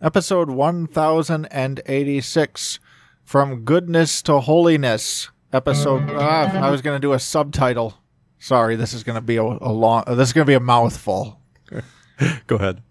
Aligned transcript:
episode 0.00 0.50
1086 0.50 2.78
From 3.24 3.64
Goodness 3.64 4.22
to 4.22 4.40
Holiness. 4.40 5.30
Episode, 5.52 6.02
ah, 6.10 6.66
I 6.66 6.70
was 6.70 6.82
going 6.82 6.96
to 6.96 7.00
do 7.00 7.12
a 7.12 7.18
subtitle. 7.18 7.94
Sorry, 8.38 8.76
this 8.76 8.92
is 8.92 9.04
going 9.04 9.14
to 9.14 9.22
be 9.22 9.36
a, 9.36 9.42
a 9.42 9.72
long, 9.72 10.04
this 10.06 10.28
is 10.28 10.32
going 10.32 10.44
to 10.44 10.50
be 10.50 10.54
a 10.54 10.60
mouthful. 10.60 11.40
Go 12.46 12.56
ahead. 12.56 12.82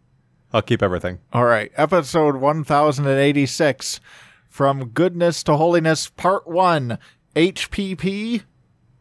I'll 0.53 0.61
keep 0.61 0.81
everything. 0.81 1.19
All 1.33 1.45
right, 1.45 1.71
episode 1.75 2.37
1086 2.37 3.99
From 4.49 4.89
Goodness 4.89 5.43
to 5.43 5.57
Holiness, 5.57 6.09
Part 6.09 6.47
1 6.47 6.97
HPP. 7.35 8.43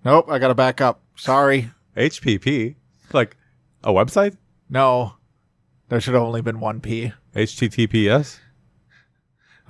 Nope, 0.04 0.26
I 0.28 0.38
got 0.38 0.48
to 0.48 0.54
back 0.54 0.80
up. 0.80 1.00
Sorry. 1.16 1.70
HPP? 1.96 2.74
Like 3.12 3.36
a 3.82 3.92
website? 3.92 4.36
No, 4.68 5.14
there 5.88 6.00
should 6.00 6.14
have 6.14 6.24
only 6.24 6.42
been 6.42 6.60
one 6.60 6.80
P. 6.80 7.12
HTTPS? 7.34 8.38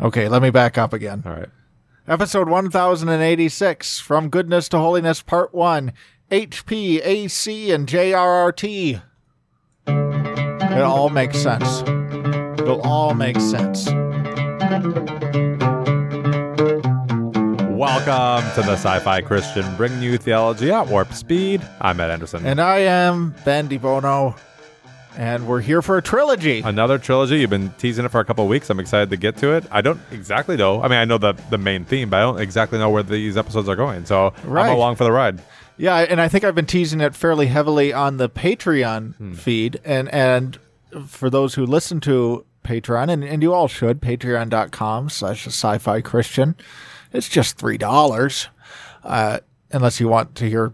Okay, 0.01 0.29
let 0.29 0.43
me 0.43 0.51
back 0.51 0.77
up 0.77 0.93
again. 0.93 1.23
All 1.25 1.33
right. 1.33 1.49
Episode 2.07 2.49
1086 2.49 4.01
From 4.01 4.29
Goodness 4.29 4.69
to 4.69 4.79
Holiness, 4.79 5.23
Part 5.23 5.55
1 5.55 5.93
HP, 6.31 7.01
AC, 7.03 7.71
and 7.73 7.89
JRRT. 7.89 9.03
It 9.87 10.83
all 10.83 11.09
makes 11.09 11.39
sense. 11.39 11.81
It'll 12.61 12.83
all 12.83 13.15
make 13.15 13.41
sense. 13.41 13.87
Welcome 17.71 18.51
to 18.55 18.63
the 18.63 18.75
Sci 18.77 18.99
Fi 19.01 19.21
Christian, 19.23 19.77
bringing 19.77 20.03
you 20.03 20.19
theology 20.19 20.71
at 20.71 20.89
warp 20.89 21.13
speed. 21.15 21.63
I'm 21.81 21.97
Matt 21.97 22.11
Anderson. 22.11 22.45
And 22.45 22.61
I 22.61 22.79
am 22.79 23.35
Ben 23.45 23.69
De 23.69 23.79
Bono, 23.79 24.35
and 25.17 25.47
we're 25.47 25.61
here 25.61 25.83
for 25.83 25.97
a 25.99 26.03
trilogy. 26.03 26.61
Another 26.61 26.99
trilogy. 26.99 27.41
You've 27.41 27.51
been 27.51 27.71
teasing 27.79 28.05
it 28.05 28.11
for 28.11 28.21
a 28.21 28.25
couple 28.25 28.45
of 28.45 28.51
weeks. 28.51 28.71
I'm 28.71 28.81
excited 28.81 29.11
to 29.11 29.17
get 29.17 29.37
to 29.39 29.53
it. 29.53 29.65
I 29.71 29.81
don't 29.81 30.01
exactly 30.11 30.57
know. 30.57 30.83
I 30.83 30.89
mean, 30.89 30.99
I 30.99 31.05
know 31.05 31.19
the, 31.19 31.35
the 31.51 31.59
main 31.59 31.85
theme, 31.85 32.11
but 32.11 32.17
I 32.19 32.21
don't 32.23 32.41
exactly 32.41 32.79
know 32.79 32.91
where 32.91 33.03
these 33.03 33.37
episodes 33.37 33.69
are 33.69 33.77
going. 33.77 34.07
So 34.07 34.33
Right. 34.45 34.69
I'm 34.69 34.77
along 34.77 34.97
for 34.97 35.05
the 35.05 35.13
ride. 35.13 35.41
Yeah, 35.77 35.97
and 35.97 36.21
I 36.21 36.29
think 36.29 36.45
I've 36.45 36.55
been 36.55 36.67
teasing 36.67 37.01
it 37.01 37.15
fairly 37.17 37.47
heavily 37.47 37.93
on 37.93 38.17
the 38.19 38.29
Patreon 38.29 39.37
feed. 39.37 39.81
And 39.85 40.09
and 40.15 40.59
for 41.07 41.29
those 41.31 41.55
who 41.55 41.67
listen 41.67 41.99
to 42.03 42.47
Patreon, 42.65 43.11
and, 43.11 43.25
and 43.25 43.43
you 43.43 43.53
all 43.53 43.67
should, 43.69 44.01
patreon.com 44.01 45.11
slash 45.11 45.47
sci-fi 45.47 46.01
Christian. 46.01 46.55
It's 47.13 47.29
just 47.29 47.59
three 47.59 47.77
dollars. 47.79 48.49
Uh, 49.03 49.41
unless 49.73 49.99
you 50.01 50.09
want 50.09 50.35
to 50.37 50.49
hear 50.49 50.73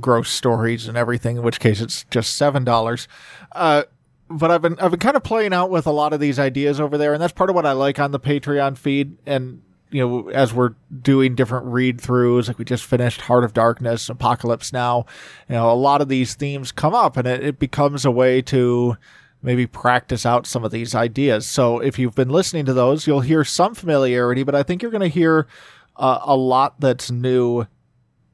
gross 0.00 0.30
stories 0.30 0.88
and 0.88 0.96
everything, 0.96 1.36
in 1.36 1.42
which 1.42 1.60
case 1.60 1.80
it's 1.80 2.04
just 2.10 2.36
seven 2.36 2.64
dollars. 2.64 3.08
Uh, 3.52 3.84
but 4.28 4.50
I've 4.50 4.62
been 4.62 4.78
I've 4.78 4.90
been 4.90 5.00
kind 5.00 5.16
of 5.16 5.22
playing 5.22 5.52
out 5.52 5.70
with 5.70 5.86
a 5.86 5.92
lot 5.92 6.12
of 6.12 6.20
these 6.20 6.38
ideas 6.38 6.80
over 6.80 6.98
there, 6.98 7.12
and 7.12 7.22
that's 7.22 7.32
part 7.32 7.50
of 7.50 7.56
what 7.56 7.66
I 7.66 7.72
like 7.72 7.98
on 7.98 8.10
the 8.10 8.20
Patreon 8.20 8.76
feed. 8.76 9.16
And 9.26 9.62
you 9.90 10.06
know, 10.06 10.28
as 10.30 10.52
we're 10.52 10.74
doing 11.02 11.34
different 11.34 11.66
read 11.66 11.98
throughs, 11.98 12.48
like 12.48 12.58
we 12.58 12.64
just 12.64 12.84
finished 12.84 13.22
Heart 13.22 13.44
of 13.44 13.52
Darkness, 13.52 14.08
Apocalypse 14.08 14.72
Now, 14.72 15.06
you 15.48 15.54
know, 15.54 15.70
a 15.70 15.74
lot 15.74 16.00
of 16.00 16.08
these 16.08 16.34
themes 16.34 16.72
come 16.72 16.94
up, 16.94 17.16
and 17.16 17.26
it, 17.26 17.44
it 17.44 17.58
becomes 17.58 18.04
a 18.04 18.10
way 18.10 18.42
to 18.42 18.96
maybe 19.42 19.66
practice 19.66 20.26
out 20.26 20.46
some 20.46 20.64
of 20.64 20.72
these 20.72 20.94
ideas. 20.94 21.46
So 21.46 21.78
if 21.78 21.98
you've 21.98 22.16
been 22.16 22.30
listening 22.30 22.64
to 22.64 22.74
those, 22.74 23.06
you'll 23.06 23.20
hear 23.20 23.44
some 23.44 23.74
familiarity, 23.74 24.42
but 24.42 24.56
I 24.56 24.64
think 24.64 24.82
you're 24.82 24.90
going 24.90 25.02
to 25.02 25.08
hear 25.08 25.46
uh, 25.94 26.18
a 26.22 26.36
lot 26.36 26.80
that's 26.80 27.10
new 27.10 27.66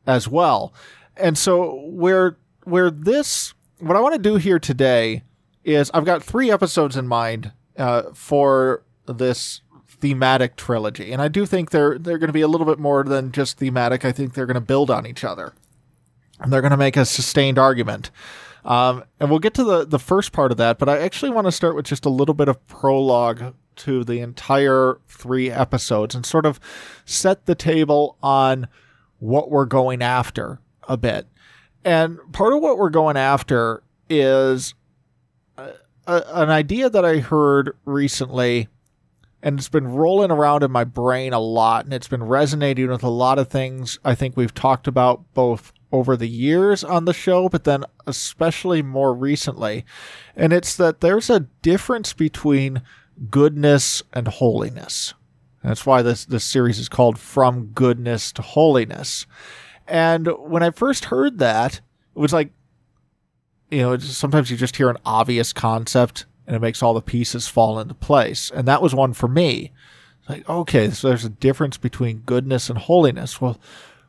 as 0.07 0.27
well. 0.27 0.73
And 1.17 1.37
so 1.37 1.87
where 1.87 2.37
where 2.65 2.91
this 2.91 3.55
what 3.79 3.97
I 3.97 4.01
want 4.01 4.15
to 4.15 4.21
do 4.21 4.37
here 4.37 4.59
today 4.59 5.23
is 5.65 5.91
I've 5.93 6.05
got 6.05 6.23
three 6.23 6.51
episodes 6.51 6.97
in 6.97 7.07
mind 7.07 7.53
uh, 7.77 8.05
for 8.15 8.85
this 9.07 9.63
thematic 9.87 10.57
trilogy, 10.57 11.13
and 11.13 11.21
I 11.21 11.29
do 11.29 11.47
think 11.47 11.71
they're 11.71 11.99
they're 11.99 12.19
going 12.19 12.29
to 12.29 12.33
be 12.33 12.41
a 12.41 12.49
little 12.49 12.67
bit 12.67 12.79
more 12.79 13.05
than 13.05 13.33
just 13.33 13.59
thematic. 13.59 14.05
I 14.05 14.13
think 14.13 14.35
they're 14.35 14.47
going 14.47 14.55
to 14.55 14.61
build 14.61 14.91
on 14.91 15.07
each 15.07 15.25
other, 15.25 15.53
and 16.41 16.53
they're 16.53 16.61
going 16.61 16.73
to 16.73 16.77
make 16.77 16.97
a 16.97 17.05
sustained 17.05 17.59
argument. 17.59 18.11
Um, 18.65 19.05
and 19.19 19.29
we'll 19.29 19.41
get 19.41 19.55
to 19.55 19.65
the 19.65 19.85
the 19.85 19.99
first 19.99 20.33
part 20.33 20.53
of 20.53 20.59
that, 20.59 20.79
but 20.79 20.89
I 20.89 20.99
actually 20.99 21.31
want 21.31 21.47
to 21.47 21.53
start 21.53 21.75
with 21.75 21.87
just 21.87 22.07
a 22.07 22.11
little 22.11 22.35
bit 22.35 22.49
of 22.49 22.65
prologue 22.69 23.55
to 23.75 24.05
the 24.05 24.21
entire 24.21 24.99
three 25.09 25.51
episodes 25.51 26.15
and 26.15 26.27
sort 26.27 26.47
of 26.47 26.61
set 27.05 27.47
the 27.47 27.55
table 27.55 28.19
on 28.23 28.69
what 29.19 29.51
we're 29.51 29.65
going 29.65 30.03
after 30.03 30.61
a 30.89 30.97
bit. 30.97 31.27
And 31.85 32.19
part 32.33 32.55
of 32.55 32.63
what 32.63 32.79
we're 32.79 32.91
going 32.91 33.17
after 33.17 33.83
is 34.09 34.75
a, 35.57 35.71
a, 36.07 36.23
an 36.35 36.51
idea 36.51 36.89
that 36.89 37.05
I 37.05 37.19
heard 37.19 37.77
recently, 37.85 38.69
and 39.43 39.59
it's 39.59 39.69
been 39.69 39.89
rolling 39.89 40.31
around 40.31 40.63
in 40.63 40.71
my 40.71 40.85
brain 40.85 41.33
a 41.33 41.41
lot, 41.41 41.85
and 41.85 41.93
it's 41.93 42.09
been 42.09 42.23
resonating 42.23 42.89
with 42.89 43.03
a 43.03 43.09
lot 43.09 43.39
of 43.39 43.49
things 43.49 43.99
I 44.05 44.15
think 44.15 44.37
we've 44.37 44.55
talked 44.55 44.87
about 44.87 45.23
both 45.35 45.73
over 45.91 46.17
the 46.17 46.29
years 46.29 46.83
on 46.85 47.05
the 47.05 47.13
show, 47.13 47.49
but 47.49 47.65
then 47.65 47.85
especially 48.07 48.81
more 48.83 49.15
recently. 49.15 49.85
And 50.37 50.53
it's 50.53 50.77
that 50.77 51.01
there's 51.01 51.29
a 51.29 51.41
difference 51.61 52.13
between 52.13 52.83
goodness 53.31 54.03
and 54.13 54.27
holiness. 54.27 55.15
That's 55.63 55.87
why 55.87 56.03
this, 56.03 56.25
this 56.25 56.45
series 56.45 56.79
is 56.79 56.89
called 56.89 57.19
From 57.19 57.67
Goodness 57.67 58.33
to 58.33 58.43
Holiness. 58.43 59.27
And 59.87 60.29
when 60.39 60.63
I 60.63 60.71
first 60.71 61.07
heard 61.07 61.39
that, 61.39 61.81
it 62.15 62.19
was 62.19 62.33
like, 62.33 62.51
you 63.71 63.79
know, 63.81 63.95
it's- 63.95 64.17
sometimes 64.17 64.51
you 64.51 64.57
just 64.57 64.77
hear 64.77 64.91
an 64.91 64.99
obvious 65.05 65.53
concept 65.53 66.27
and 66.47 66.57
it 66.57 66.61
makes 66.61 66.83
all 66.83 66.95
the 66.95 67.01
pieces 67.01 67.49
fall 67.49 67.79
into 67.79 67.95
place. 67.95 68.51
And 68.55 68.67
that 68.69 68.83
was 68.83 68.95
one 68.95 69.13
for 69.13 69.29
me. 69.29 69.73
Like, 70.29 70.49
okay, 70.49 70.91
so 70.91 71.09
there's 71.09 71.25
a 71.25 71.31
difference 71.31 71.77
between 71.77 72.19
goodness 72.19 72.69
and 72.71 72.79
holiness. 72.79 73.41
Well, 73.41 73.59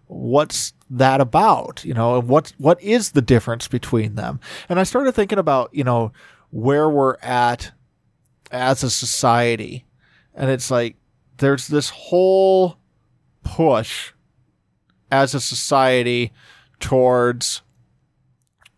what's 0.08 0.74
that 0.90 1.22
about? 1.22 1.84
You 1.86 1.94
know, 1.94 2.20
and 2.20 2.28
what 2.28 2.54
what 2.58 2.82
is 2.82 3.12
the 3.12 3.22
difference 3.22 3.68
between 3.68 4.16
them? 4.16 4.40
And 4.70 4.80
I 4.80 4.84
started 4.84 5.14
thinking 5.14 5.40
about, 5.40 5.74
you 5.74 5.84
know, 5.84 6.12
where 6.52 6.90
we're 6.90 7.18
at 7.22 7.72
as 8.52 8.84
a 8.84 8.90
society. 8.90 9.86
And 10.36 10.52
it's 10.52 10.70
like 10.70 10.98
there's 11.38 11.68
this 11.68 11.90
whole 11.90 12.78
push 13.44 14.13
as 15.12 15.34
a 15.34 15.42
society 15.42 16.32
towards 16.80 17.62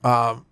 um, 0.04 0.46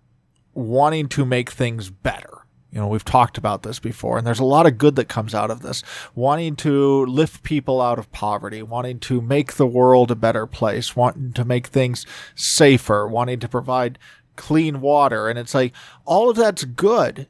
wanting 0.54 1.08
to 1.08 1.24
make 1.24 1.50
things 1.50 1.90
better. 1.90 2.30
You 2.72 2.80
know, 2.80 2.88
we've 2.88 3.04
talked 3.04 3.38
about 3.38 3.62
this 3.62 3.78
before, 3.78 4.18
and 4.18 4.26
there's 4.26 4.40
a 4.40 4.44
lot 4.44 4.66
of 4.66 4.78
good 4.78 4.96
that 4.96 5.08
comes 5.08 5.32
out 5.32 5.52
of 5.52 5.62
this. 5.62 5.84
Wanting 6.16 6.56
to 6.56 7.06
lift 7.06 7.44
people 7.44 7.80
out 7.80 8.00
of 8.00 8.10
poverty, 8.10 8.64
wanting 8.64 8.98
to 9.00 9.20
make 9.20 9.52
the 9.52 9.66
world 9.66 10.10
a 10.10 10.16
better 10.16 10.44
place, 10.44 10.96
wanting 10.96 11.32
to 11.34 11.44
make 11.44 11.68
things 11.68 12.04
safer, 12.34 13.06
wanting 13.06 13.38
to 13.38 13.48
provide 13.48 13.96
clean 14.34 14.80
water. 14.80 15.28
And 15.28 15.38
it's 15.38 15.54
like, 15.54 15.72
all 16.04 16.28
of 16.28 16.36
that's 16.36 16.64
good. 16.64 17.28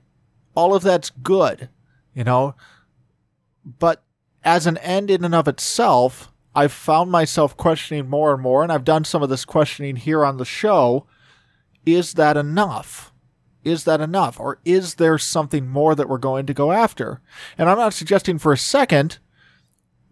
All 0.54 0.74
of 0.74 0.82
that's 0.82 1.10
good, 1.10 1.68
you 2.14 2.24
know? 2.24 2.54
But 3.66 4.02
as 4.44 4.66
an 4.66 4.78
end 4.78 5.10
in 5.10 5.26
and 5.26 5.34
of 5.34 5.46
itself, 5.46 6.32
I've 6.54 6.72
found 6.72 7.10
myself 7.10 7.56
questioning 7.56 8.08
more 8.08 8.32
and 8.32 8.42
more, 8.42 8.62
and 8.62 8.70
I've 8.70 8.84
done 8.84 9.04
some 9.04 9.22
of 9.22 9.28
this 9.28 9.44
questioning 9.44 9.96
here 9.96 10.24
on 10.24 10.36
the 10.36 10.44
show. 10.44 11.06
Is 11.84 12.14
that 12.14 12.36
enough? 12.36 13.12
Is 13.64 13.84
that 13.84 14.00
enough? 14.00 14.38
Or 14.38 14.60
is 14.64 14.96
there 14.96 15.18
something 15.18 15.66
more 15.66 15.94
that 15.94 16.08
we're 16.08 16.18
going 16.18 16.46
to 16.46 16.54
go 16.54 16.70
after? 16.70 17.20
And 17.58 17.68
I'm 17.68 17.78
not 17.78 17.94
suggesting 17.94 18.38
for 18.38 18.52
a 18.52 18.58
second 18.58 19.18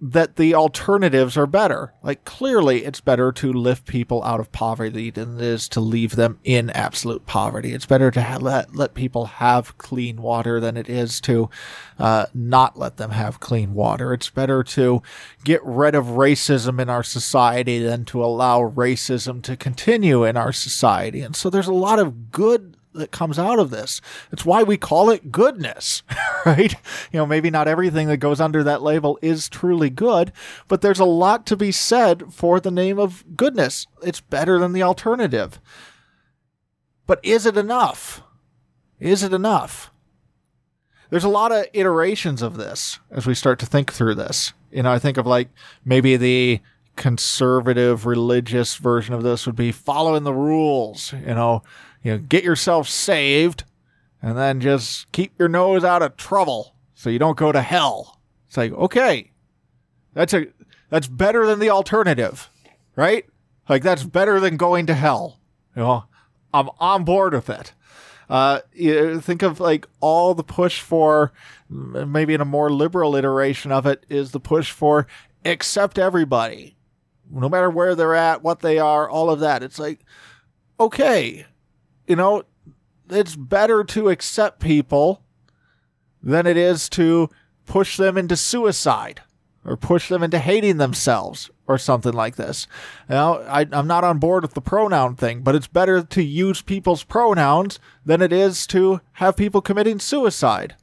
that 0.04 0.34
the 0.34 0.52
alternatives 0.52 1.36
are 1.36 1.46
better. 1.46 1.94
Like, 2.02 2.24
clearly, 2.24 2.84
it's 2.84 3.00
better 3.00 3.30
to 3.30 3.52
lift 3.52 3.86
people 3.86 4.20
out 4.24 4.40
of 4.40 4.50
poverty 4.50 5.10
than 5.10 5.36
it 5.36 5.40
is 5.40 5.68
to 5.68 5.80
leave 5.80 6.16
them 6.16 6.40
in 6.42 6.70
absolute 6.70 7.24
poverty. 7.24 7.72
It's 7.72 7.86
better 7.86 8.10
to 8.10 8.20
ha- 8.20 8.38
let, 8.40 8.74
let 8.74 8.94
people 8.94 9.26
have 9.26 9.78
clean 9.78 10.20
water 10.20 10.58
than 10.58 10.76
it 10.76 10.88
is 10.88 11.20
to 11.22 11.48
uh, 12.00 12.26
not 12.34 12.76
let 12.76 12.96
them 12.96 13.12
have 13.12 13.38
clean 13.38 13.74
water. 13.74 14.12
It's 14.12 14.28
better 14.28 14.64
to 14.64 15.02
get 15.44 15.64
rid 15.64 15.94
of 15.94 16.06
racism 16.06 16.80
in 16.80 16.90
our 16.90 17.04
society 17.04 17.78
than 17.78 18.04
to 18.06 18.24
allow 18.24 18.68
racism 18.70 19.40
to 19.42 19.56
continue 19.56 20.24
in 20.24 20.36
our 20.36 20.52
society. 20.52 21.20
And 21.20 21.36
so 21.36 21.48
there's 21.48 21.68
a 21.68 21.72
lot 21.72 22.00
of 22.00 22.32
good 22.32 22.76
that 22.94 23.10
comes 23.10 23.38
out 23.38 23.58
of 23.58 23.70
this. 23.70 24.00
It's 24.30 24.44
why 24.44 24.62
we 24.62 24.76
call 24.76 25.10
it 25.10 25.32
goodness, 25.32 26.02
right? 26.46 26.72
You 27.12 27.18
know, 27.18 27.26
maybe 27.26 27.50
not 27.50 27.68
everything 27.68 28.08
that 28.08 28.18
goes 28.18 28.40
under 28.40 28.62
that 28.64 28.82
label 28.82 29.18
is 29.22 29.48
truly 29.48 29.90
good, 29.90 30.32
but 30.68 30.80
there's 30.80 31.00
a 31.00 31.04
lot 31.04 31.46
to 31.46 31.56
be 31.56 31.72
said 31.72 32.32
for 32.32 32.60
the 32.60 32.70
name 32.70 32.98
of 32.98 33.24
goodness. 33.36 33.86
It's 34.02 34.20
better 34.20 34.58
than 34.58 34.72
the 34.72 34.82
alternative. 34.82 35.60
But 37.06 37.20
is 37.22 37.46
it 37.46 37.56
enough? 37.56 38.22
Is 39.00 39.22
it 39.22 39.32
enough? 39.32 39.90
There's 41.10 41.24
a 41.24 41.28
lot 41.28 41.52
of 41.52 41.66
iterations 41.74 42.40
of 42.40 42.56
this 42.56 42.98
as 43.10 43.26
we 43.26 43.34
start 43.34 43.58
to 43.58 43.66
think 43.66 43.92
through 43.92 44.14
this. 44.14 44.54
You 44.70 44.82
know, 44.82 44.92
I 44.92 44.98
think 44.98 45.18
of 45.18 45.26
like 45.26 45.48
maybe 45.84 46.16
the 46.16 46.60
conservative 46.96 48.06
religious 48.06 48.76
version 48.76 49.14
of 49.14 49.22
this 49.22 49.46
would 49.46 49.56
be 49.56 49.72
following 49.72 50.24
the 50.24 50.32
rules, 50.32 51.12
you 51.12 51.34
know, 51.34 51.62
you 52.02 52.12
know, 52.12 52.18
get 52.18 52.44
yourself 52.44 52.88
saved 52.88 53.64
and 54.20 54.36
then 54.36 54.60
just 54.60 55.10
keep 55.12 55.32
your 55.38 55.48
nose 55.48 55.84
out 55.84 56.02
of 56.02 56.16
trouble 56.16 56.74
so 56.94 57.10
you 57.10 57.18
don't 57.18 57.36
go 57.36 57.52
to 57.52 57.62
hell. 57.62 58.20
It's 58.46 58.56
like, 58.56 58.72
okay, 58.72 59.30
that's 60.14 60.34
a 60.34 60.46
that's 60.90 61.08
better 61.08 61.46
than 61.46 61.58
the 61.58 61.70
alternative, 61.70 62.50
right? 62.96 63.24
Like 63.68 63.82
that's 63.82 64.04
better 64.04 64.40
than 64.40 64.56
going 64.56 64.86
to 64.86 64.94
hell. 64.94 65.40
You 65.74 65.82
know, 65.82 66.04
I'm 66.52 66.68
on 66.78 67.04
board 67.04 67.32
with 67.32 67.48
it. 67.48 67.72
Uh, 68.28 68.60
you 68.72 69.20
think 69.20 69.42
of 69.42 69.60
like 69.60 69.86
all 70.00 70.34
the 70.34 70.44
push 70.44 70.80
for 70.80 71.32
maybe 71.68 72.34
in 72.34 72.40
a 72.40 72.46
more 72.46 72.70
liberal 72.70 73.16
iteration 73.16 73.72
of 73.72 73.86
it 73.86 74.04
is 74.08 74.30
the 74.30 74.40
push 74.40 74.70
for 74.70 75.06
accept 75.44 75.98
everybody, 75.98 76.76
no 77.30 77.48
matter 77.48 77.70
where 77.70 77.94
they're 77.94 78.14
at, 78.14 78.42
what 78.42 78.60
they 78.60 78.78
are, 78.78 79.08
all 79.08 79.30
of 79.30 79.40
that. 79.40 79.62
It's 79.62 79.78
like, 79.78 80.00
okay, 80.78 81.46
you 82.06 82.16
know, 82.16 82.44
it's 83.10 83.36
better 83.36 83.84
to 83.84 84.08
accept 84.08 84.60
people 84.60 85.22
than 86.22 86.46
it 86.46 86.56
is 86.56 86.88
to 86.90 87.28
push 87.66 87.96
them 87.96 88.16
into 88.16 88.36
suicide 88.36 89.22
or 89.64 89.76
push 89.76 90.08
them 90.08 90.22
into 90.22 90.38
hating 90.38 90.78
themselves 90.78 91.50
or 91.66 91.78
something 91.78 92.12
like 92.12 92.36
this. 92.36 92.66
Now, 93.08 93.38
I, 93.42 93.66
I'm 93.72 93.86
not 93.86 94.04
on 94.04 94.18
board 94.18 94.42
with 94.42 94.54
the 94.54 94.60
pronoun 94.60 95.14
thing, 95.14 95.42
but 95.42 95.54
it's 95.54 95.68
better 95.68 96.02
to 96.02 96.22
use 96.22 96.62
people's 96.62 97.04
pronouns 97.04 97.78
than 98.04 98.20
it 98.22 98.32
is 98.32 98.66
to 98.68 99.00
have 99.12 99.36
people 99.36 99.60
committing 99.60 100.00
suicide. 100.00 100.74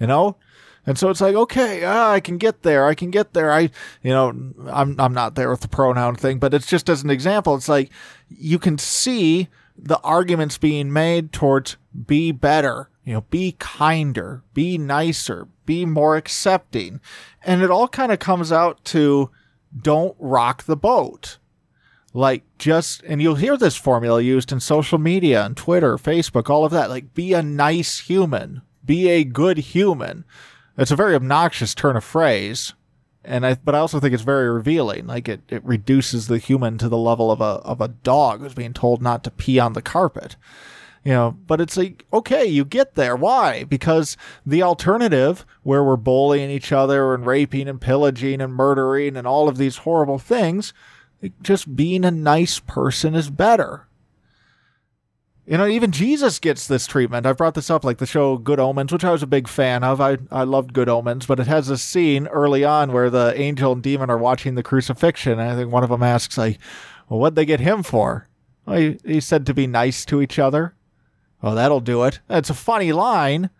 You 0.00 0.06
know? 0.06 0.36
And 0.86 0.98
so 0.98 1.08
it's 1.08 1.20
like, 1.20 1.34
okay, 1.34 1.84
ah, 1.84 2.10
I 2.12 2.20
can 2.20 2.36
get 2.36 2.62
there. 2.62 2.86
I 2.86 2.94
can 2.94 3.10
get 3.10 3.32
there. 3.32 3.50
I, 3.50 3.70
you 4.02 4.10
know, 4.10 4.28
I'm, 4.70 4.98
I'm 5.00 5.14
not 5.14 5.34
there 5.34 5.50
with 5.50 5.60
the 5.60 5.68
pronoun 5.68 6.14
thing, 6.16 6.38
but 6.38 6.52
it's 6.52 6.66
just 6.66 6.88
as 6.90 7.02
an 7.02 7.10
example. 7.10 7.54
It's 7.54 7.68
like 7.68 7.90
you 8.28 8.58
can 8.58 8.76
see 8.76 9.48
the 9.76 10.00
arguments 10.00 10.58
being 10.58 10.92
made 10.92 11.32
towards 11.32 11.76
be 12.06 12.32
better, 12.32 12.90
you 13.04 13.12
know, 13.12 13.22
be 13.22 13.56
kinder, 13.58 14.42
be 14.54 14.78
nicer, 14.78 15.48
be 15.66 15.84
more 15.84 16.16
accepting. 16.16 17.00
And 17.42 17.62
it 17.62 17.70
all 17.70 17.88
kind 17.88 18.12
of 18.12 18.18
comes 18.18 18.52
out 18.52 18.84
to 18.86 19.30
don't 19.76 20.16
rock 20.18 20.64
the 20.64 20.76
boat. 20.76 21.38
Like 22.12 22.44
just, 22.58 23.02
and 23.02 23.20
you'll 23.20 23.34
hear 23.34 23.56
this 23.56 23.76
formula 23.76 24.22
used 24.22 24.52
in 24.52 24.60
social 24.60 24.98
media 24.98 25.44
and 25.44 25.56
Twitter, 25.56 25.96
Facebook, 25.96 26.48
all 26.48 26.64
of 26.64 26.72
that. 26.72 26.88
Like 26.88 27.12
be 27.12 27.32
a 27.32 27.42
nice 27.42 27.98
human, 27.98 28.62
be 28.84 29.08
a 29.08 29.24
good 29.24 29.58
human. 29.58 30.24
It's 30.78 30.92
a 30.92 30.96
very 30.96 31.14
obnoxious 31.14 31.74
turn 31.74 31.96
of 31.96 32.04
phrase. 32.04 32.74
And 33.24 33.46
I, 33.46 33.54
but 33.54 33.74
I 33.74 33.78
also 33.78 34.00
think 34.00 34.12
it's 34.12 34.22
very 34.22 34.50
revealing. 34.50 35.06
Like 35.06 35.28
it, 35.28 35.40
it 35.48 35.64
reduces 35.64 36.26
the 36.26 36.38
human 36.38 36.78
to 36.78 36.88
the 36.88 36.98
level 36.98 37.30
of 37.30 37.40
a, 37.40 37.62
of 37.64 37.80
a 37.80 37.88
dog 37.88 38.40
who's 38.40 38.54
being 38.54 38.74
told 38.74 39.00
not 39.00 39.24
to 39.24 39.30
pee 39.30 39.58
on 39.58 39.72
the 39.72 39.82
carpet. 39.82 40.36
You 41.04 41.12
know 41.12 41.36
but 41.46 41.60
it's 41.60 41.76
like 41.76 42.06
okay 42.14 42.46
you 42.46 42.64
get 42.64 42.94
there. 42.94 43.14
Why? 43.14 43.64
Because 43.64 44.16
the 44.46 44.62
alternative 44.62 45.44
where 45.62 45.84
we're 45.84 45.96
bullying 45.96 46.50
each 46.50 46.72
other 46.72 47.12
and 47.12 47.26
raping 47.26 47.68
and 47.68 47.78
pillaging 47.78 48.40
and 48.40 48.54
murdering 48.54 49.14
and 49.14 49.26
all 49.26 49.46
of 49.46 49.58
these 49.58 49.78
horrible 49.78 50.18
things 50.18 50.72
just 51.42 51.76
being 51.76 52.04
a 52.06 52.10
nice 52.10 52.58
person 52.58 53.14
is 53.14 53.28
better 53.28 53.86
you 55.46 55.58
know 55.58 55.66
even 55.66 55.90
jesus 55.90 56.38
gets 56.38 56.66
this 56.66 56.86
treatment 56.86 57.26
i've 57.26 57.36
brought 57.36 57.54
this 57.54 57.70
up 57.70 57.84
like 57.84 57.98
the 57.98 58.06
show 58.06 58.38
good 58.38 58.60
omens 58.60 58.92
which 58.92 59.04
i 59.04 59.12
was 59.12 59.22
a 59.22 59.26
big 59.26 59.46
fan 59.46 59.84
of 59.84 60.00
i, 60.00 60.16
I 60.30 60.44
loved 60.44 60.72
good 60.72 60.88
omens 60.88 61.26
but 61.26 61.40
it 61.40 61.46
has 61.46 61.68
a 61.68 61.78
scene 61.78 62.26
early 62.28 62.64
on 62.64 62.92
where 62.92 63.10
the 63.10 63.38
angel 63.38 63.72
and 63.72 63.82
demon 63.82 64.10
are 64.10 64.18
watching 64.18 64.54
the 64.54 64.62
crucifixion 64.62 65.32
and 65.32 65.42
i 65.42 65.54
think 65.54 65.70
one 65.70 65.84
of 65.84 65.90
them 65.90 66.02
asks 66.02 66.38
like 66.38 66.58
well 67.08 67.20
what'd 67.20 67.36
they 67.36 67.44
get 67.44 67.60
him 67.60 67.82
for 67.82 68.28
well, 68.66 68.94
he, 69.04 69.20
said 69.20 69.44
to 69.44 69.52
be 69.52 69.66
nice 69.66 70.06
to 70.06 70.22
each 70.22 70.38
other 70.38 70.74
well, 71.44 71.56
that'll 71.56 71.80
do 71.80 72.04
it. 72.04 72.20
It's 72.30 72.48
a 72.48 72.54
funny 72.54 72.90
line, 72.92 73.50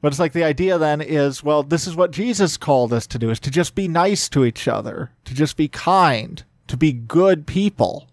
but 0.00 0.08
it's 0.08 0.18
like 0.18 0.32
the 0.32 0.42
idea 0.42 0.78
then 0.78 1.02
is, 1.02 1.44
well, 1.44 1.62
this 1.62 1.86
is 1.86 1.94
what 1.94 2.10
Jesus 2.10 2.56
called 2.56 2.94
us 2.94 3.06
to 3.08 3.18
do 3.18 3.28
is 3.28 3.38
to 3.40 3.50
just 3.50 3.74
be 3.74 3.88
nice 3.88 4.30
to 4.30 4.46
each 4.46 4.66
other, 4.66 5.10
to 5.26 5.34
just 5.34 5.58
be 5.58 5.68
kind, 5.68 6.42
to 6.66 6.78
be 6.78 6.94
good 6.94 7.46
people. 7.46 8.08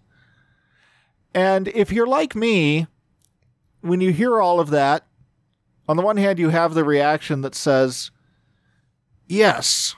And 1.32 1.68
if 1.68 1.90
you're 1.90 2.06
like 2.06 2.36
me, 2.36 2.86
when 3.84 4.00
you 4.00 4.12
hear 4.12 4.40
all 4.40 4.60
of 4.60 4.70
that, 4.70 5.06
on 5.86 5.96
the 5.96 6.02
one 6.02 6.16
hand, 6.16 6.38
you 6.38 6.48
have 6.48 6.72
the 6.72 6.84
reaction 6.84 7.42
that 7.42 7.54
says, 7.54 8.10
yes, 9.26 9.94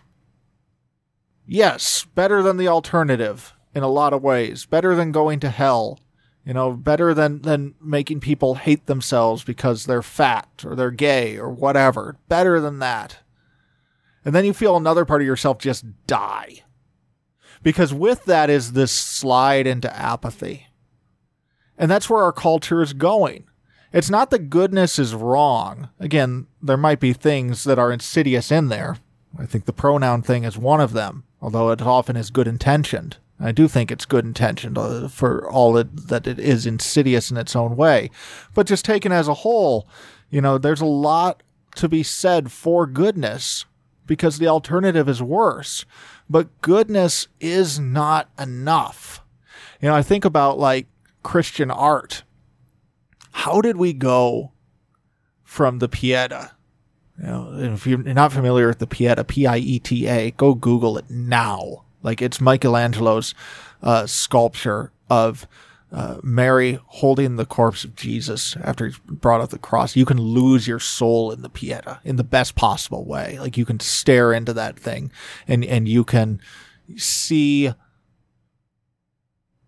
yes, 1.46 2.04
better 2.14 2.42
than 2.42 2.56
the 2.56 2.66
alternative 2.66 3.54
in 3.74 3.84
a 3.84 3.88
lot 3.88 4.12
of 4.12 4.22
ways, 4.22 4.66
better 4.66 4.96
than 4.96 5.12
going 5.12 5.38
to 5.38 5.50
hell, 5.50 6.00
you 6.44 6.52
know, 6.52 6.72
better 6.72 7.14
than, 7.14 7.42
than 7.42 7.74
making 7.80 8.18
people 8.20 8.56
hate 8.56 8.86
themselves 8.86 9.44
because 9.44 9.84
they're 9.84 10.02
fat 10.02 10.64
or 10.64 10.74
they're 10.74 10.90
gay 10.90 11.36
or 11.36 11.48
whatever. 11.48 12.16
Better 12.28 12.60
than 12.60 12.80
that. 12.80 13.18
And 14.24 14.34
then 14.34 14.44
you 14.44 14.52
feel 14.52 14.76
another 14.76 15.04
part 15.04 15.20
of 15.20 15.26
yourself 15.26 15.58
just 15.58 15.84
die. 16.08 16.64
Because 17.62 17.94
with 17.94 18.24
that 18.24 18.50
is 18.50 18.72
this 18.72 18.90
slide 18.90 19.66
into 19.66 19.94
apathy. 19.96 20.66
And 21.78 21.88
that's 21.88 22.10
where 22.10 22.24
our 22.24 22.32
culture 22.32 22.82
is 22.82 22.92
going. 22.92 23.44
It's 23.96 24.10
not 24.10 24.28
that 24.28 24.50
goodness 24.50 24.98
is 24.98 25.14
wrong. 25.14 25.88
Again, 25.98 26.48
there 26.60 26.76
might 26.76 27.00
be 27.00 27.14
things 27.14 27.64
that 27.64 27.78
are 27.78 27.90
insidious 27.90 28.52
in 28.52 28.68
there. 28.68 28.98
I 29.38 29.46
think 29.46 29.64
the 29.64 29.72
pronoun 29.72 30.20
thing 30.20 30.44
is 30.44 30.58
one 30.58 30.82
of 30.82 30.92
them, 30.92 31.24
although 31.40 31.70
it 31.70 31.80
often 31.80 32.14
is 32.14 32.30
good 32.30 32.46
intentioned. 32.46 33.16
I 33.40 33.52
do 33.52 33.66
think 33.66 33.90
it's 33.90 34.04
good 34.04 34.26
intentioned 34.26 34.76
uh, 34.76 35.08
for 35.08 35.50
all 35.50 35.78
it, 35.78 36.08
that 36.08 36.26
it 36.26 36.38
is 36.38 36.66
insidious 36.66 37.30
in 37.30 37.38
its 37.38 37.56
own 37.56 37.74
way. 37.74 38.10
But 38.52 38.66
just 38.66 38.84
taken 38.84 39.12
as 39.12 39.28
a 39.28 39.34
whole, 39.34 39.88
you 40.28 40.42
know, 40.42 40.58
there's 40.58 40.82
a 40.82 40.86
lot 40.86 41.42
to 41.76 41.88
be 41.88 42.02
said 42.02 42.52
for 42.52 42.86
goodness 42.86 43.64
because 44.06 44.36
the 44.36 44.48
alternative 44.48 45.08
is 45.08 45.22
worse. 45.22 45.86
But 46.28 46.60
goodness 46.60 47.28
is 47.40 47.80
not 47.80 48.28
enough. 48.38 49.22
You 49.80 49.88
know, 49.88 49.94
I 49.94 50.02
think 50.02 50.26
about 50.26 50.58
like 50.58 50.86
Christian 51.22 51.70
art. 51.70 52.24
How 53.36 53.60
did 53.60 53.76
we 53.76 53.92
go 53.92 54.52
from 55.44 55.78
the 55.78 55.88
Pieta? 55.88 56.52
You 57.18 57.26
know, 57.26 57.74
if 57.74 57.86
you're 57.86 57.98
not 57.98 58.32
familiar 58.32 58.66
with 58.66 58.78
the 58.78 58.86
Pieta, 58.86 59.24
P 59.24 59.46
I 59.46 59.58
E 59.58 59.78
T 59.78 60.06
A, 60.06 60.30
go 60.30 60.54
Google 60.54 60.96
it 60.96 61.10
now 61.10 61.84
like 62.02 62.22
it's 62.22 62.40
Michelangelo's 62.40 63.34
uh, 63.82 64.06
sculpture 64.06 64.90
of 65.10 65.46
uh, 65.92 66.16
Mary 66.22 66.78
holding 66.86 67.36
the 67.36 67.44
corpse 67.44 67.84
of 67.84 67.94
Jesus 67.94 68.56
after 68.64 68.86
he's 68.86 68.98
brought 69.00 69.42
up 69.42 69.50
the 69.50 69.58
cross. 69.58 69.96
You 69.96 70.06
can 70.06 70.18
lose 70.18 70.66
your 70.66 70.80
soul 70.80 71.30
in 71.30 71.42
the 71.42 71.50
Pieta 71.50 72.00
in 72.04 72.16
the 72.16 72.24
best 72.24 72.54
possible 72.54 73.04
way. 73.04 73.38
Like 73.38 73.58
you 73.58 73.66
can 73.66 73.80
stare 73.80 74.32
into 74.32 74.54
that 74.54 74.78
thing 74.78 75.12
and, 75.46 75.62
and 75.62 75.86
you 75.86 76.04
can 76.04 76.40
see 76.96 77.72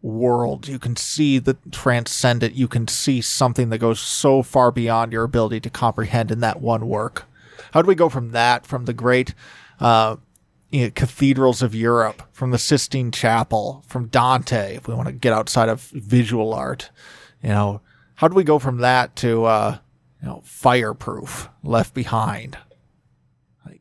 world. 0.02 0.69
You 0.69 0.78
can 0.78 0.97
see 0.97 1.38
the 1.38 1.57
transcendent. 1.71 2.55
You 2.55 2.69
can 2.69 2.88
see 2.88 3.21
something 3.21 3.71
that 3.71 3.78
goes 3.78 4.00
so 4.00 4.43
far 4.43 4.71
beyond 4.71 5.12
your 5.12 5.25
ability 5.25 5.61
to 5.61 5.71
comprehend 5.71 6.31
in 6.31 6.40
that 6.40 6.61
one 6.61 6.88
work. 6.88 7.26
How 7.73 7.83
do 7.83 7.88
we 7.88 7.95
go 7.95 8.09
from 8.09 8.31
that, 8.31 8.67
from 8.67 8.85
the 8.85 8.93
great 8.93 9.35
uh, 9.81 10.17
you 10.71 10.85
know, 10.85 10.90
cathedrals 10.90 11.62
of 11.62 11.75
Europe, 11.75 12.23
from 12.33 12.50
the 12.50 12.59
Sistine 12.59 13.11
Chapel, 13.11 13.85
from 13.87 14.07
Dante, 14.07 14.76
if 14.76 14.87
we 14.87 14.95
want 14.95 15.09
to 15.09 15.12
get 15.12 15.33
outside 15.33 15.69
of 15.69 15.83
visual 15.83 16.52
art, 16.52 16.90
you 17.43 17.49
know, 17.49 17.81
how 18.17 18.28
do 18.28 18.35
we 18.35 18.45
go 18.45 18.59
from 18.59 18.78
that 18.78 19.17
to, 19.17 19.45
uh, 19.45 19.78
you 20.21 20.28
know, 20.28 20.43
fireproof, 20.45 21.49
left 21.62 21.95
behind? 21.95 22.59
Like, 23.64 23.81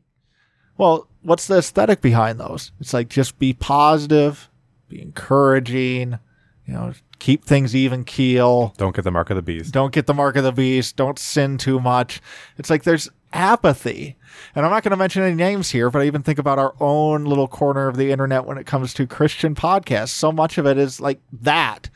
well, 0.76 1.08
what's 1.22 1.46
the 1.46 1.58
aesthetic 1.58 2.00
behind 2.00 2.40
those? 2.40 2.72
It's 2.80 2.94
like 2.94 3.08
just 3.08 3.38
be 3.38 3.52
positive, 3.52 4.47
be 4.88 5.02
encouraging, 5.02 6.18
you 6.66 6.74
know, 6.74 6.92
keep 7.18 7.44
things 7.44 7.74
even 7.74 8.04
keel. 8.04 8.74
Don't 8.76 8.94
get 8.94 9.02
the 9.02 9.10
mark 9.10 9.30
of 9.30 9.36
the 9.36 9.42
beast. 9.42 9.72
Don't 9.72 9.92
get 9.92 10.06
the 10.06 10.14
mark 10.14 10.36
of 10.36 10.44
the 10.44 10.52
beast. 10.52 10.96
Don't 10.96 11.18
sin 11.18 11.58
too 11.58 11.80
much. 11.80 12.20
It's 12.58 12.70
like 12.70 12.84
there's 12.84 13.08
apathy. 13.32 14.16
And 14.54 14.64
I'm 14.64 14.70
not 14.70 14.82
going 14.82 14.90
to 14.90 14.96
mention 14.96 15.22
any 15.22 15.34
names 15.34 15.70
here, 15.70 15.90
but 15.90 16.02
I 16.02 16.06
even 16.06 16.22
think 16.22 16.38
about 16.38 16.58
our 16.58 16.74
own 16.80 17.24
little 17.24 17.48
corner 17.48 17.88
of 17.88 17.96
the 17.96 18.10
internet 18.10 18.44
when 18.44 18.58
it 18.58 18.66
comes 18.66 18.94
to 18.94 19.06
Christian 19.06 19.54
podcasts. 19.54 20.10
So 20.10 20.30
much 20.32 20.58
of 20.58 20.66
it 20.66 20.78
is 20.78 21.00
like 21.00 21.20
that. 21.42 21.90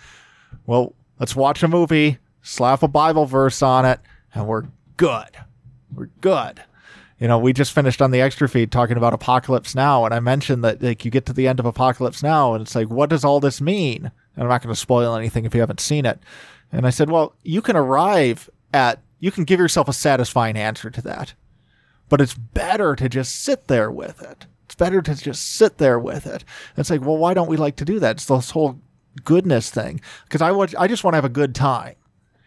Well, 0.67 0.95
let's 1.19 1.37
watch 1.37 1.63
a 1.63 1.69
movie, 1.69 2.19
slap 2.43 2.83
a 2.83 2.89
Bible 2.89 3.27
verse 3.27 3.63
on 3.63 3.85
it, 3.85 4.01
and 4.35 4.47
we're 4.47 4.65
good. 4.97 5.31
We're 5.95 6.11
good. 6.21 6.63
You 7.23 7.29
know, 7.29 7.39
we 7.39 7.53
just 7.53 7.73
finished 7.73 8.03
on 8.03 8.11
the 8.11 8.21
extra 8.21 8.49
feed 8.49 8.73
talking 8.73 8.97
about 8.97 9.15
Apocalypse 9.15 9.77
Now, 9.77 10.05
and 10.05 10.13
I 10.13 10.19
mentioned 10.19 10.65
that 10.65 10.83
like 10.83 11.05
you 11.05 11.11
get 11.13 11.25
to 11.27 11.33
the 11.33 11.47
end 11.47 11.61
of 11.61 11.67
Apocalypse 11.67 12.21
Now, 12.21 12.53
and 12.53 12.63
it's 12.63 12.75
like, 12.75 12.91
what 12.91 13.11
does 13.11 13.25
all 13.25 13.39
this 13.39 13.61
mean? 13.61 14.11
And 14.35 14.43
I'm 14.43 14.49
not 14.49 14.61
going 14.61 14.75
to 14.75 14.81
spoil 14.81 15.15
anything 15.15 15.45
if 15.45 15.55
you 15.55 15.61
haven't 15.61 15.79
seen 15.79 16.05
it. 16.05 16.19
And 16.73 16.85
I 16.85 16.91
said, 16.91 17.11
well, 17.11 17.37
you 17.45 17.63
can 17.63 17.77
arrive 17.77 18.51
at 18.75 18.99
you 19.21 19.31
can 19.31 19.45
give 19.45 19.61
yourself 19.61 19.89
a 19.89 19.93
satisfying 19.93 20.57
answer 20.57 20.91
to 20.91 21.01
that. 21.03 21.35
But 22.09 22.21
it's 22.21 22.35
better 22.35 22.97
to 22.97 23.09
just 23.09 23.37
sit 23.37 23.69
there 23.69 23.89
with 23.89 24.21
it. 24.21 24.47
It's 24.65 24.75
better 24.75 25.01
to 25.01 25.15
just 25.15 25.49
sit 25.49 25.79
there 25.79 26.01
with 26.01 26.27
it. 26.27 26.43
And 26.43 26.79
it's 26.79 26.91
like, 26.91 27.03
well, 27.03 27.19
why 27.19 27.35
don't 27.35 27.49
we 27.49 27.57
like 27.57 27.77
to 27.77 27.85
do 27.85 28.01
that? 28.01 28.17
It's 28.17 28.27
this 28.27 28.51
whole 28.51 28.81
goodness 29.23 29.71
thing. 29.71 30.01
Because 30.25 30.43
I, 30.43 30.51
want, 30.51 30.75
I 30.77 30.89
just 30.89 31.05
want 31.05 31.13
to 31.13 31.19
have 31.19 31.25
a 31.25 31.29
good 31.29 31.55
time. 31.55 31.95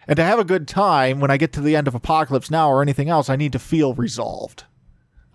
And 0.07 0.17
to 0.17 0.23
have 0.23 0.39
a 0.39 0.43
good 0.43 0.67
time, 0.67 1.19
when 1.19 1.31
I 1.31 1.37
get 1.37 1.51
to 1.53 1.61
the 1.61 1.75
end 1.75 1.87
of 1.87 1.95
Apocalypse 1.95 2.51
Now 2.51 2.69
or 2.69 2.81
anything 2.81 3.09
else, 3.09 3.29
I 3.29 3.35
need 3.35 3.51
to 3.53 3.59
feel 3.59 3.93
resolved. 3.93 4.65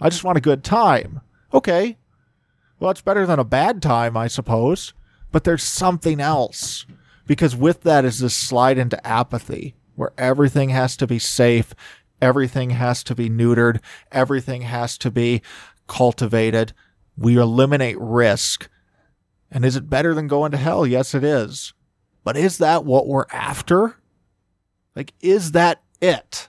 I 0.00 0.08
just 0.08 0.24
want 0.24 0.38
a 0.38 0.42
good 0.42 0.62
time. 0.62 1.20
Okay. 1.52 1.98
Well, 2.78 2.90
it's 2.90 3.02
better 3.02 3.26
than 3.26 3.38
a 3.38 3.44
bad 3.44 3.82
time, 3.82 4.16
I 4.16 4.28
suppose. 4.28 4.92
But 5.32 5.44
there's 5.44 5.62
something 5.62 6.20
else. 6.20 6.86
Because 7.26 7.54
with 7.54 7.82
that 7.82 8.04
is 8.04 8.18
this 8.18 8.34
slide 8.34 8.78
into 8.78 9.04
apathy 9.06 9.74
where 9.94 10.12
everything 10.16 10.70
has 10.70 10.96
to 10.96 11.06
be 11.06 11.18
safe, 11.18 11.74
everything 12.22 12.70
has 12.70 13.04
to 13.04 13.14
be 13.14 13.28
neutered, 13.28 13.80
everything 14.10 14.62
has 14.62 14.96
to 14.98 15.10
be 15.10 15.42
cultivated. 15.86 16.72
We 17.16 17.36
eliminate 17.36 18.00
risk. 18.00 18.68
And 19.50 19.64
is 19.64 19.76
it 19.76 19.90
better 19.90 20.14
than 20.14 20.26
going 20.26 20.52
to 20.52 20.56
hell? 20.56 20.86
Yes, 20.86 21.14
it 21.14 21.22
is. 21.22 21.72
But 22.24 22.36
is 22.36 22.58
that 22.58 22.84
what 22.84 23.06
we're 23.06 23.26
after? 23.30 23.96
Like, 24.94 25.12
is 25.20 25.52
that 25.52 25.82
it? 26.00 26.48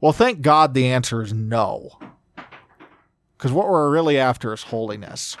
Well, 0.00 0.12
thank 0.12 0.42
God 0.42 0.74
the 0.74 0.88
answer 0.88 1.22
is 1.22 1.32
no. 1.32 1.98
Because 3.36 3.52
what 3.52 3.68
we're 3.68 3.90
really 3.90 4.18
after 4.18 4.52
is 4.52 4.64
holiness. 4.64 5.36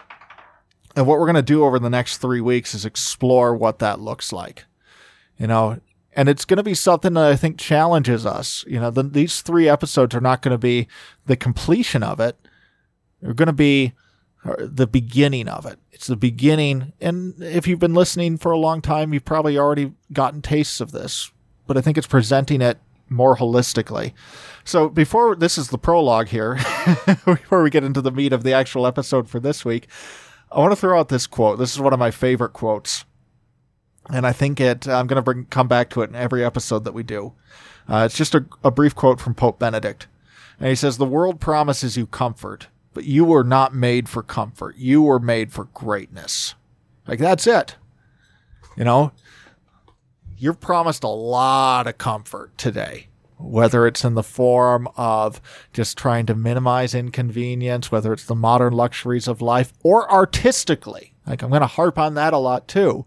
And 0.96 1.06
what 1.06 1.18
we're 1.18 1.26
going 1.26 1.34
to 1.34 1.42
do 1.42 1.64
over 1.64 1.78
the 1.78 1.90
next 1.90 2.18
three 2.18 2.40
weeks 2.40 2.74
is 2.74 2.84
explore 2.84 3.54
what 3.54 3.80
that 3.80 4.00
looks 4.00 4.32
like. 4.32 4.64
You 5.38 5.46
know, 5.48 5.80
and 6.16 6.28
it's 6.28 6.44
going 6.44 6.58
to 6.58 6.62
be 6.62 6.74
something 6.74 7.14
that 7.14 7.24
I 7.24 7.36
think 7.36 7.58
challenges 7.58 8.24
us. 8.24 8.64
You 8.68 8.80
know, 8.80 8.90
the, 8.90 9.02
these 9.02 9.40
three 9.40 9.68
episodes 9.68 10.14
are 10.14 10.20
not 10.20 10.42
going 10.42 10.54
to 10.54 10.58
be 10.58 10.86
the 11.26 11.36
completion 11.36 12.02
of 12.02 12.20
it. 12.20 12.36
They're 13.20 13.34
going 13.34 13.46
to 13.46 13.52
be 13.52 13.94
uh, 14.44 14.54
the 14.58 14.86
beginning 14.86 15.48
of 15.48 15.66
it. 15.66 15.78
It's 15.90 16.06
the 16.06 16.16
beginning. 16.16 16.92
And 17.00 17.34
if 17.42 17.66
you've 17.66 17.80
been 17.80 17.94
listening 17.94 18.38
for 18.38 18.52
a 18.52 18.58
long 18.58 18.80
time, 18.80 19.12
you've 19.12 19.24
probably 19.24 19.58
already 19.58 19.92
gotten 20.12 20.42
tastes 20.42 20.80
of 20.80 20.92
this, 20.92 21.32
but 21.66 21.76
I 21.76 21.80
think 21.80 21.98
it's 21.98 22.06
presenting 22.06 22.60
it 22.60 22.78
more 23.08 23.36
holistically. 23.36 24.12
So 24.64 24.88
before 24.88 25.36
this 25.36 25.58
is 25.58 25.68
the 25.68 25.78
prologue 25.78 26.28
here, 26.28 26.54
before 27.24 27.62
we 27.62 27.70
get 27.70 27.84
into 27.84 28.00
the 28.00 28.10
meat 28.10 28.32
of 28.32 28.42
the 28.42 28.52
actual 28.52 28.86
episode 28.86 29.28
for 29.28 29.40
this 29.40 29.64
week, 29.64 29.88
I 30.50 30.58
want 30.60 30.72
to 30.72 30.76
throw 30.76 30.98
out 30.98 31.08
this 31.08 31.26
quote. 31.26 31.58
This 31.58 31.74
is 31.74 31.80
one 31.80 31.92
of 31.92 31.98
my 31.98 32.10
favorite 32.10 32.52
quotes. 32.52 33.04
And 34.10 34.26
I 34.26 34.32
think 34.32 34.60
it, 34.60 34.86
I'm 34.86 35.06
going 35.06 35.16
to 35.16 35.22
bring, 35.22 35.46
come 35.46 35.68
back 35.68 35.90
to 35.90 36.02
it 36.02 36.10
in 36.10 36.16
every 36.16 36.44
episode 36.44 36.84
that 36.84 36.92
we 36.94 37.02
do. 37.02 37.32
Uh, 37.88 38.04
it's 38.06 38.16
just 38.16 38.34
a, 38.34 38.44
a 38.62 38.70
brief 38.70 38.94
quote 38.94 39.20
from 39.20 39.34
Pope 39.34 39.58
Benedict. 39.58 40.06
And 40.58 40.68
he 40.68 40.74
says, 40.74 40.98
The 40.98 41.06
world 41.06 41.40
promises 41.40 41.96
you 41.96 42.06
comfort, 42.06 42.68
but 42.92 43.04
you 43.04 43.24
were 43.24 43.44
not 43.44 43.74
made 43.74 44.08
for 44.08 44.22
comfort. 44.22 44.76
You 44.76 45.02
were 45.02 45.18
made 45.18 45.52
for 45.52 45.64
greatness. 45.64 46.54
Like, 47.06 47.18
that's 47.18 47.46
it. 47.46 47.76
You 48.76 48.84
know, 48.84 49.12
you're 50.38 50.54
promised 50.54 51.04
a 51.04 51.08
lot 51.08 51.86
of 51.86 51.98
comfort 51.98 52.56
today, 52.58 53.08
whether 53.38 53.86
it's 53.86 54.04
in 54.04 54.14
the 54.14 54.22
form 54.22 54.88
of 54.96 55.40
just 55.72 55.96
trying 55.96 56.26
to 56.26 56.34
minimize 56.34 56.94
inconvenience, 56.94 57.90
whether 57.90 58.12
it's 58.12 58.26
the 58.26 58.34
modern 58.34 58.72
luxuries 58.72 59.28
of 59.28 59.42
life, 59.42 59.72
or 59.82 60.10
artistically. 60.10 61.14
Like, 61.26 61.42
I'm 61.42 61.50
going 61.50 61.60
to 61.60 61.66
harp 61.66 61.98
on 61.98 62.14
that 62.14 62.32
a 62.32 62.38
lot 62.38 62.68
too. 62.68 63.06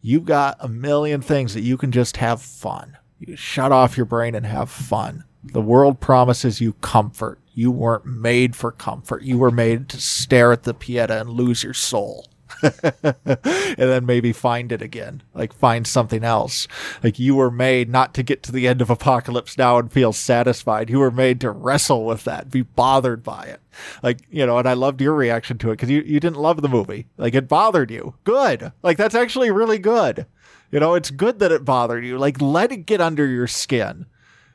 You've 0.00 0.24
got 0.24 0.56
a 0.60 0.68
million 0.68 1.20
things 1.20 1.54
that 1.54 1.62
you 1.62 1.76
can 1.76 1.90
just 1.90 2.18
have 2.18 2.40
fun. 2.40 2.96
You 3.18 3.34
shut 3.34 3.72
off 3.72 3.96
your 3.96 4.06
brain 4.06 4.34
and 4.34 4.46
have 4.46 4.70
fun. 4.70 5.24
The 5.42 5.62
world 5.62 6.00
promises 6.00 6.60
you 6.60 6.74
comfort. 6.74 7.40
You 7.52 7.70
weren't 7.70 8.06
made 8.06 8.54
for 8.54 8.70
comfort. 8.70 9.22
You 9.22 9.38
were 9.38 9.50
made 9.50 9.88
to 9.88 10.00
stare 10.00 10.52
at 10.52 10.62
the 10.62 10.74
Pieta 10.74 11.20
and 11.20 11.30
lose 11.30 11.64
your 11.64 11.74
soul. 11.74 12.28
and 12.62 13.76
then 13.76 14.06
maybe 14.06 14.32
find 14.32 14.72
it 14.72 14.82
again. 14.82 15.22
Like 15.34 15.52
find 15.52 15.86
something 15.86 16.24
else. 16.24 16.68
Like 17.02 17.18
you 17.18 17.34
were 17.34 17.50
made 17.50 17.88
not 17.88 18.14
to 18.14 18.22
get 18.22 18.42
to 18.44 18.52
the 18.52 18.66
end 18.66 18.80
of 18.80 18.90
Apocalypse 18.90 19.56
Now 19.56 19.78
and 19.78 19.92
feel 19.92 20.12
satisfied. 20.12 20.90
You 20.90 20.98
were 20.98 21.10
made 21.10 21.40
to 21.42 21.50
wrestle 21.50 22.04
with 22.04 22.24
that, 22.24 22.50
be 22.50 22.62
bothered 22.62 23.22
by 23.22 23.44
it. 23.44 23.60
Like, 24.02 24.20
you 24.30 24.44
know, 24.44 24.58
and 24.58 24.68
I 24.68 24.72
loved 24.72 25.00
your 25.00 25.14
reaction 25.14 25.58
to 25.58 25.70
it 25.70 25.74
because 25.74 25.90
you, 25.90 26.02
you 26.02 26.20
didn't 26.20 26.38
love 26.38 26.62
the 26.62 26.68
movie. 26.68 27.06
Like 27.16 27.34
it 27.34 27.48
bothered 27.48 27.90
you. 27.90 28.14
Good. 28.24 28.72
Like 28.82 28.96
that's 28.96 29.14
actually 29.14 29.50
really 29.50 29.78
good. 29.78 30.26
You 30.70 30.80
know, 30.80 30.94
it's 30.94 31.10
good 31.10 31.38
that 31.38 31.52
it 31.52 31.64
bothered 31.64 32.04
you. 32.04 32.18
Like 32.18 32.40
let 32.40 32.72
it 32.72 32.86
get 32.86 33.00
under 33.00 33.26
your 33.26 33.46
skin 33.46 34.06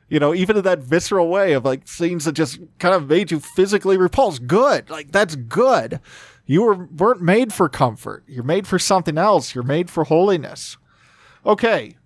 you 0.08 0.20
know, 0.20 0.34
even 0.34 0.56
in 0.56 0.62
that 0.62 0.80
visceral 0.80 1.28
way 1.28 1.52
of 1.52 1.64
like 1.64 1.88
scenes 1.88 2.24
that 2.24 2.32
just 2.32 2.60
kind 2.78 2.94
of 2.94 3.08
made 3.08 3.30
you 3.30 3.40
physically 3.40 3.96
repulsed. 3.96 4.46
Good. 4.46 4.90
Like 4.90 5.10
that's 5.12 5.34
good. 5.34 6.00
You 6.46 6.62
were, 6.62 6.86
weren't 6.86 7.22
made 7.22 7.52
for 7.52 7.68
comfort. 7.68 8.24
You're 8.26 8.44
made 8.44 8.66
for 8.66 8.78
something 8.78 9.18
else. 9.18 9.54
You're 9.54 9.64
made 9.64 9.90
for 9.90 10.04
holiness. 10.04 10.76
Okay. 11.46 11.96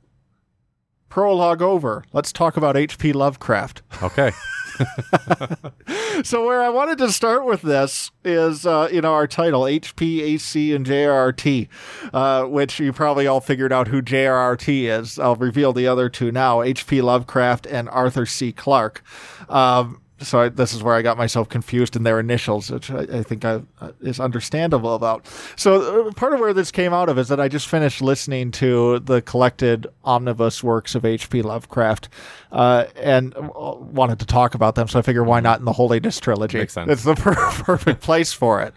Prologue 1.09 1.63
over. 1.63 2.05
Let's 2.13 2.33
talk 2.33 2.57
about 2.57 2.77
H.P. 2.77 3.13
Lovecraft. 3.13 3.83
Okay. 4.03 4.33
so 6.23 6.47
where 6.47 6.63
I 6.63 6.69
wanted 6.69 6.99
to 6.99 7.13
start 7.13 7.45
with 7.45 7.63
this 7.63 8.11
is, 8.25 8.67
uh, 8.67 8.89
you 8.93 9.01
know, 9.01 9.13
our 9.13 9.27
title 9.27 9.63
HP, 9.63 10.21
AC, 10.21 10.75
and 10.75 10.87
JRRT, 10.87 11.69
uh, 12.13 12.45
which 12.45 12.79
you 12.79 12.93
probably 12.93 13.27
all 13.27 13.41
figured 13.41 13.73
out 13.73 13.89
who 13.89 14.03
JRRT 14.03 14.85
is. 14.85 15.19
I'll 15.19 15.37
reveal 15.37 15.73
the 15.73 15.87
other 15.87 16.09
two 16.09 16.31
now: 16.33 16.59
HP 16.59 17.03
Lovecraft 17.03 17.67
and 17.67 17.89
Arthur 17.89 18.27
C. 18.27 18.53
Clarke. 18.53 19.03
Um, 19.49 20.01
so 20.21 20.41
I, 20.41 20.49
this 20.49 20.75
is 20.75 20.83
where 20.83 20.95
I 20.95 21.03
got 21.03 21.17
myself 21.17 21.49
confused 21.49 21.95
in 21.97 22.03
their 22.03 22.19
initials, 22.19 22.71
which 22.71 22.91
I, 22.91 23.01
I 23.01 23.23
think 23.23 23.45
I, 23.45 23.63
uh, 23.81 23.93
is 24.01 24.19
understandable 24.19 24.95
about. 24.95 25.27
So 25.57 26.09
uh, 26.09 26.13
part 26.13 26.33
of 26.33 26.41
where 26.41 26.53
this 26.53 26.71
came 26.71 26.93
out 26.93 27.09
of 27.09 27.19
is 27.19 27.29
that 27.29 27.41
I 27.41 27.49
just 27.49 27.69
finished 27.69 28.03
listening 28.03 28.51
to 28.53 28.99
the 29.01 29.23
collected 29.23 29.87
omnibus 30.05 30.63
works 30.63 30.95
of 30.95 31.05
H.P. 31.05 31.43
Lovecraft, 31.43 32.09
uh, 32.51 32.87
and 32.97 33.35
uh, 33.37 33.41
wanted 33.49 34.19
to 34.21 34.27
talk 34.27 34.55
about 34.55 34.75
them. 34.75 34.89
So 34.89 34.99
I 34.99 35.03
figured, 35.03 35.27
why 35.27 35.41
not 35.41 35.61
in 35.61 35.65
the 35.65 35.73
Holiness 35.73 36.19
trilogy? 36.19 36.59
Makes 36.59 36.73
sense. 36.73 36.91
It's 36.91 37.05
the 37.05 37.15
per- 37.17 37.35
perfect 37.35 38.01
place 38.01 38.33
for 38.33 38.61
it. 38.63 38.75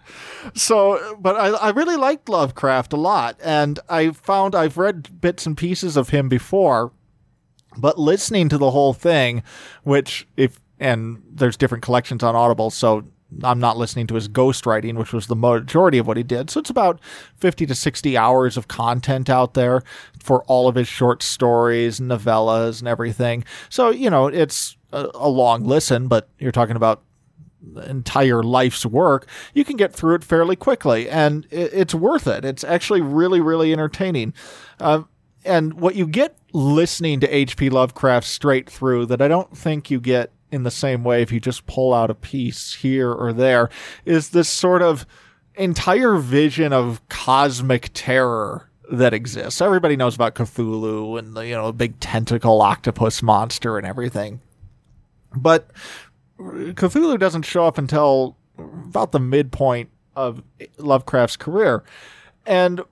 So, 0.54 1.16
but 1.20 1.36
I, 1.36 1.48
I 1.48 1.70
really 1.70 1.96
liked 1.96 2.28
Lovecraft 2.28 2.92
a 2.92 2.96
lot, 2.96 3.36
and 3.42 3.80
I 3.88 4.10
found 4.10 4.54
I've 4.54 4.78
read 4.78 5.20
bits 5.20 5.46
and 5.46 5.56
pieces 5.56 5.96
of 5.96 6.10
him 6.10 6.28
before. 6.28 6.92
But 7.74 7.98
listening 7.98 8.50
to 8.50 8.58
the 8.58 8.70
whole 8.70 8.92
thing, 8.92 9.42
which 9.82 10.28
if 10.36 10.60
and 10.82 11.22
there's 11.30 11.56
different 11.56 11.84
collections 11.84 12.22
on 12.22 12.34
Audible, 12.34 12.70
so 12.70 13.04
I'm 13.42 13.60
not 13.60 13.78
listening 13.78 14.06
to 14.08 14.14
his 14.14 14.28
ghostwriting, 14.28 14.96
which 14.96 15.12
was 15.12 15.28
the 15.28 15.36
majority 15.36 15.98
of 15.98 16.06
what 16.06 16.16
he 16.16 16.22
did. 16.22 16.50
So 16.50 16.60
it's 16.60 16.70
about 16.70 17.00
50 17.36 17.66
to 17.66 17.74
60 17.74 18.16
hours 18.16 18.56
of 18.56 18.68
content 18.68 19.30
out 19.30 19.54
there 19.54 19.82
for 20.20 20.42
all 20.44 20.68
of 20.68 20.74
his 20.74 20.88
short 20.88 21.22
stories, 21.22 22.00
novellas, 22.00 22.80
and 22.80 22.88
everything. 22.88 23.44
So, 23.68 23.90
you 23.90 24.10
know, 24.10 24.26
it's 24.26 24.76
a, 24.92 25.08
a 25.14 25.28
long 25.28 25.64
listen, 25.64 26.08
but 26.08 26.28
you're 26.38 26.52
talking 26.52 26.76
about 26.76 27.02
entire 27.86 28.42
life's 28.42 28.84
work, 28.84 29.28
you 29.54 29.64
can 29.64 29.76
get 29.76 29.92
through 29.92 30.16
it 30.16 30.24
fairly 30.24 30.56
quickly, 30.56 31.08
and 31.08 31.46
it's 31.52 31.94
worth 31.94 32.26
it. 32.26 32.44
It's 32.44 32.64
actually 32.64 33.00
really, 33.00 33.40
really 33.40 33.72
entertaining. 33.72 34.34
Uh, 34.80 35.02
and 35.44 35.74
what 35.74 35.94
you 35.94 36.06
get 36.06 36.36
listening 36.52 37.20
to 37.20 37.34
H.P. 37.34 37.70
Lovecraft 37.70 38.26
straight 38.26 38.68
through 38.68 39.06
that 39.06 39.22
I 39.22 39.28
don't 39.28 39.56
think 39.56 39.90
you 39.90 40.00
get 40.00 40.32
in 40.52 40.62
the 40.62 40.70
same 40.70 41.02
way 41.02 41.22
if 41.22 41.32
you 41.32 41.40
just 41.40 41.66
pull 41.66 41.92
out 41.92 42.10
a 42.10 42.14
piece 42.14 42.74
here 42.74 43.10
or 43.10 43.32
there 43.32 43.70
is 44.04 44.30
this 44.30 44.48
sort 44.48 44.82
of 44.82 45.06
entire 45.56 46.16
vision 46.16 46.72
of 46.72 47.06
cosmic 47.08 47.90
terror 47.94 48.70
that 48.90 49.14
exists. 49.14 49.60
Everybody 49.60 49.96
knows 49.96 50.14
about 50.14 50.34
Cthulhu 50.34 51.18
and 51.18 51.34
the, 51.34 51.46
you 51.46 51.54
know, 51.54 51.72
big 51.72 51.98
tentacle 51.98 52.60
octopus 52.60 53.22
monster 53.22 53.78
and 53.78 53.86
everything. 53.86 54.40
But 55.34 55.70
Cthulhu 56.38 57.18
doesn't 57.18 57.42
show 57.42 57.66
up 57.66 57.78
until 57.78 58.36
about 58.58 59.12
the 59.12 59.20
midpoint 59.20 59.88
of 60.14 60.42
Lovecraft's 60.76 61.36
career. 61.36 61.82
And 62.44 62.82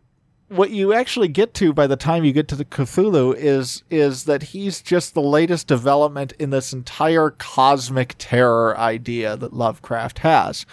what 0.51 0.71
you 0.71 0.93
actually 0.93 1.29
get 1.29 1.55
to 1.55 1.73
by 1.73 1.87
the 1.87 1.97
time 1.97 2.25
you 2.25 2.33
get 2.33 2.49
to 2.49 2.57
the 2.57 2.65
Cthulhu 2.65 3.37
is 3.37 3.85
is 3.89 4.25
that 4.25 4.43
he's 4.43 4.83
just 4.83 5.15
the 5.15 5.23
latest 5.23 5.69
development 5.69 6.33
in 6.41 6.51
this 6.51 6.73
entire 6.73 7.31
cosmic 7.31 8.17
terror 8.19 8.77
idea 8.77 9.37
that 9.37 9.53
Lovecraft 9.53 10.19
has. 10.21 10.67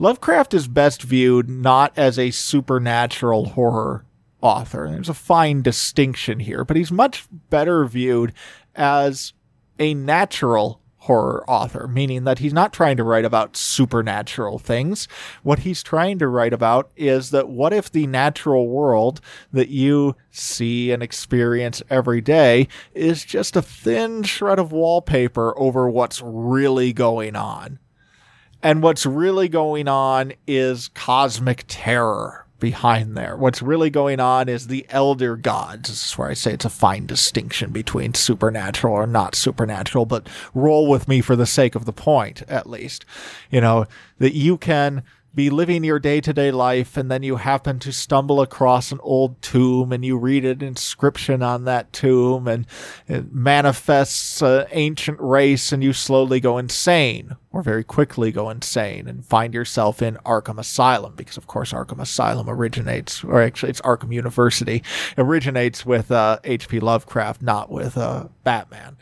Lovecraft 0.00 0.52
is 0.52 0.66
best 0.66 1.02
viewed 1.02 1.48
not 1.48 1.92
as 1.96 2.18
a 2.18 2.32
supernatural 2.32 3.50
horror 3.50 4.04
author. 4.40 4.88
There's 4.90 5.08
a 5.08 5.14
fine 5.14 5.62
distinction 5.62 6.40
here, 6.40 6.64
but 6.64 6.76
he's 6.76 6.90
much 6.90 7.28
better 7.50 7.84
viewed 7.84 8.32
as 8.74 9.32
a 9.78 9.94
natural 9.94 10.80
horror 11.00 11.42
author, 11.48 11.88
meaning 11.88 12.24
that 12.24 12.40
he's 12.40 12.52
not 12.52 12.72
trying 12.72 12.96
to 12.96 13.04
write 13.04 13.24
about 13.24 13.56
supernatural 13.56 14.58
things. 14.58 15.08
What 15.42 15.60
he's 15.60 15.82
trying 15.82 16.18
to 16.18 16.28
write 16.28 16.52
about 16.52 16.90
is 16.94 17.30
that 17.30 17.48
what 17.48 17.72
if 17.72 17.90
the 17.90 18.06
natural 18.06 18.68
world 18.68 19.20
that 19.52 19.68
you 19.68 20.14
see 20.30 20.92
and 20.92 21.02
experience 21.02 21.82
every 21.88 22.20
day 22.20 22.68
is 22.92 23.24
just 23.24 23.56
a 23.56 23.62
thin 23.62 24.22
shred 24.22 24.58
of 24.58 24.72
wallpaper 24.72 25.58
over 25.58 25.88
what's 25.88 26.20
really 26.22 26.92
going 26.92 27.34
on? 27.34 27.78
And 28.62 28.82
what's 28.82 29.06
really 29.06 29.48
going 29.48 29.88
on 29.88 30.34
is 30.46 30.88
cosmic 30.88 31.64
terror 31.66 32.46
behind 32.60 33.16
there. 33.16 33.36
What's 33.36 33.62
really 33.62 33.90
going 33.90 34.20
on 34.20 34.48
is 34.48 34.66
the 34.66 34.86
elder 34.90 35.36
gods. 35.36 35.88
This 35.88 36.06
is 36.06 36.18
where 36.18 36.28
I 36.28 36.34
say 36.34 36.52
it's 36.52 36.64
a 36.64 36.70
fine 36.70 37.06
distinction 37.06 37.70
between 37.70 38.14
supernatural 38.14 38.94
or 38.94 39.06
not 39.06 39.34
supernatural, 39.34 40.06
but 40.06 40.28
roll 40.54 40.86
with 40.86 41.08
me 41.08 41.20
for 41.20 41.34
the 41.34 41.46
sake 41.46 41.74
of 41.74 41.86
the 41.86 41.92
point, 41.92 42.42
at 42.48 42.68
least. 42.68 43.04
You 43.50 43.60
know, 43.60 43.86
that 44.18 44.34
you 44.34 44.58
can 44.58 45.02
be 45.34 45.50
living 45.50 45.84
your 45.84 45.98
day 45.98 46.20
to 46.20 46.32
day 46.32 46.50
life, 46.50 46.96
and 46.96 47.10
then 47.10 47.22
you 47.22 47.36
happen 47.36 47.78
to 47.80 47.92
stumble 47.92 48.40
across 48.40 48.90
an 48.90 48.98
old 49.02 49.40
tomb 49.42 49.92
and 49.92 50.04
you 50.04 50.18
read 50.18 50.44
an 50.44 50.62
inscription 50.62 51.42
on 51.42 51.64
that 51.64 51.92
tomb, 51.92 52.48
and 52.48 52.66
it 53.06 53.32
manifests 53.32 54.42
an 54.42 54.66
ancient 54.70 55.20
race, 55.20 55.72
and 55.72 55.82
you 55.82 55.92
slowly 55.92 56.40
go 56.40 56.58
insane 56.58 57.36
or 57.52 57.62
very 57.62 57.82
quickly 57.82 58.30
go 58.30 58.48
insane 58.48 59.08
and 59.08 59.24
find 59.24 59.54
yourself 59.54 60.00
in 60.00 60.16
Arkham 60.24 60.58
Asylum 60.58 61.14
because, 61.16 61.36
of 61.36 61.46
course, 61.46 61.72
Arkham 61.72 62.00
Asylum 62.00 62.48
originates, 62.48 63.24
or 63.24 63.42
actually, 63.42 63.70
it's 63.70 63.80
Arkham 63.80 64.12
University, 64.12 64.82
originates 65.18 65.84
with 65.84 66.10
uh, 66.12 66.38
H.P. 66.44 66.80
Lovecraft, 66.80 67.42
not 67.42 67.70
with 67.70 67.96
uh, 67.96 68.28
Batman 68.44 68.96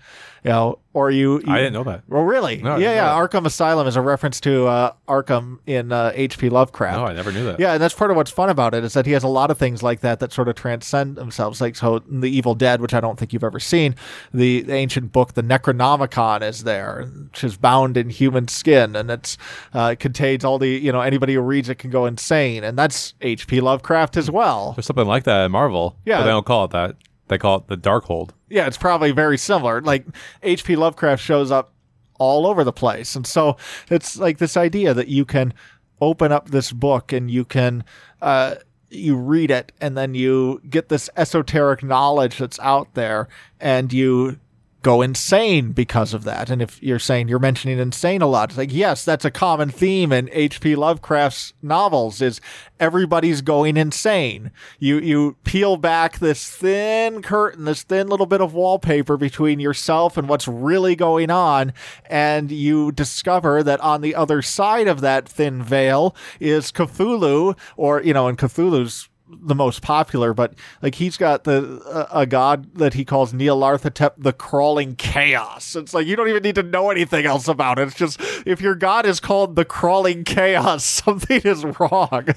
you 0.45 0.51
know, 0.51 0.79
or 0.93 1.11
you, 1.11 1.35
you 1.39 1.45
I 1.47 1.59
didn't 1.59 1.75
know 1.75 1.85
that. 1.85 2.03
Well, 2.09 2.23
really? 2.23 2.57
No, 2.57 2.71
I 2.71 2.73
yeah, 2.75 2.79
didn't 2.79 2.97
yeah. 2.97 3.07
know. 3.07 3.29
Arkham 3.29 3.47
Asylum 3.47 3.87
is 3.87 3.97
a 3.97 4.01
reference 4.01 4.41
to 4.41 4.67
uh, 4.67 4.93
Arkham 5.07 5.59
in 5.67 5.93
uh, 5.93 6.13
H.P. 6.15 6.49
Lovecraft. 6.49 6.97
No, 6.97 7.05
I 7.05 7.13
never 7.13 7.31
knew 7.31 7.45
that. 7.45 7.61
Yeah, 7.61 7.75
and 7.75 7.83
that's 7.83 7.95
part 7.95 8.11
of 8.11 8.17
what's 8.17 8.31
fun 8.31 8.49
about 8.51 8.75
it 8.75 8.83
is 8.85 8.95
that 8.95 9.07
he 9.07 9.13
has 9.13 9.23
a 9.23 9.29
lot 9.29 9.51
of 9.51 9.59
things 9.59 9.83
like 9.83 10.01
that 10.01 10.21
that 10.21 10.33
sort 10.33 10.49
of 10.49 10.57
transcend 10.57 11.17
themselves. 11.17 11.61
Like 11.61 11.77
so, 11.77 12.01
the 12.01 12.29
Evil 12.31 12.55
Dead, 12.55 12.81
which 12.81 12.95
I 12.95 13.01
don't 13.01 13.19
think 13.19 13.33
you've 13.33 13.45
ever 13.45 13.61
seen, 13.61 13.95
the, 14.33 14.63
the 14.63 14.75
ancient 14.75 15.13
book, 15.13 15.35
the 15.35 15.43
Necronomicon, 15.43 16.43
is 16.43 16.65
there, 16.65 17.09
which 17.31 17.45
is 17.45 17.57
bound 17.57 17.97
in 17.97 18.11
human 18.11 18.49
skin, 18.49 18.97
and 18.97 19.11
it's 19.11 19.39
uh, 19.75 19.91
it 19.93 20.01
contains 20.01 20.45
all 20.45 20.59
the 20.59 20.69
you 20.69 20.91
know 20.91 21.01
anybody 21.01 21.35
who 21.35 21.41
reads 21.41 21.69
it 21.69 21.77
can 21.77 21.91
go 21.91 22.07
insane, 22.07 22.65
and 22.65 22.79
that's 22.79 23.15
H.P. 23.21 23.61
Lovecraft 23.61 24.17
as 24.17 24.31
well. 24.31 24.73
There's 24.73 24.87
something 24.87 25.07
like 25.07 25.25
that 25.25 25.45
in 25.45 25.53
Marvel. 25.53 25.97
Yeah. 26.05 26.19
But 26.19 26.25
they 26.25 26.31
don't 26.31 26.47
call 26.47 26.65
it 26.65 26.71
that. 26.73 26.97
They 27.29 27.39
call 27.39 27.59
it 27.59 27.69
the 27.69 27.77
Darkhold. 27.77 28.31
yeah, 28.49 28.67
it's 28.67 28.77
probably 28.79 29.11
very 29.13 29.39
similar. 29.39 29.81
Like 29.81 30.07
H.P. 30.43 30.77
Lovecraft 30.77 31.23
shows 31.23 31.51
up 31.51 31.73
all 32.19 32.47
over 32.47 32.65
the 32.65 32.73
place. 32.73 33.15
And 33.15 33.27
so 33.27 33.57
it's 33.91 34.17
like 34.19 34.39
this 34.39 34.57
idea 34.57 34.93
that 34.95 35.09
you 35.09 35.25
can 35.25 35.55
open 36.01 36.33
up 36.33 36.51
this 36.51 36.73
book 36.73 37.13
and 37.13 37.31
you 37.31 37.45
can, 37.45 37.85
uh, 38.23 38.57
you 38.91 39.17
read 39.17 39.51
it 39.51 39.73
and 39.81 39.97
then 39.97 40.15
you 40.15 40.61
get 40.69 40.89
this 40.89 41.11
esoteric 41.17 41.83
knowledge 41.83 42.39
that's 42.39 42.59
out 42.61 42.95
there 42.95 43.29
and 43.61 43.93
you 43.93 44.39
go 44.83 45.03
insane 45.03 45.73
because 45.73 46.15
of 46.15 46.25
that. 46.25 46.51
And 46.51 46.63
if 46.63 46.83
you're 46.83 46.99
saying 46.99 47.29
you're 47.29 47.39
mentioning 47.39 47.79
insane 47.79 48.23
a 48.23 48.27
lot, 48.27 48.51
it's 48.51 48.59
like, 48.59 48.73
yes, 48.73 49.05
that's 49.05 49.25
a 49.25 49.31
common 49.31 49.71
theme 49.71 50.13
in 50.13 50.29
H.P. 50.33 50.77
Lovecraft's 50.77 51.53
novels 51.63 52.23
is 52.23 52.41
everybody's 52.79 53.41
going 53.41 53.77
insane. 53.77 54.53
You, 54.79 54.99
you 55.01 55.37
peel 55.43 55.77
back 55.77 56.19
this 56.19 56.49
thin 56.49 57.23
curtain, 57.23 57.65
this 57.65 57.83
thin 57.83 58.07
little 58.07 58.27
bit 58.27 58.41
of 58.41 58.55
wallpaper 58.55 59.17
between 59.17 59.59
yourself 59.59 60.17
and 60.17 60.29
what's 60.29 60.47
really 60.47 60.95
going 60.95 61.31
on. 61.31 61.73
And 62.07 62.53
you 62.53 62.93
discover 62.93 63.63
that 63.65 63.81
on 63.81 64.01
the 64.01 64.15
other 64.15 64.43
side 64.43 64.87
of 64.87 65.01
that 65.01 65.29
thin 65.29 65.63
veil 65.63 66.15
is 66.39 66.71
Cthulhu 66.71 67.59
or, 67.77 68.01
you 68.03 68.13
know, 68.13 68.29
and 68.29 68.39
Cthulhu's 68.39 69.08
the 69.31 69.55
most 69.55 69.83
popular, 69.83 70.35
but 70.35 70.55
like 70.83 70.97
he's 70.97 71.17
got 71.17 71.45
the 71.45 71.81
uh, 71.87 72.07
a 72.13 72.27
god 72.27 72.75
that 72.77 72.95
he 72.95 73.05
calls 73.05 73.33
Nyarlathotep, 73.33 74.13
the 74.19 74.33
crawling 74.33 74.97
chaos. 74.97 75.77
It's 75.77 75.95
like 75.95 76.07
you 76.07 76.17
don't 76.17 76.29
even 76.29 76.43
need 76.43 76.55
to 76.57 76.63
know 76.63 76.91
anything 76.91 77.27
else 77.27 77.49
about 77.49 77.79
it. 77.79 77.89
It's 77.89 77.97
just 77.97 78.21
if 78.47 78.61
your 78.61 78.75
god 78.75 79.07
is 79.07 79.21
called 79.21 79.57
the 79.57 79.65
crawling 79.65 80.25
chaos, 80.25 80.85
something 81.05 81.41
is 81.45 81.65
wrong. 81.79 82.29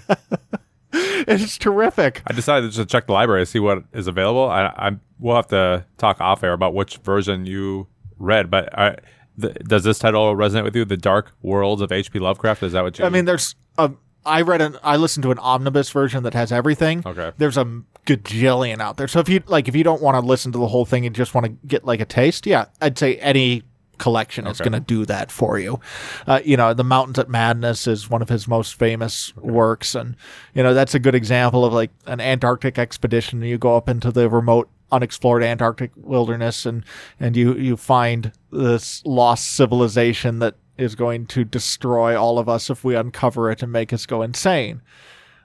it's 0.94 1.58
terrific. 1.58 2.22
I 2.28 2.34
decided 2.34 2.72
to 2.72 2.76
just 2.76 2.90
check 2.90 3.08
the 3.08 3.14
library 3.14 3.44
to 3.44 3.46
see 3.46 3.60
what 3.60 3.84
is 3.94 4.08
available. 4.08 4.50
I, 4.50 4.66
I 4.66 4.92
we'll 5.20 5.36
have 5.36 5.48
to 5.48 5.86
talk 5.98 6.20
off 6.20 6.44
air 6.44 6.54
about 6.54 6.74
which 6.74 6.98
version 6.98 7.46
you 7.46 7.88
read, 8.18 8.50
but 8.50 8.78
I, 8.78 8.98
th- 9.40 9.56
does 9.64 9.84
this 9.84 10.00
title 10.00 10.36
resonate 10.36 10.64
with 10.64 10.76
you? 10.76 10.86
The 10.86 10.98
Dark 10.98 11.32
Worlds 11.42 11.82
of 11.82 11.92
H.P. 11.92 12.20
Lovecraft. 12.20 12.64
Is 12.64 12.74
that 12.74 12.84
what 12.84 13.00
you? 13.00 13.06
I 13.06 13.10
mean, 13.10 13.26
there's 13.26 13.56
a. 13.78 13.92
I 14.26 14.42
read 14.42 14.62
an. 14.62 14.78
I 14.84 14.98
listened 14.98 15.24
to 15.24 15.32
an 15.32 15.40
omnibus 15.40 15.90
version 15.90 16.24
that 16.24 16.34
has 16.34 16.52
everything. 16.52 17.04
Okay. 17.06 17.32
There's 17.38 17.58
a 17.58 17.82
gajillion 18.06 18.80
out 18.80 18.98
there. 18.98 19.08
So 19.08 19.20
if 19.20 19.30
you 19.30 19.42
like, 19.48 19.68
if 19.68 19.76
you 19.76 19.84
don't 19.84 20.02
want 20.02 20.16
to 20.16 20.26
listen 20.26 20.52
to 20.52 20.58
the 20.58 20.68
whole 20.68 20.86
thing 20.86 21.06
and 21.06 21.16
just 21.16 21.34
want 21.34 21.46
to 21.46 21.68
get 21.68 21.86
like 21.86 22.00
a 22.00 22.06
taste, 22.06 22.46
yeah, 22.46 22.66
I'd 22.82 22.98
say 22.98 23.16
any 23.18 23.64
collection 23.98 24.48
is 24.48 24.58
going 24.58 24.72
to 24.72 24.80
do 24.80 25.06
that 25.06 25.32
for 25.32 25.60
you. 25.60 25.80
Uh, 26.26 26.40
you 26.44 26.58
know, 26.58 26.74
The 26.74 26.84
Mountains 26.84 27.20
of 27.20 27.30
Madness 27.30 27.86
is 27.86 28.10
one 28.10 28.24
of 28.24 28.30
his 28.30 28.48
most 28.48 28.74
famous 28.74 29.36
works, 29.38 29.94
and 29.96 30.16
you 30.54 30.64
know 30.64 30.74
that's 30.74 30.96
a 30.96 31.00
good 31.00 31.16
example 31.16 31.64
of 31.64 31.74
like 31.74 31.92
an 32.08 32.20
Antarctic 32.20 32.78
expedition. 32.80 33.42
You 33.42 33.58
go 33.58 33.78
up 33.78 33.88
into 33.88 34.12
the 34.12 34.30
remote 34.30 34.70
unexplored 34.92 35.42
Antarctic 35.42 35.92
wilderness 35.96 36.66
and 36.66 36.84
and 37.20 37.38
you 37.38 37.56
you 37.56 37.78
find 37.78 38.34
this 38.52 39.02
lost 39.06 39.54
civilization 39.54 40.40
that 40.40 40.56
is 40.82 40.96
going 40.96 41.28
to 41.28 41.44
destroy 41.44 42.20
all 42.20 42.40
of 42.40 42.50
us 42.50 42.70
if 42.70 42.84
we 42.84 42.96
uncover 42.96 43.52
it 43.52 43.62
and 43.62 43.72
make 43.72 43.94
us 43.94 44.06
go 44.06 44.22
insane. 44.22 44.82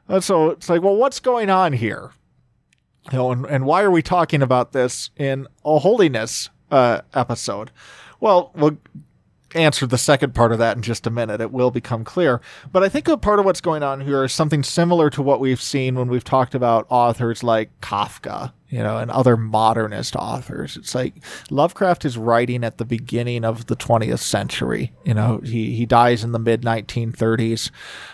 And 0.09 0.25
so 0.25 0.51
it's 0.51 0.69
like, 0.69 0.83
well, 0.83 0.97
what's 0.97 1.21
going 1.21 1.51
on 1.51 1.73
here? 1.75 2.13
You 3.13 3.19
know, 3.19 3.33
and, 3.33 3.47
and 3.47 3.67
why 3.67 3.83
are 3.83 3.91
we 3.91 4.03
talking 4.03 4.43
about 4.43 4.73
this 4.73 5.11
in 5.17 5.47
a 5.65 5.79
holiness 5.79 6.51
uh, 6.71 7.03
episode? 7.15 7.71
Well, 8.21 8.51
we'll 8.55 8.79
answer 9.55 9.87
the 9.87 9.99
second 9.99 10.35
part 10.35 10.53
of 10.53 10.59
that 10.59 10.77
in 10.77 10.83
just 10.83 11.07
a 11.07 11.11
minute. 11.11 11.41
It 11.41 11.53
will 11.53 11.71
become 11.71 12.05
clear. 12.05 12.41
But 12.73 12.83
I 12.83 12.89
think 12.89 13.09
a 13.09 13.17
part 13.17 13.39
of 13.39 13.45
what's 13.45 13.61
going 13.61 13.83
on 13.83 14.01
here 14.01 14.25
is 14.25 14.33
something 14.33 14.63
similar 14.63 15.11
to 15.11 15.23
what 15.23 15.41
we've 15.41 15.61
seen 15.61 15.95
when 15.95 16.09
we've 16.09 16.25
talked 16.25 16.55
about 16.55 16.87
authors 16.91 17.43
like 17.45 17.71
Kafka, 17.81 18.53
you 18.69 18.79
know, 18.79 18.99
and 18.99 19.11
other 19.11 19.37
modernist 19.37 20.17
authors. 20.17 20.77
It's 20.77 20.95
like 20.95 21.15
Lovecraft 21.51 22.05
is 22.05 22.19
writing 22.19 22.65
at 22.65 22.79
the 22.79 22.85
beginning 22.85 23.45
of 23.45 23.67
the 23.67 23.77
20th 23.77 24.19
century. 24.19 24.93
You 25.05 25.15
know, 25.15 25.41
he, 25.45 25.75
he 25.77 25.87
dies 25.87 26.25
in 26.25 26.33
the 26.33 26.39
mid 26.39 26.63
1930s 26.63 27.71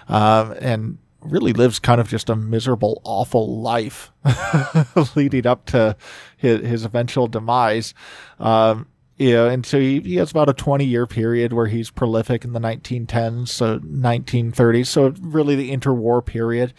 um, 0.09 0.55
and 0.61 0.99
really 1.21 1.53
lives 1.53 1.79
kind 1.79 2.01
of 2.01 2.09
just 2.09 2.29
a 2.29 2.37
miserable, 2.37 3.01
awful 3.05 3.61
life 3.61 4.12
leading 5.16 5.47
up 5.47 5.64
to 5.66 5.97
his, 6.37 6.61
his 6.66 6.85
eventual 6.85 7.29
demise. 7.29 7.95
Um, 8.38 8.87
yeah, 9.16 9.51
and 9.51 9.64
so 9.64 9.79
he, 9.79 10.01
he 10.01 10.16
has 10.16 10.31
about 10.31 10.48
a 10.48 10.55
20 10.55 10.85
year 10.85 11.07
period 11.07 11.53
where 11.53 11.66
he's 11.66 11.90
prolific 11.90 12.44
in 12.44 12.53
the 12.53 12.61
1910s, 12.61 13.48
so 13.48 13.79
1930s, 13.81 14.87
so 14.87 15.14
really 15.20 15.55
the 15.55 15.70
interwar 15.70 16.25
period. 16.25 16.72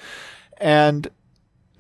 And 0.58 1.10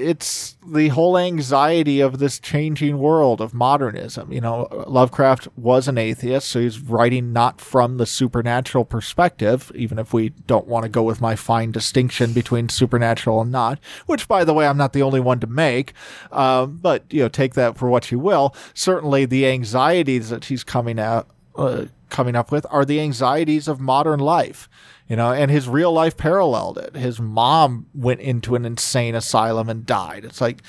it's 0.04 0.58
the 0.66 0.90
whole 0.90 1.18
anxiety 1.18 2.02
of 2.02 2.20
this 2.20 2.40
changing 2.40 3.00
world 3.00 3.42
of 3.42 3.54
modernism. 3.54 4.32
You 4.32 4.42
know, 4.42 4.68
Lovecraft 4.88 5.48
was 5.56 5.88
an 5.88 5.98
atheist, 5.98 6.50
so 6.50 6.60
he's 6.60 6.80
writing 6.80 7.34
not 7.34 7.62
from 7.62 7.98
the 7.98 8.06
supernatural 8.06 8.86
perspective, 8.86 9.72
even 9.76 9.98
if 9.98 10.14
we 10.14 10.30
don't 10.30 10.68
want 10.68 10.84
to 10.84 10.90
go 10.90 11.04
with 11.04 11.22
my 11.22 11.36
fine 11.36 11.72
distinction 11.72 12.34
between 12.34 12.70
supernatural 12.70 13.42
and 13.42 13.52
not, 13.52 13.80
which, 14.06 14.28
by 14.28 14.44
the 14.44 14.54
way, 14.54 14.68
I'm 14.68 14.78
not 14.78 14.94
the 14.94 15.02
only 15.02 15.20
one 15.20 15.40
to 15.40 15.48
make. 15.48 15.94
Um, 16.32 16.78
but, 16.82 17.06
you 17.10 17.22
know, 17.22 17.30
take 17.30 17.54
that 17.54 17.78
for 17.78 17.90
what 17.90 18.12
you 18.12 18.20
will. 18.20 18.56
Certainly 18.74 19.26
the 19.26 19.48
anxieties 19.48 20.30
that 20.30 20.46
he's 20.46 20.64
coming 20.64 21.00
out, 21.00 21.28
uh, 21.56 21.86
coming 22.10 22.36
up 22.36 22.52
with 22.52 22.66
are 22.70 22.86
the 22.86 23.00
anxieties 23.00 23.68
of 23.68 23.80
modern 23.80 24.20
life 24.20 24.70
you 25.08 25.16
know, 25.16 25.32
and 25.32 25.52
his 25.52 25.68
real 25.68 25.92
life 25.92 26.18
paralleled 26.18 26.78
it. 26.78 26.96
His 26.96 27.20
mom 27.20 27.88
went 27.94 28.22
into 28.22 28.56
an 28.56 28.66
insane 28.66 29.16
asylum 29.16 29.70
and 29.70 29.86
died. 29.86 30.26
It's 30.26 30.42
like, 30.42 30.62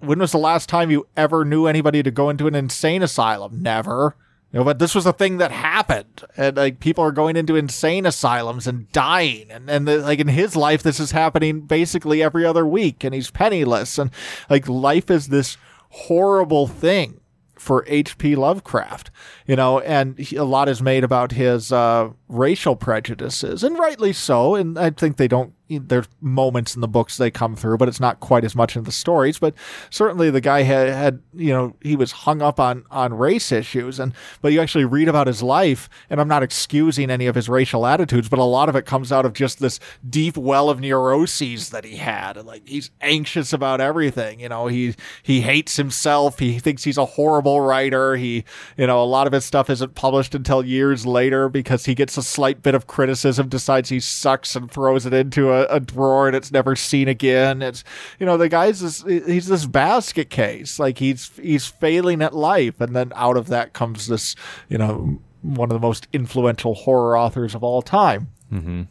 when 0.00 0.18
was 0.18 0.32
the 0.32 0.38
last 0.38 0.68
time 0.68 0.90
you 0.90 1.06
ever 1.16 1.44
knew 1.44 1.66
anybody 1.66 2.02
to 2.02 2.10
go 2.10 2.28
into 2.28 2.46
an 2.46 2.54
insane 2.54 3.02
asylum? 3.02 3.62
Never. 3.62 4.16
You 4.52 4.58
know, 4.58 4.64
but 4.64 4.78
this 4.78 4.94
was 4.94 5.06
a 5.06 5.14
thing 5.14 5.38
that 5.38 5.50
happened, 5.50 6.24
and 6.36 6.58
like 6.58 6.78
people 6.78 7.02
are 7.02 7.12
going 7.12 7.36
into 7.36 7.56
insane 7.56 8.04
asylums 8.04 8.66
and 8.66 8.92
dying, 8.92 9.50
and 9.50 9.70
and 9.70 9.88
the, 9.88 9.98
like 9.98 10.18
in 10.18 10.28
his 10.28 10.54
life, 10.54 10.82
this 10.82 11.00
is 11.00 11.12
happening 11.12 11.62
basically 11.62 12.22
every 12.22 12.44
other 12.44 12.66
week, 12.66 13.02
and 13.02 13.14
he's 13.14 13.30
penniless, 13.30 13.96
and 13.98 14.10
like 14.50 14.68
life 14.68 15.10
is 15.10 15.28
this 15.28 15.56
horrible 15.88 16.66
thing 16.66 17.22
for 17.54 17.84
H.P. 17.86 18.36
Lovecraft, 18.36 19.10
you 19.46 19.56
know, 19.56 19.80
and 19.80 20.18
he, 20.18 20.36
a 20.36 20.44
lot 20.44 20.68
is 20.68 20.82
made 20.82 21.04
about 21.04 21.32
his 21.32 21.72
uh, 21.72 22.10
racial 22.32 22.74
prejudices, 22.74 23.62
and 23.62 23.78
rightly 23.78 24.12
so. 24.12 24.54
And 24.54 24.78
I 24.78 24.90
think 24.90 25.16
they 25.16 25.28
don't. 25.28 25.52
There's 25.68 26.08
moments 26.20 26.74
in 26.74 26.82
the 26.82 26.88
books 26.88 27.16
they 27.16 27.30
come 27.30 27.56
through, 27.56 27.78
but 27.78 27.88
it's 27.88 28.00
not 28.00 28.20
quite 28.20 28.44
as 28.44 28.54
much 28.54 28.76
in 28.76 28.84
the 28.84 28.92
stories. 28.92 29.38
But 29.38 29.54
certainly, 29.88 30.28
the 30.30 30.40
guy 30.40 30.62
had, 30.62 30.88
had 30.88 31.22
you 31.32 31.52
know, 31.52 31.76
he 31.80 31.96
was 31.96 32.12
hung 32.12 32.42
up 32.42 32.58
on 32.58 32.84
on 32.90 33.14
race 33.14 33.52
issues, 33.52 33.98
and 33.98 34.12
but 34.40 34.52
you 34.52 34.60
actually 34.60 34.84
read 34.84 35.08
about 35.08 35.26
his 35.26 35.42
life, 35.42 35.88
and 36.10 36.20
I'm 36.20 36.28
not 36.28 36.42
excusing 36.42 37.10
any 37.10 37.26
of 37.26 37.34
his 37.34 37.48
racial 37.48 37.86
attitudes, 37.86 38.28
but 38.28 38.38
a 38.38 38.44
lot 38.44 38.68
of 38.68 38.76
it 38.76 38.84
comes 38.84 39.12
out 39.12 39.24
of 39.24 39.32
just 39.32 39.60
this 39.60 39.78
deep 40.08 40.36
well 40.36 40.68
of 40.68 40.80
neuroses 40.80 41.70
that 41.70 41.84
he 41.84 41.96
had. 41.96 42.44
Like 42.44 42.66
he's 42.66 42.90
anxious 43.00 43.52
about 43.52 43.80
everything, 43.80 44.40
you 44.40 44.48
know. 44.48 44.66
He 44.66 44.94
he 45.22 45.42
hates 45.42 45.76
himself. 45.76 46.38
He 46.38 46.58
thinks 46.58 46.84
he's 46.84 46.98
a 46.98 47.04
horrible 47.04 47.60
writer. 47.60 48.16
He, 48.16 48.44
you 48.76 48.86
know, 48.86 49.02
a 49.02 49.04
lot 49.04 49.26
of 49.26 49.32
his 49.32 49.44
stuff 49.44 49.70
isn't 49.70 49.94
published 49.94 50.34
until 50.34 50.64
years 50.64 51.06
later 51.06 51.48
because 51.48 51.84
he 51.86 51.94
gets 51.94 52.16
a 52.22 52.28
slight 52.28 52.62
bit 52.62 52.74
of 52.74 52.86
criticism, 52.86 53.48
decides 53.48 53.88
he 53.88 54.00
sucks 54.00 54.54
and 54.54 54.70
throws 54.70 55.06
it 55.06 55.12
into 55.12 55.50
a, 55.50 55.64
a 55.66 55.80
drawer 55.80 56.28
and 56.28 56.36
it's 56.36 56.52
never 56.52 56.76
seen 56.76 57.08
again. 57.08 57.62
It's 57.62 57.82
you 58.18 58.26
know 58.26 58.36
the 58.36 58.48
guy's 58.48 58.80
this, 58.80 59.02
he's 59.02 59.46
this 59.46 59.66
basket 59.66 60.30
case, 60.30 60.78
like 60.78 60.98
he's 60.98 61.30
he's 61.36 61.66
failing 61.66 62.22
at 62.22 62.34
life, 62.34 62.80
and 62.80 62.94
then 62.94 63.12
out 63.14 63.36
of 63.36 63.48
that 63.48 63.72
comes 63.72 64.06
this 64.06 64.34
you 64.68 64.78
know 64.78 65.20
one 65.42 65.70
of 65.70 65.74
the 65.74 65.86
most 65.86 66.06
influential 66.12 66.74
horror 66.74 67.18
authors 67.18 67.54
of 67.54 67.64
all 67.64 67.82
time. 67.82 68.28
Mm-hmm. 68.52 68.82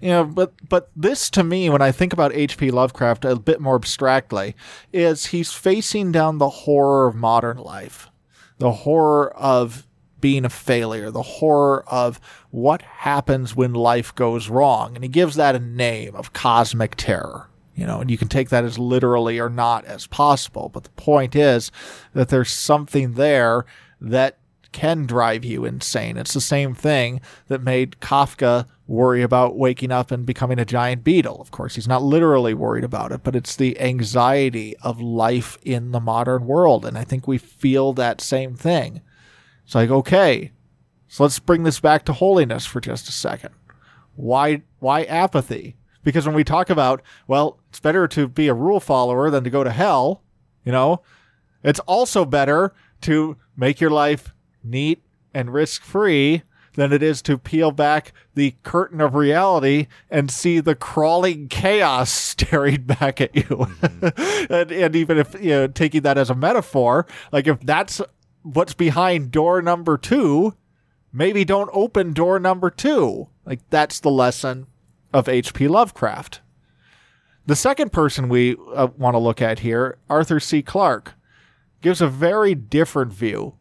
You 0.00 0.08
know, 0.08 0.24
but 0.24 0.52
but 0.68 0.90
this 0.94 1.30
to 1.30 1.42
me, 1.42 1.68
when 1.70 1.82
I 1.82 1.90
think 1.90 2.12
about 2.12 2.34
H.P. 2.34 2.70
Lovecraft 2.70 3.24
a 3.24 3.36
bit 3.36 3.60
more 3.60 3.74
abstractly, 3.74 4.54
is 4.92 5.26
he's 5.26 5.52
facing 5.52 6.12
down 6.12 6.38
the 6.38 6.48
horror 6.48 7.08
of 7.08 7.16
modern 7.16 7.56
life, 7.56 8.08
the 8.58 8.70
horror 8.70 9.30
of 9.36 9.87
being 10.20 10.44
a 10.44 10.50
failure, 10.50 11.10
the 11.10 11.22
horror 11.22 11.84
of 11.86 12.20
what 12.50 12.82
happens 12.82 13.54
when 13.54 13.72
life 13.74 14.14
goes 14.14 14.48
wrong, 14.48 14.94
and 14.94 15.04
he 15.04 15.08
gives 15.08 15.36
that 15.36 15.54
a 15.54 15.60
name 15.60 16.14
of 16.14 16.32
cosmic 16.32 16.96
terror. 16.96 17.48
You 17.74 17.86
know, 17.86 18.00
and 18.00 18.10
you 18.10 18.18
can 18.18 18.26
take 18.26 18.48
that 18.48 18.64
as 18.64 18.76
literally 18.76 19.38
or 19.38 19.48
not 19.48 19.84
as 19.84 20.08
possible, 20.08 20.68
but 20.68 20.82
the 20.82 20.90
point 20.90 21.36
is 21.36 21.70
that 22.12 22.28
there's 22.28 22.50
something 22.50 23.12
there 23.14 23.66
that 24.00 24.38
can 24.72 25.06
drive 25.06 25.44
you 25.44 25.64
insane. 25.64 26.16
It's 26.16 26.34
the 26.34 26.40
same 26.40 26.74
thing 26.74 27.20
that 27.46 27.62
made 27.62 27.96
Kafka 28.00 28.66
worry 28.86 29.22
about 29.22 29.56
waking 29.56 29.92
up 29.92 30.10
and 30.10 30.26
becoming 30.26 30.58
a 30.58 30.64
giant 30.64 31.04
beetle. 31.04 31.40
Of 31.40 31.50
course, 31.50 31.74
he's 31.74 31.88
not 31.88 32.02
literally 32.02 32.54
worried 32.54 32.84
about 32.84 33.12
it, 33.12 33.22
but 33.22 33.36
it's 33.36 33.54
the 33.54 33.80
anxiety 33.80 34.76
of 34.78 35.00
life 35.00 35.56
in 35.62 35.92
the 35.92 36.00
modern 36.00 36.46
world. 36.46 36.84
And 36.84 36.98
I 36.98 37.04
think 37.04 37.28
we 37.28 37.38
feel 37.38 37.92
that 37.94 38.20
same 38.20 38.56
thing. 38.56 39.02
It's 39.68 39.74
like, 39.74 39.90
okay, 39.90 40.52
so 41.08 41.24
let's 41.24 41.38
bring 41.38 41.62
this 41.62 41.78
back 41.78 42.06
to 42.06 42.14
holiness 42.14 42.64
for 42.64 42.80
just 42.80 43.06
a 43.06 43.12
second. 43.12 43.50
Why, 44.16 44.62
why 44.78 45.02
apathy? 45.02 45.76
Because 46.02 46.24
when 46.24 46.34
we 46.34 46.42
talk 46.42 46.70
about, 46.70 47.02
well, 47.26 47.60
it's 47.68 47.78
better 47.78 48.08
to 48.08 48.28
be 48.28 48.48
a 48.48 48.54
rule 48.54 48.80
follower 48.80 49.28
than 49.28 49.44
to 49.44 49.50
go 49.50 49.62
to 49.62 49.70
hell, 49.70 50.22
you 50.64 50.72
know, 50.72 51.02
it's 51.62 51.80
also 51.80 52.24
better 52.24 52.72
to 53.02 53.36
make 53.58 53.78
your 53.78 53.90
life 53.90 54.32
neat 54.64 55.02
and 55.34 55.52
risk 55.52 55.82
free 55.82 56.44
than 56.72 56.90
it 56.90 57.02
is 57.02 57.20
to 57.20 57.36
peel 57.36 57.70
back 57.70 58.14
the 58.34 58.54
curtain 58.62 59.02
of 59.02 59.14
reality 59.14 59.86
and 60.08 60.30
see 60.30 60.60
the 60.60 60.76
crawling 60.76 61.46
chaos 61.46 62.10
staring 62.38 62.84
back 62.84 63.20
at 63.20 63.36
you. 63.36 63.42
Mm-hmm. 63.42 64.52
and, 64.52 64.72
and 64.72 64.96
even 64.96 65.18
if, 65.18 65.34
you 65.34 65.50
know, 65.50 65.66
taking 65.66 66.00
that 66.04 66.16
as 66.16 66.30
a 66.30 66.34
metaphor, 66.34 67.06
like 67.32 67.46
if 67.46 67.60
that's 67.60 68.00
what's 68.54 68.74
behind 68.74 69.30
door 69.30 69.60
number 69.62 69.96
two, 69.98 70.54
maybe 71.12 71.44
don't 71.44 71.70
open 71.72 72.12
door 72.12 72.38
number 72.38 72.70
two. 72.70 73.28
Like 73.44 73.60
that's 73.70 74.00
the 74.00 74.10
lesson 74.10 74.66
of 75.12 75.28
H.P. 75.28 75.68
Lovecraft. 75.68 76.40
The 77.46 77.56
second 77.56 77.92
person 77.92 78.28
we 78.28 78.56
uh, 78.74 78.88
want 78.96 79.14
to 79.14 79.18
look 79.18 79.40
at 79.40 79.60
here, 79.60 79.98
Arthur 80.10 80.38
C. 80.38 80.62
Clarke, 80.62 81.14
gives 81.80 82.00
a 82.00 82.08
very 82.08 82.54
different 82.54 83.12
view 83.12 83.54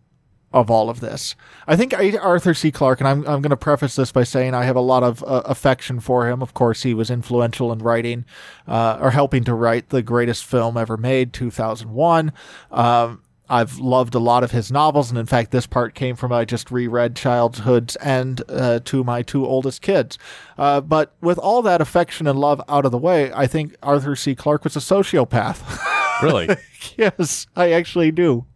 of 0.51 0.71
all 0.71 0.89
of 0.89 1.01
this. 1.01 1.35
I 1.67 1.75
think 1.75 1.93
Arthur 1.93 2.53
C. 2.53 2.71
Clarke, 2.71 2.99
and 2.99 3.07
I'm, 3.07 3.19
I'm 3.19 3.41
going 3.41 3.51
to 3.51 3.57
preface 3.57 3.95
this 3.95 4.11
by 4.11 4.23
saying 4.23 4.53
I 4.53 4.63
have 4.63 4.75
a 4.75 4.81
lot 4.81 5.03
of 5.03 5.23
uh, 5.23 5.43
affection 5.45 5.99
for 5.99 6.27
him. 6.27 6.41
Of 6.41 6.53
course, 6.53 6.83
he 6.83 6.93
was 6.93 7.09
influential 7.09 7.71
in 7.71 7.79
writing 7.79 8.25
uh, 8.67 8.97
or 8.99 9.11
helping 9.11 9.43
to 9.43 9.53
write 9.53 9.89
the 9.89 10.01
greatest 10.01 10.45
film 10.45 10.77
ever 10.77 10.97
made, 10.97 11.31
2001. 11.33 12.31
Um, 12.71 13.21
I've 13.49 13.79
loved 13.79 14.13
a 14.15 14.19
lot 14.19 14.43
of 14.43 14.51
his 14.51 14.71
novels, 14.71 15.09
and 15.09 15.17
in 15.17 15.25
fact, 15.25 15.51
this 15.51 15.67
part 15.67 15.93
came 15.93 16.15
from 16.15 16.33
I 16.33 16.45
just 16.45 16.69
reread 16.69 17.15
Childhood's 17.15 17.95
End 18.01 18.41
uh, 18.49 18.79
to 18.85 19.03
my 19.03 19.21
two 19.21 19.45
oldest 19.45 19.81
kids. 19.81 20.17
Uh, 20.57 20.81
but 20.81 21.13
with 21.21 21.37
all 21.37 21.61
that 21.61 21.79
affection 21.81 22.27
and 22.27 22.37
love 22.37 22.61
out 22.67 22.85
of 22.85 22.91
the 22.91 22.97
way, 22.97 23.31
I 23.33 23.47
think 23.47 23.75
Arthur 23.81 24.15
C. 24.15 24.35
Clarke 24.35 24.63
was 24.63 24.75
a 24.75 24.79
sociopath. 24.79 25.83
Really? 26.23 26.49
yes, 26.97 27.45
I 27.55 27.73
actually 27.73 28.11
do. 28.11 28.47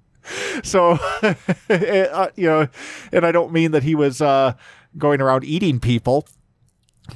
So, 0.63 0.97
uh, 1.69 2.27
you 2.36 2.47
know, 2.47 2.67
and 3.12 3.23
I 3.23 3.32
don't 3.32 3.51
mean 3.51 3.69
that 3.69 3.84
he 3.84 3.93
was 3.93 4.19
uh, 4.19 4.54
going 4.97 5.21
around 5.21 5.43
eating 5.43 5.80
people. 5.80 6.25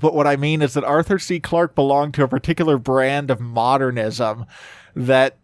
But 0.02 0.14
what 0.14 0.28
I 0.28 0.36
mean 0.36 0.62
is 0.62 0.74
that 0.74 0.84
Arthur 0.84 1.18
C. 1.18 1.40
Clarke 1.40 1.74
belonged 1.74 2.14
to 2.16 2.24
a 2.24 2.28
particular 2.28 2.78
brand 2.78 3.32
of 3.32 3.40
modernism 3.40 4.46
that 4.96 5.38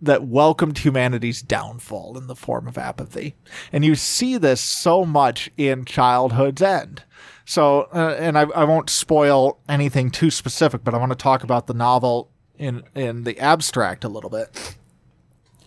that 0.00 0.24
welcomed 0.26 0.78
humanity's 0.78 1.42
downfall 1.42 2.16
in 2.16 2.26
the 2.28 2.36
form 2.36 2.68
of 2.68 2.78
apathy. 2.78 3.34
And 3.72 3.84
you 3.84 3.94
see 3.96 4.36
this 4.38 4.60
so 4.60 5.04
much 5.04 5.50
in 5.56 5.84
Childhood's 5.84 6.62
End. 6.62 7.02
So, 7.44 7.88
uh, 7.94 8.14
and 8.18 8.38
I, 8.38 8.42
I 8.42 8.64
won't 8.64 8.90
spoil 8.90 9.58
anything 9.68 10.10
too 10.10 10.30
specific, 10.30 10.84
but 10.84 10.94
I 10.94 10.98
want 10.98 11.10
to 11.12 11.16
talk 11.16 11.42
about 11.42 11.66
the 11.66 11.74
novel 11.74 12.30
in 12.58 12.82
in 12.94 13.24
the 13.24 13.38
abstract 13.38 14.04
a 14.04 14.08
little 14.08 14.30
bit. 14.30 14.76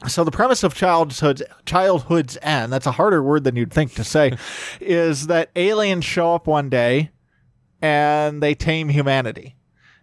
So 0.08 0.24
the 0.24 0.32
premise 0.32 0.63
of 0.63 0.74
childhood's 0.74 1.44
childhood's 1.65 2.38
end, 2.41 2.72
that's 2.74 2.88
a 2.88 2.91
harder 2.91 3.22
word 3.22 3.44
than 3.44 3.56
you'd 3.56 3.72
think 3.74 3.94
to 3.96 4.04
say, 4.04 4.38
is 4.82 5.28
that 5.28 5.50
aliens 5.56 6.06
show 6.06 6.34
up 6.34 6.48
one 6.48 6.70
day 6.70 7.12
and 7.82 8.41
they 8.41 8.56
tame 8.56 8.89
humanity. 8.89 9.56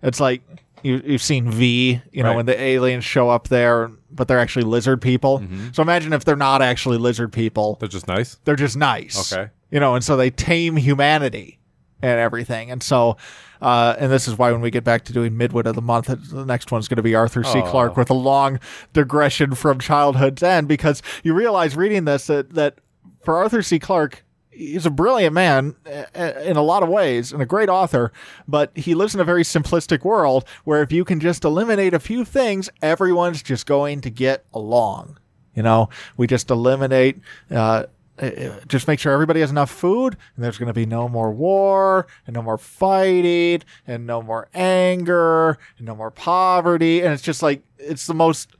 It's 0.03 0.21
like 0.21 0.43
you, 0.83 1.01
you've 1.05 1.23
seen 1.23 1.51
V, 1.51 2.01
you 2.13 2.23
know, 2.23 2.31
Right. 2.31 2.37
when 2.37 2.47
the 2.47 2.61
aliens 2.61 3.05
show 3.05 3.29
up 3.29 3.49
there, 3.49 3.91
but 4.11 4.29
they're 4.29 4.39
actually 4.41 4.65
lizard 4.65 5.01
people. 5.03 5.43
So 5.73 5.83
imagine 5.83 6.13
if 6.13 6.25
they're 6.25 6.37
not 6.37 6.63
actually 6.63 6.99
lizard 6.99 7.33
people, 7.33 7.77
They're 7.81 7.89
just 7.89 8.09
nice. 8.09 8.37
they're 8.45 8.57
just 8.57 8.77
nice. 8.77 9.33
Okay. 9.33 9.51
You 9.71 9.81
know, 9.81 9.95
and 9.95 10.03
so 10.05 10.17
they 10.17 10.31
tame 10.31 10.77
humanity 10.77 11.59
and 12.01 12.19
everything. 12.19 12.71
And 12.71 12.83
so, 12.83 13.17
uh, 13.61 13.97
and 13.99 14.11
this 14.11 14.29
is 14.29 14.39
why 14.39 14.53
when 14.53 14.61
we 14.61 14.71
get 14.71 14.85
back 14.85 15.05
to 15.07 15.13
doing 15.13 15.33
Midwit 15.33 15.67
of 15.67 15.75
the 15.75 15.83
Month, 15.83 16.07
the 16.07 16.45
next 16.45 16.71
one's 16.71 16.89
going 16.89 16.97
to 16.97 17.03
be 17.03 17.15
Arthur 17.15 17.43
C. 17.43 17.59
Aw. 17.59 17.71
Clarke 17.71 17.97
with 17.97 18.09
a 18.09 18.15
long 18.15 18.61
digression 18.93 19.55
from 19.55 19.79
childhood's 19.81 20.43
end 20.43 20.69
because 20.69 21.03
you 21.25 21.35
realize 21.35 21.77
reading 21.77 22.05
this 22.05 22.29
that, 22.29 22.55
that 22.55 22.79
for 23.25 23.37
Arthur 23.37 23.63
C. 23.63 23.79
Clarke, 23.79 24.25
he's 24.59 24.85
a 24.85 24.91
brilliant 24.91 25.33
man 25.33 25.77
uh, 25.87 26.33
in 26.43 26.57
a 26.57 26.63
lot 26.63 26.83
of 26.83 26.89
ways 26.89 27.33
and 27.33 27.41
a 27.41 27.47
great 27.47 27.69
author, 27.69 28.13
but 28.47 28.77
he 28.77 28.95
lives 28.95 29.15
in 29.15 29.21
a 29.21 29.25
very 29.25 29.45
simplistic 29.45 30.05
world 30.05 30.45
where 30.65 30.83
if 30.83 30.91
you 30.91 31.05
can 31.05 31.21
just 31.21 31.45
eliminate 31.45 31.95
a 31.95 32.01
few 32.01 32.25
things, 32.25 32.69
everyone's 32.83 33.43
just 33.43 33.67
going 33.67 34.01
to 34.01 34.11
get 34.11 34.45
along. 34.53 35.19
You 35.55 35.63
know, 35.63 35.89
we 36.17 36.27
just 36.27 36.51
eliminate, 36.51 37.21
uh, 37.51 37.85
uh, 38.19 38.31
just 38.67 38.89
make 38.89 38.99
sure 38.99 39.13
everybody 39.13 39.41
has 39.41 39.51
enough 39.51 39.71
food 39.71 40.17
and 40.35 40.45
there's 40.45 40.59
going 40.59 40.67
to 40.69 40.75
be 40.75 40.87
no 40.87 41.09
more 41.09 41.31
war 41.31 42.07
and 42.27 42.35
no 42.35 42.43
more 42.43 42.59
fighting 42.59 43.63
and 43.87 44.07
no 44.07 44.23
more 44.23 44.49
anger 44.55 45.59
and 45.79 45.87
no 45.87 45.95
more 45.95 46.11
poverty. 46.11 47.01
And 47.01 47.13
it's 47.13 47.23
just 47.23 47.43
like, 47.43 47.63
it's 47.79 48.07
the 48.09 48.15
most 48.15 48.51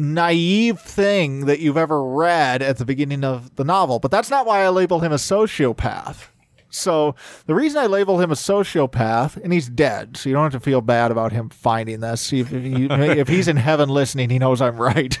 naive 0.00 0.80
thing 0.80 1.46
that 1.46 1.60
you've 1.60 1.76
ever 1.76 2.02
read 2.02 2.62
at 2.62 2.78
the 2.78 2.84
beginning 2.84 3.22
of 3.22 3.54
the 3.56 3.64
novel. 3.64 3.98
But 3.98 4.10
that's 4.10 4.30
not 4.30 4.46
why 4.46 4.64
I 4.64 4.68
label 4.70 5.00
him 5.00 5.12
a 5.12 5.16
sociopath. 5.16 6.28
So 6.70 7.16
the 7.46 7.54
reason 7.54 7.80
I 7.82 7.86
label 7.86 8.20
him 8.20 8.30
a 8.30 8.36
sociopath, 8.36 9.36
and 9.42 9.52
he's 9.52 9.68
dead, 9.68 10.16
so 10.16 10.28
you 10.28 10.34
don't 10.34 10.44
have 10.44 10.52
to 10.52 10.60
feel 10.60 10.80
bad 10.80 11.10
about 11.10 11.32
him 11.32 11.48
finding 11.48 12.00
this. 12.00 12.32
If, 12.32 12.52
if, 12.52 12.62
he, 12.62 12.86
if 12.86 13.28
he's 13.28 13.48
in 13.48 13.56
heaven 13.56 13.88
listening, 13.88 14.30
he 14.30 14.38
knows 14.38 14.60
I'm 14.62 14.76
right. 14.76 15.18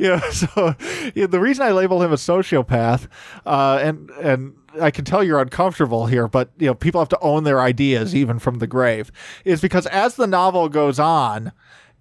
yeah. 0.00 0.20
So 0.30 0.76
yeah, 1.14 1.26
the 1.26 1.40
reason 1.40 1.66
I 1.66 1.72
label 1.72 2.00
him 2.00 2.12
a 2.12 2.16
sociopath, 2.16 3.08
uh, 3.44 3.80
and 3.82 4.10
and 4.10 4.54
I 4.80 4.92
can 4.92 5.04
tell 5.04 5.24
you're 5.24 5.40
uncomfortable 5.40 6.06
here, 6.06 6.28
but 6.28 6.52
you 6.58 6.66
know 6.66 6.74
people 6.74 7.00
have 7.00 7.08
to 7.10 7.18
own 7.20 7.42
their 7.42 7.60
ideas 7.60 8.14
even 8.14 8.38
from 8.38 8.60
the 8.60 8.68
grave, 8.68 9.10
is 9.44 9.60
because 9.60 9.86
as 9.86 10.14
the 10.14 10.28
novel 10.28 10.68
goes 10.68 10.98
on. 11.00 11.52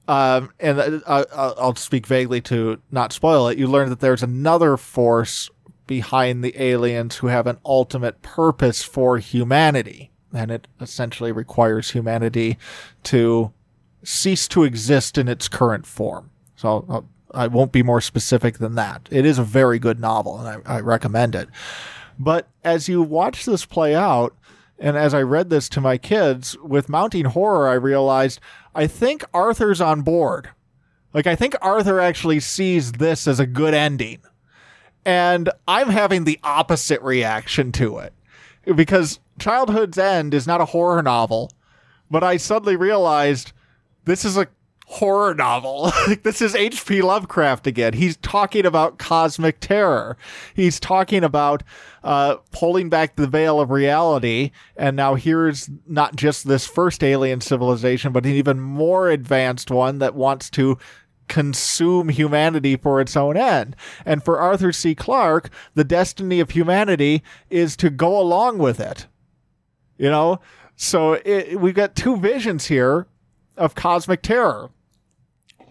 Um, 0.10 0.52
and 0.60 0.80
uh, 0.80 1.02
uh, 1.06 1.54
I'll 1.60 1.76
speak 1.76 2.08
vaguely 2.08 2.42
to 2.42 2.82
not 2.90 3.14
spoil 3.14 3.48
it. 3.48 3.60
You 3.60 3.68
learn 3.68 3.90
that 3.90 4.00
there's 4.00 4.24
another 4.24 4.76
force 4.76 5.52
behind 5.86 6.44
the 6.44 6.60
aliens 6.60 7.18
who 7.18 7.28
have 7.28 7.46
an 7.46 7.60
ultimate 7.64 8.24
purpose 8.24 8.82
for 8.82 9.20
humanity. 9.20 10.10
And 10.34 10.50
it 10.50 10.68
essentially 10.82 11.32
requires 11.32 11.92
humanity 11.92 12.58
to 13.04 13.54
cease 14.04 14.48
to 14.48 14.64
exist 14.64 15.16
in 15.20 15.28
its 15.28 15.48
current 15.48 15.86
form. 15.86 16.32
So 16.56 16.86
uh, 16.90 17.02
I 17.32 17.46
won't 17.46 17.72
be 17.72 17.84
more 17.84 18.02
specific 18.02 18.58
than 18.58 18.74
that. 18.76 19.08
It 19.12 19.28
is 19.28 19.38
a 19.38 19.44
very 19.44 19.78
good 19.78 20.00
novel, 20.00 20.40
and 20.40 20.64
I, 20.66 20.78
I 20.78 20.80
recommend 20.80 21.36
it. 21.36 21.50
But 22.18 22.50
as 22.64 22.90
you 22.90 23.04
watch 23.04 23.46
this 23.46 23.64
play 23.64 23.94
out, 23.94 24.36
and 24.80 24.98
as 24.98 25.14
I 25.14 25.22
read 25.22 25.50
this 25.50 25.70
to 25.70 25.82
my 25.82 25.98
kids 25.98 26.58
with 26.64 26.90
mounting 26.90 27.26
horror, 27.26 27.68
I 27.68 27.74
realized 27.74 28.40
I 28.74 28.88
think 28.88 29.24
Arthur's 29.34 29.82
on 29.82 30.02
board. 30.02 30.50
Like, 31.14 31.28
I 31.28 31.36
think 31.36 31.56
Arthur 31.62 32.00
actually 32.00 32.40
sees 32.40 32.94
this 32.94 33.28
as 33.28 33.40
a 33.40 33.48
good 33.48 33.74
ending. 33.74 34.22
And 35.06 35.50
I'm 35.68 35.90
having 35.90 36.24
the 36.24 36.40
opposite 36.44 37.02
reaction 37.02 37.72
to 37.74 37.98
it 37.98 38.14
because 38.76 39.20
Childhood's 39.40 39.98
End 39.98 40.34
is 40.34 40.46
not 40.46 40.62
a 40.62 40.66
horror 40.66 41.02
novel, 41.02 41.52
but 42.12 42.24
I 42.24 42.38
suddenly 42.38 42.76
realized 42.76 43.54
this 44.06 44.24
is 44.24 44.38
a 44.38 44.48
horror 44.90 45.36
novel. 45.36 45.92
this 46.24 46.42
is 46.42 46.56
H.P. 46.56 47.04
Lovecraft 47.04 47.68
again. 47.68 47.94
He's 47.94 48.18
talking 48.18 48.66
about 48.66 48.98
cosmic 48.98 49.60
terror. 49.60 50.18
He's 50.56 50.80
talking 50.80 51.24
about 51.24 51.62
uh, 52.04 52.38
pulling 52.52 52.90
back 52.90 53.16
the 53.16 53.28
veil 53.28 53.60
of 53.60 53.70
reality. 53.70 54.50
And 54.76 54.98
now 54.98 55.14
here's 55.14 55.70
not 55.86 56.16
just 56.16 56.48
this 56.48 56.66
first 56.66 57.04
alien 57.04 57.40
civilization, 57.40 58.12
but 58.12 58.26
an 58.26 58.32
even 58.32 58.60
more 58.60 59.10
advanced 59.10 59.70
one 59.70 60.00
that 60.00 60.16
wants 60.16 60.50
to 60.52 60.80
consume 61.28 62.10
humanity 62.10 62.76
for 62.76 63.00
its 63.00 63.16
own 63.16 63.38
end. 63.38 63.76
And 64.08 64.24
for 64.26 64.40
Arthur 64.40 64.72
C. 64.72 64.96
Clarke, 64.96 65.52
the 65.76 65.84
destiny 65.84 66.40
of 66.40 66.50
humanity 66.50 67.22
is 67.52 67.78
to 67.78 67.92
go 67.92 68.20
along 68.20 68.58
with 68.58 68.80
it. 68.80 69.06
You 70.00 70.10
know? 70.10 70.40
So 70.76 71.14
it, 71.14 71.60
we've 71.60 71.76
got 71.76 71.96
two 71.96 72.18
visions 72.18 72.66
here 72.66 73.06
of 73.56 73.76
cosmic 73.76 74.24
terror. 74.24 74.72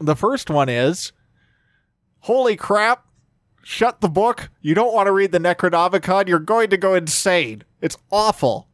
The 0.01 0.17
first 0.17 0.51
one 0.51 0.69
is 0.69 1.13
holy 2.21 2.57
crap, 2.57 3.07
shut 3.63 4.01
the 4.01 4.09
book. 4.09 4.51
You 4.61 4.75
don't 4.75 4.95
want 4.95 5.07
to 5.07 5.13
read 5.13 5.33
the 5.33 5.39
Necronomicon. 5.39 6.29
You're 6.29 6.39
going 6.39 6.71
to 6.71 6.77
go 6.77 6.95
insane. 6.95 7.65
It's 7.81 7.97
awful. 8.11 8.69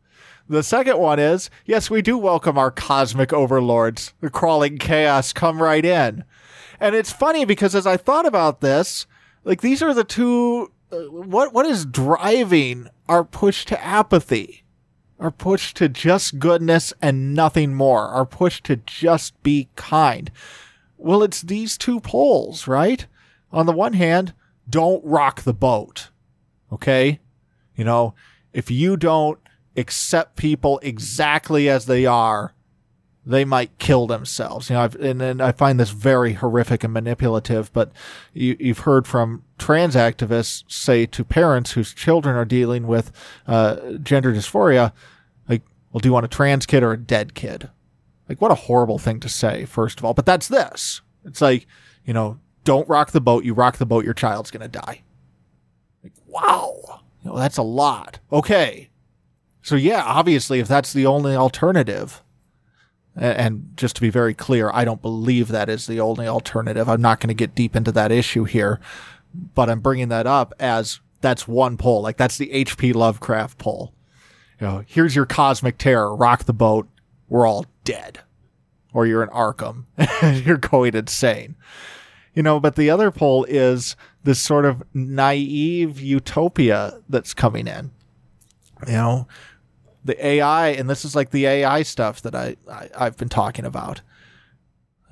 The 0.49 0.63
second 0.63 0.99
one 0.99 1.19
is 1.19 1.49
yes, 1.65 1.89
we 1.89 2.03
do 2.03 2.19
welcome 2.19 2.59
our 2.59 2.71
cosmic 2.71 3.33
overlords. 3.33 4.13
The 4.21 4.31
crawling 4.31 4.79
chaos 4.79 5.33
come 5.33 5.63
right 5.63 5.85
in. 5.85 6.25
And 6.79 6.95
it's 6.95 7.13
funny 7.13 7.45
because 7.45 7.75
as 7.75 7.87
I 7.87 7.97
thought 7.97 8.27
about 8.27 8.61
this, 8.61 9.07
like 9.45 9.63
these 9.63 9.83
are 9.83 9.95
the 9.95 10.05
two. 10.05 10.71
Uh, 10.93 10.99
what 11.11 11.55
what 11.55 11.65
is 11.67 11.87
driving 11.87 12.89
our 13.09 13.25
push 13.25 13.65
to 13.67 13.83
apathy? 13.83 14.65
Our 15.19 15.31
push 15.31 15.73
to 15.75 15.89
just 15.89 16.39
goodness 16.39 16.93
and 17.01 17.35
nothing 17.35 17.75
more. 17.75 18.09
Our 18.09 18.27
push 18.27 18.61
to 18.63 18.77
just 18.77 19.41
be 19.43 19.69
kind. 19.77 20.31
Well, 21.05 21.23
it's 21.23 21.43
these 21.43 21.77
two 21.77 22.01
poles, 22.01 22.67
right? 22.67 23.07
On 23.53 23.67
the 23.67 23.73
one 23.73 23.93
hand, 23.93 24.33
don't 24.69 25.05
rock 25.05 25.43
the 25.43 25.53
boat. 25.53 26.09
Okay? 26.73 27.21
You 27.77 27.85
know, 27.85 28.15
if 28.55 28.71
you 28.71 28.97
don't 28.97 29.39
accept 29.77 30.37
people 30.37 30.81
exactly 30.83 31.69
as 31.69 31.85
they 31.85 32.07
are, 32.07 32.55
they 33.27 33.45
might 33.45 33.77
kill 33.79 34.07
themselves. 34.07 34.71
You 34.71 34.77
know, 34.77 34.83
I've, 34.83 34.95
and, 34.97 35.21
and 35.21 35.43
I 35.43 35.53
find 35.53 35.79
this 35.79 35.91
very 35.91 36.35
horrific 36.35 36.83
and 36.83 36.95
manipulative. 36.95 37.71
But 37.75 37.93
you, 38.33 38.57
have 38.65 38.81
heard 38.81 39.07
from 39.07 39.45
trans 39.59 39.97
activists 39.97 40.65
say 40.69 41.05
to 41.05 41.23
parents 41.23 41.73
whose 41.73 41.93
children 41.93 42.35
are 42.35 42.47
dealing 42.47 42.87
with 42.87 43.13
uh, 43.47 43.93
gender 44.03 44.33
dysphoria, 44.33 44.93
like, 45.49 45.63
"Well, 45.93 46.01
do 46.01 46.09
you 46.09 46.13
want 46.15 46.27
a 46.27 46.29
trans 46.29 46.65
kid 46.65 46.83
or 46.83 46.93
a 46.93 46.99
dead 46.99 47.35
kid?" 47.35 47.69
Like, 48.35 48.41
what 48.41 48.51
a 48.51 48.57
horrible 48.57 48.99
thing 48.99 49.21
to 49.21 49.29
say, 49.29 49.65
first 49.65 50.01
of 50.01 50.05
all. 50.05 50.13
But 50.13 50.27
that's 50.27 50.49
this. 50.49 51.03
It's 51.25 51.41
like, 51.41 51.69
you 52.05 52.13
know, 52.13 52.41
don't 52.65 52.89
rock 52.89 53.13
the 53.13 53.21
boat. 53.21 53.45
You 53.45 53.55
rock 53.55 53.77
the 53.77 53.87
boat, 53.87 54.05
your 54.05 54.13
child's 54.13 54.51
going 54.51 54.69
to 54.69 54.81
die. 54.81 55.05
Like, 56.03 56.15
wow. 56.27 57.03
You 57.23 57.31
know, 57.31 57.39
that's 57.39 57.59
a 57.59 57.63
lot. 57.63 58.19
Okay. 58.33 58.91
So, 59.63 59.77
yeah, 59.77 60.03
obviously, 60.05 60.59
if 60.59 60.67
that's 60.67 60.93
the 60.93 61.07
only 61.07 61.37
alternative, 61.37 62.25
and 63.15 63.71
just 63.77 63.95
to 63.95 64.01
be 64.01 64.11
very 64.11 64.35
clear, 64.35 64.69
I 64.75 64.85
don't 64.85 65.01
believe 65.01 65.47
that 65.47 65.69
is 65.69 65.87
the 65.87 66.01
only 66.01 66.27
alternative. 66.27 66.89
I'm 66.89 67.01
not 67.01 67.21
going 67.21 67.29
to 67.29 67.35
get 67.35 67.55
deep 67.55 67.77
into 67.77 67.93
that 67.93 68.11
issue 68.11 68.43
here, 68.43 68.81
but 69.33 69.71
I'm 69.71 69.79
bringing 69.79 70.09
that 70.09 70.27
up 70.27 70.53
as 70.59 70.99
that's 71.21 71.47
one 71.47 71.77
pole. 71.77 72.03
Like 72.03 72.17
that's 72.17 72.37
the 72.37 72.51
H.P. 72.51 72.95
Lovecraft 72.95 73.59
pole. 73.59 73.95
You 74.61 74.67
know, 74.67 74.85
here's 74.89 75.15
your 75.15 75.25
cosmic 75.25 75.79
terror. 75.79 76.17
Rock 76.17 76.45
the 76.45 76.53
boat 76.53 76.89
we're 77.29 77.47
all 77.47 77.67
dead. 77.85 78.21
Or 78.93 79.07
you're 79.07 79.23
in 79.23 79.29
Arkham 79.31 79.87
and 79.97 80.45
you're 80.47 80.57
going 80.57 80.95
insane. 80.95 81.57
You 82.35 82.43
know, 82.43 82.59
but 82.59 82.77
the 82.77 82.91
other 82.91 83.11
pole 83.11 83.45
is 83.45 83.97
this 84.25 84.41
sort 84.41 84.65
of 84.65 84.83
naive 84.93 86.01
utopia 86.01 87.01
that's 87.09 87.35
coming 87.35 87.69
in. 87.69 87.93
You 88.87 88.93
know, 88.93 89.29
the 90.05 90.25
AI, 90.25 90.69
and 90.69 90.91
this 90.91 91.05
is 91.05 91.15
like 91.15 91.31
the 91.31 91.47
AI 91.47 91.83
stuff 91.83 92.21
that 92.23 92.35
I, 92.35 92.57
I 92.71 92.89
I've 92.97 93.17
been 93.17 93.29
talking 93.29 93.65
about. 93.65 94.01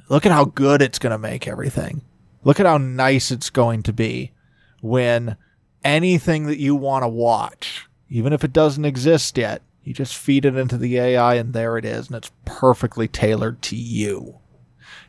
Look 0.08 0.26
at 0.26 0.32
how 0.32 0.44
good 0.44 0.82
it's 0.82 0.98
going 0.98 1.12
to 1.12 1.18
make 1.18 1.46
everything. 1.46 2.02
Look 2.44 2.60
at 2.60 2.66
how 2.66 2.76
nice 2.76 3.30
it's 3.30 3.50
going 3.50 3.82
to 3.84 3.92
be 3.92 4.32
when 4.80 5.36
anything 5.84 6.46
that 6.46 6.58
you 6.58 6.74
want 6.74 7.04
to 7.04 7.08
watch, 7.08 7.88
even 8.10 8.32
if 8.32 8.44
it 8.44 8.52
doesn't 8.52 8.84
exist 8.84 9.38
yet, 9.38 9.62
you 9.84 9.92
just 9.92 10.16
feed 10.16 10.44
it 10.44 10.56
into 10.56 10.78
the 10.78 10.98
AI 10.98 11.34
and 11.34 11.52
there 11.52 11.76
it 11.76 11.84
is, 11.84 12.06
and 12.06 12.16
it's 12.16 12.30
perfectly 12.44 13.08
tailored 13.08 13.62
to 13.62 13.76
you. 13.76 14.38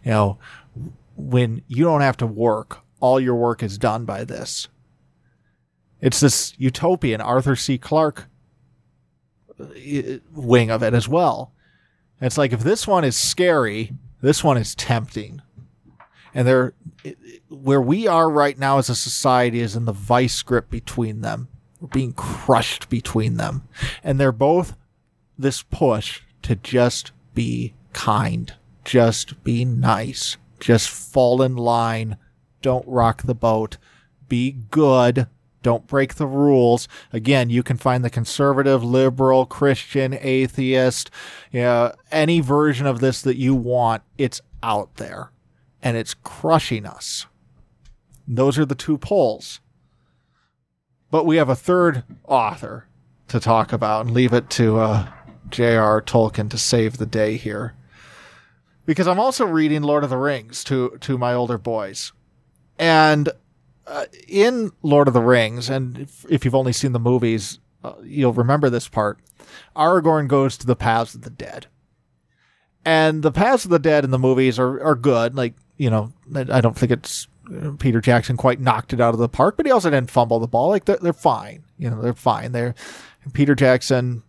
You 0.04 0.12
know, 0.12 0.40
when 1.16 1.62
you 1.68 1.84
don't 1.86 2.02
have 2.02 2.18
to 2.18 2.28
work, 2.28 2.80
all 3.00 3.20
your 3.20 3.36
work 3.36 3.62
is 3.62 3.78
done 3.78 4.06
by 4.06 4.24
this. 4.24 4.68
It's 6.02 6.20
this 6.20 6.54
utopian 6.58 7.22
Arthur 7.22 7.56
C. 7.56 7.78
Clarke 7.78 8.28
uh, 9.60 9.66
wing 10.32 10.72
of 10.72 10.84
it 10.84 10.94
as 10.94 11.08
well. 11.08 11.54
it's 12.20 12.38
like 12.38 12.52
if 12.52 12.62
this 12.62 12.88
one 12.88 13.04
is 13.04 13.16
scary, 13.16 13.94
this 14.22 14.44
one 14.44 14.58
is 14.58 14.76
tempting. 14.76 15.42
And 16.34 16.48
they're 16.48 16.74
where 17.50 17.82
we 17.82 18.08
are 18.08 18.30
right 18.30 18.58
now 18.58 18.80
as 18.80 18.90
a 18.90 18.96
society 18.96 19.60
is 19.60 19.76
in 19.76 19.86
the 19.86 19.94
vice 19.94 20.42
grip 20.42 20.70
between 20.70 21.22
them 21.22 21.48
being 21.92 22.14
crushed 22.14 22.90
between 22.90 23.38
them. 23.38 23.68
And 24.04 24.20
they're 24.20 24.32
both 24.32 24.76
this 25.38 25.64
push 25.64 26.22
to 26.44 26.56
just 26.56 27.12
be 27.34 27.74
kind, 27.94 28.54
just 28.86 29.44
be 29.44 29.66
nice, 29.66 30.38
just 30.60 30.90
fall 30.90 31.42
in 31.42 31.56
line, 31.56 32.18
don't 32.62 32.88
rock 32.88 33.24
the 33.24 33.36
boat, 33.36 33.78
be 34.30 34.52
good, 34.72 35.28
don't 35.62 35.88
break 35.88 36.16
the 36.16 36.28
rules. 36.28 36.88
Again, 37.12 37.50
you 37.50 37.64
can 37.64 37.78
find 37.78 38.04
the 38.04 38.10
conservative, 38.10 38.84
liberal, 38.84 39.46
Christian, 39.46 40.14
atheist, 40.20 41.10
you 41.52 41.62
know, 41.62 41.94
any 42.12 42.42
version 42.42 42.86
of 42.86 43.00
this 43.00 43.22
that 43.22 43.38
you 43.38 43.56
want, 43.56 44.04
it's 44.18 44.42
out 44.62 44.96
there. 44.96 45.32
And 45.82 45.98
it's 45.98 46.14
crushing 46.14 46.86
us. 46.86 47.26
Those 48.28 48.58
are 48.58 48.66
the 48.66 48.76
two 48.76 48.98
poles. 48.98 49.60
But 51.14 51.28
we 51.28 51.38
have 51.38 51.50
a 51.50 51.56
third 51.56 52.06
author 52.28 52.88
to 53.28 53.40
talk 53.40 53.72
about 53.72 54.08
and 54.08 54.16
leave 54.16 54.34
it 54.34 54.50
to 54.50 54.80
uh, 54.80 55.08
J.R. 55.52 56.02
Tolkien 56.02 56.50
to 56.50 56.58
save 56.58 56.98
the 56.98 57.06
day 57.06 57.38
here. 57.38 57.76
Because 58.88 59.08
I'm 59.08 59.20
also 59.20 59.46
reading 59.46 59.84
Lord 59.84 60.04
of 60.04 60.10
the 60.10 60.18
Rings 60.18 60.64
to, 60.64 60.98
to 61.02 61.20
my 61.20 61.36
older 61.36 61.60
boys. 61.60 62.14
And 62.80 63.30
uh, 63.86 64.06
in 64.28 64.72
Lord 64.82 65.08
of 65.08 65.14
the 65.14 65.22
Rings, 65.22 65.70
and 65.70 66.00
if, 66.00 66.26
if 66.30 66.44
you've 66.44 66.56
only 66.56 66.74
seen 66.74 66.94
the 66.94 67.00
movies, 67.00 67.60
uh, 67.84 67.94
you'll 68.02 68.34
remember 68.34 68.72
this 68.72 68.88
part. 68.88 69.20
Aragorn 69.76 70.28
goes 70.28 70.58
to 70.58 70.66
the 70.66 70.76
paths 70.76 71.14
of 71.14 71.22
the 71.22 71.30
dead. 71.30 71.68
And 72.86 73.22
the 73.22 73.32
paths 73.32 73.66
of 73.66 73.70
the 73.70 73.78
dead 73.78 74.04
in 74.04 74.10
the 74.10 74.18
movies 74.18 74.58
are, 74.58 74.82
are 74.84 74.96
good. 74.96 75.36
Like, 75.36 75.54
you 75.78 75.92
know, 75.92 76.12
I 76.36 76.60
don't 76.60 76.76
think 76.76 76.92
it's 76.92 77.28
Peter 77.80 78.02
Jackson 78.02 78.38
quite 78.38 78.60
knocked 78.60 78.94
it 78.94 79.02
out 79.02 79.14
of 79.14 79.20
the 79.20 79.30
park, 79.30 79.58
but 79.58 79.66
he 79.66 79.72
also 79.72 79.90
didn't 79.90 80.12
fumble 80.12 80.40
the 80.40 80.48
ball. 80.48 80.70
Like 80.70 80.86
they're, 80.86 80.98
they're 80.98 81.14
fine, 81.14 81.64
you 81.78 81.90
know, 81.90 82.02
they're 82.02 82.14
fine. 82.14 82.52
They're 82.52 82.76
Peter 83.34 83.56
Jackson 83.56 84.24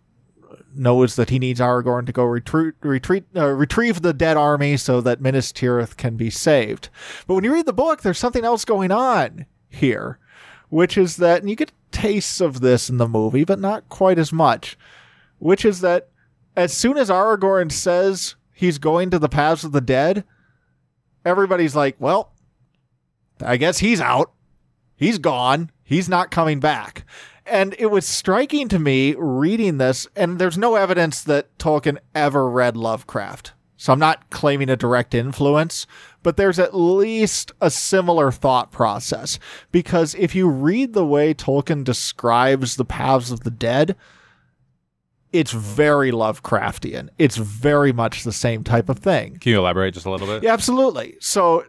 knows 0.77 1.15
that 1.15 1.29
he 1.29 1.39
needs 1.39 1.59
Aragorn 1.59 2.05
to 2.05 2.11
go 2.11 2.23
retreat, 2.23 2.75
retreat, 2.81 3.23
uh, 3.35 3.47
retrieve 3.47 4.01
the 4.01 4.13
dead 4.13 4.37
army 4.37 4.77
so 4.77 5.01
that 5.01 5.21
Minas 5.21 5.51
Tirith 5.51 5.97
can 5.97 6.15
be 6.15 6.29
saved. 6.29 6.89
But 7.27 7.35
when 7.35 7.43
you 7.43 7.53
read 7.53 7.65
the 7.65 7.73
book, 7.73 8.01
there's 8.01 8.17
something 8.17 8.43
else 8.43 8.65
going 8.65 8.91
on 8.91 9.45
here, 9.69 10.19
which 10.69 10.97
is 10.97 11.17
that, 11.17 11.41
and 11.41 11.49
you 11.49 11.55
get 11.55 11.71
tastes 11.91 12.41
of 12.41 12.61
this 12.61 12.89
in 12.89 12.97
the 12.97 13.07
movie, 13.07 13.45
but 13.45 13.59
not 13.59 13.87
quite 13.89 14.19
as 14.19 14.33
much, 14.33 14.77
which 15.39 15.65
is 15.65 15.81
that 15.81 16.09
as 16.55 16.73
soon 16.73 16.97
as 16.97 17.09
Aragorn 17.09 17.71
says 17.71 18.35
he's 18.53 18.77
going 18.77 19.09
to 19.09 19.19
the 19.19 19.29
paths 19.29 19.63
of 19.63 19.71
the 19.71 19.81
dead, 19.81 20.23
everybody's 21.23 21.75
like, 21.75 21.95
well, 21.99 22.33
I 23.41 23.57
guess 23.57 23.79
he's 23.79 24.01
out. 24.01 24.31
He's 24.95 25.17
gone. 25.17 25.71
He's 25.83 26.09
not 26.09 26.31
coming 26.31 26.59
back. 26.59 27.05
And 27.45 27.75
it 27.77 27.87
was 27.87 28.07
striking 28.07 28.67
to 28.69 28.79
me 28.79 29.13
reading 29.17 29.77
this, 29.77 30.07
and 30.15 30.39
there's 30.39 30.57
no 30.57 30.75
evidence 30.75 31.21
that 31.23 31.55
Tolkien 31.59 31.97
ever 32.15 32.49
read 32.49 32.75
Lovecraft. 32.75 33.53
So 33.77 33.93
I'm 33.93 33.99
not 33.99 34.29
claiming 34.29 34.69
a 34.69 34.75
direct 34.75 35.13
influence, 35.13 35.85
but 36.23 36.37
there's 36.37 36.57
at 36.57 36.73
least 36.73 37.51
a 37.61 37.69
similar 37.69 38.31
thought 38.31 38.71
process. 38.71 39.37
Because 39.71 40.15
if 40.15 40.33
you 40.33 40.47
read 40.49 40.93
the 40.93 41.05
way 41.05 41.33
Tolkien 41.33 41.83
describes 41.83 42.77
the 42.77 42.85
paths 42.85 43.31
of 43.31 43.41
the 43.41 43.51
dead, 43.51 43.95
it's 45.31 45.51
very 45.51 46.11
Lovecraftian. 46.11 47.09
It's 47.19 47.35
very 47.35 47.91
much 47.91 48.23
the 48.23 48.31
same 48.31 48.63
type 48.63 48.87
of 48.89 48.99
thing. 48.99 49.37
Can 49.39 49.51
you 49.51 49.59
elaborate 49.59 49.93
just 49.93 50.05
a 50.05 50.09
little 50.09 50.25
bit? 50.25 50.41
Yeah, 50.41 50.53
absolutely. 50.53 51.17
So 51.19 51.65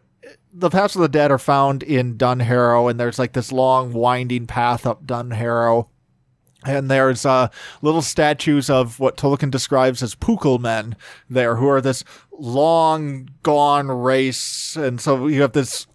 the 0.52 0.70
paths 0.70 0.96
of 0.96 1.02
the 1.02 1.08
dead 1.08 1.30
are 1.30 1.38
found 1.38 1.82
in 1.82 2.16
Dunharrow, 2.16 2.90
and 2.90 2.98
there's 2.98 3.18
like 3.18 3.32
this 3.32 3.52
long 3.52 3.92
winding 3.92 4.46
path 4.46 4.86
up 4.86 5.06
Dunharrow. 5.06 5.88
And 6.64 6.90
there's 6.90 7.24
uh, 7.24 7.48
little 7.80 8.02
statues 8.02 8.68
of 8.68 8.98
what 8.98 9.16
Tolkien 9.16 9.52
describes 9.52 10.02
as 10.02 10.16
Pukel 10.16 10.58
men 10.58 10.96
there, 11.30 11.56
who 11.56 11.68
are 11.68 11.80
this 11.80 12.02
long 12.38 13.28
gone 13.42 13.88
race. 13.88 14.74
And 14.74 15.00
so 15.00 15.28
you 15.28 15.42
have 15.42 15.52
this 15.52 15.86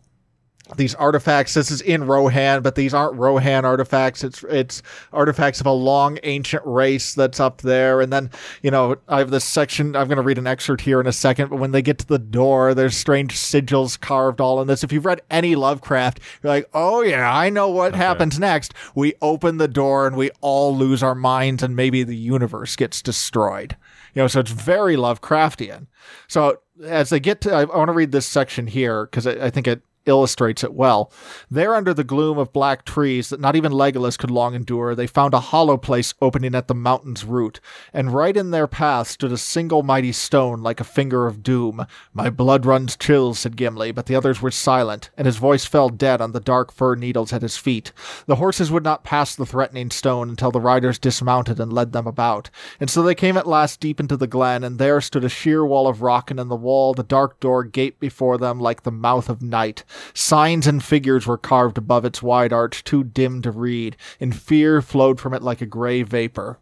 these 0.75 0.95
artifacts. 0.95 1.53
This 1.53 1.71
is 1.71 1.81
in 1.81 2.05
Rohan, 2.05 2.61
but 2.61 2.75
these 2.75 2.93
aren't 2.93 3.17
Rohan 3.17 3.65
artifacts. 3.65 4.23
It's 4.23 4.43
it's 4.43 4.81
artifacts 5.11 5.59
of 5.59 5.65
a 5.65 5.71
long 5.71 6.17
ancient 6.23 6.63
race 6.65 7.13
that's 7.13 7.39
up 7.39 7.61
there. 7.61 8.01
And 8.01 8.11
then 8.11 8.29
you 8.61 8.71
know 8.71 8.97
I 9.07 9.19
have 9.19 9.31
this 9.31 9.45
section. 9.45 9.95
I'm 9.95 10.07
going 10.07 10.17
to 10.17 10.23
read 10.23 10.37
an 10.37 10.47
excerpt 10.47 10.81
here 10.81 10.99
in 10.99 11.07
a 11.07 11.11
second. 11.11 11.49
But 11.49 11.57
when 11.57 11.71
they 11.71 11.81
get 11.81 11.99
to 11.99 12.07
the 12.07 12.19
door, 12.19 12.73
there's 12.73 12.95
strange 12.95 13.35
sigils 13.35 13.99
carved 13.99 14.41
all 14.41 14.61
in 14.61 14.67
this. 14.67 14.83
If 14.83 14.91
you've 14.91 15.05
read 15.05 15.21
any 15.29 15.55
Lovecraft, 15.55 16.19
you're 16.41 16.53
like, 16.53 16.69
oh 16.73 17.01
yeah, 17.01 17.31
I 17.33 17.49
know 17.49 17.69
what 17.69 17.93
okay. 17.93 17.97
happens 17.97 18.39
next. 18.39 18.73
We 18.95 19.13
open 19.21 19.57
the 19.57 19.67
door 19.67 20.07
and 20.07 20.15
we 20.15 20.31
all 20.41 20.75
lose 20.75 21.03
our 21.03 21.15
minds, 21.15 21.63
and 21.63 21.75
maybe 21.75 22.03
the 22.03 22.15
universe 22.15 22.75
gets 22.75 23.01
destroyed. 23.01 23.75
You 24.13 24.23
know, 24.23 24.27
so 24.27 24.41
it's 24.41 24.51
very 24.51 24.95
Lovecraftian. 24.95 25.87
So 26.27 26.59
as 26.83 27.09
they 27.09 27.19
get 27.19 27.41
to, 27.41 27.53
I, 27.53 27.61
I 27.61 27.77
want 27.77 27.89
to 27.89 27.93
read 27.93 28.11
this 28.11 28.25
section 28.25 28.67
here 28.67 29.05
because 29.05 29.27
I, 29.27 29.45
I 29.45 29.49
think 29.49 29.67
it 29.67 29.81
illustrates 30.05 30.63
it 30.63 30.73
well. 30.73 31.11
There, 31.49 31.75
under 31.75 31.93
the 31.93 32.03
gloom 32.03 32.37
of 32.37 32.53
black 32.53 32.85
trees 32.85 33.29
that 33.29 33.39
not 33.39 33.55
even 33.55 33.71
Legolas 33.71 34.17
could 34.17 34.31
long 34.31 34.55
endure, 34.55 34.95
they 34.95 35.07
found 35.07 35.33
a 35.33 35.39
hollow 35.39 35.77
place 35.77 36.13
opening 36.21 36.55
at 36.55 36.67
the 36.67 36.75
mountain's 36.75 37.23
root, 37.23 37.59
and 37.93 38.13
right 38.13 38.35
in 38.35 38.51
their 38.51 38.67
path 38.67 39.07
stood 39.07 39.31
a 39.31 39.37
single 39.37 39.83
mighty 39.83 40.11
stone 40.11 40.61
like 40.61 40.79
a 40.79 40.85
finger 40.85 41.27
of 41.27 41.43
doom. 41.43 41.85
My 42.13 42.29
blood 42.29 42.65
runs 42.65 42.97
chill, 42.97 43.33
said 43.33 43.55
Gimli, 43.55 43.91
but 43.91 44.05
the 44.05 44.15
others 44.15 44.41
were 44.41 44.51
silent, 44.51 45.09
and 45.17 45.25
his 45.25 45.37
voice 45.37 45.65
fell 45.65 45.89
dead 45.89 46.21
on 46.21 46.31
the 46.31 46.39
dark 46.39 46.71
fir 46.71 46.95
needles 46.95 47.33
at 47.33 47.41
his 47.41 47.57
feet. 47.57 47.91
The 48.25 48.35
horses 48.35 48.71
would 48.71 48.83
not 48.83 49.03
pass 49.03 49.35
the 49.35 49.45
threatening 49.45 49.91
stone 49.91 50.29
until 50.29 50.51
the 50.51 50.59
riders 50.59 50.99
dismounted 50.99 51.59
and 51.59 51.71
led 51.71 51.91
them 51.91 52.07
about, 52.07 52.49
and 52.79 52.89
so 52.89 53.03
they 53.03 53.15
came 53.15 53.37
at 53.37 53.47
last 53.47 53.79
deep 53.79 53.99
into 53.99 54.17
the 54.17 54.27
glen, 54.27 54.63
and 54.63 54.79
there 54.79 55.01
stood 55.01 55.23
a 55.23 55.29
sheer 55.29 55.65
wall 55.65 55.87
of 55.87 56.01
rock, 56.01 56.31
and 56.31 56.39
in 56.39 56.47
the 56.47 56.55
wall 56.55 56.93
the 56.93 57.03
dark 57.03 57.39
door 57.39 57.63
gaped 57.63 57.99
before 57.99 58.37
them 58.37 58.59
like 58.59 58.83
the 58.83 58.91
mouth 58.91 59.29
of 59.29 59.41
night. 59.41 59.83
Signs 60.13 60.67
and 60.67 60.83
figures 60.83 61.27
were 61.27 61.37
carved 61.37 61.77
above 61.77 62.05
its 62.05 62.21
wide 62.21 62.53
arch, 62.53 62.83
too 62.83 63.03
dim 63.03 63.41
to 63.41 63.51
read, 63.51 63.97
and 64.19 64.35
fear 64.35 64.81
flowed 64.81 65.19
from 65.19 65.33
it 65.33 65.41
like 65.41 65.61
a 65.61 65.65
gray 65.65 66.03
vapor. 66.03 66.59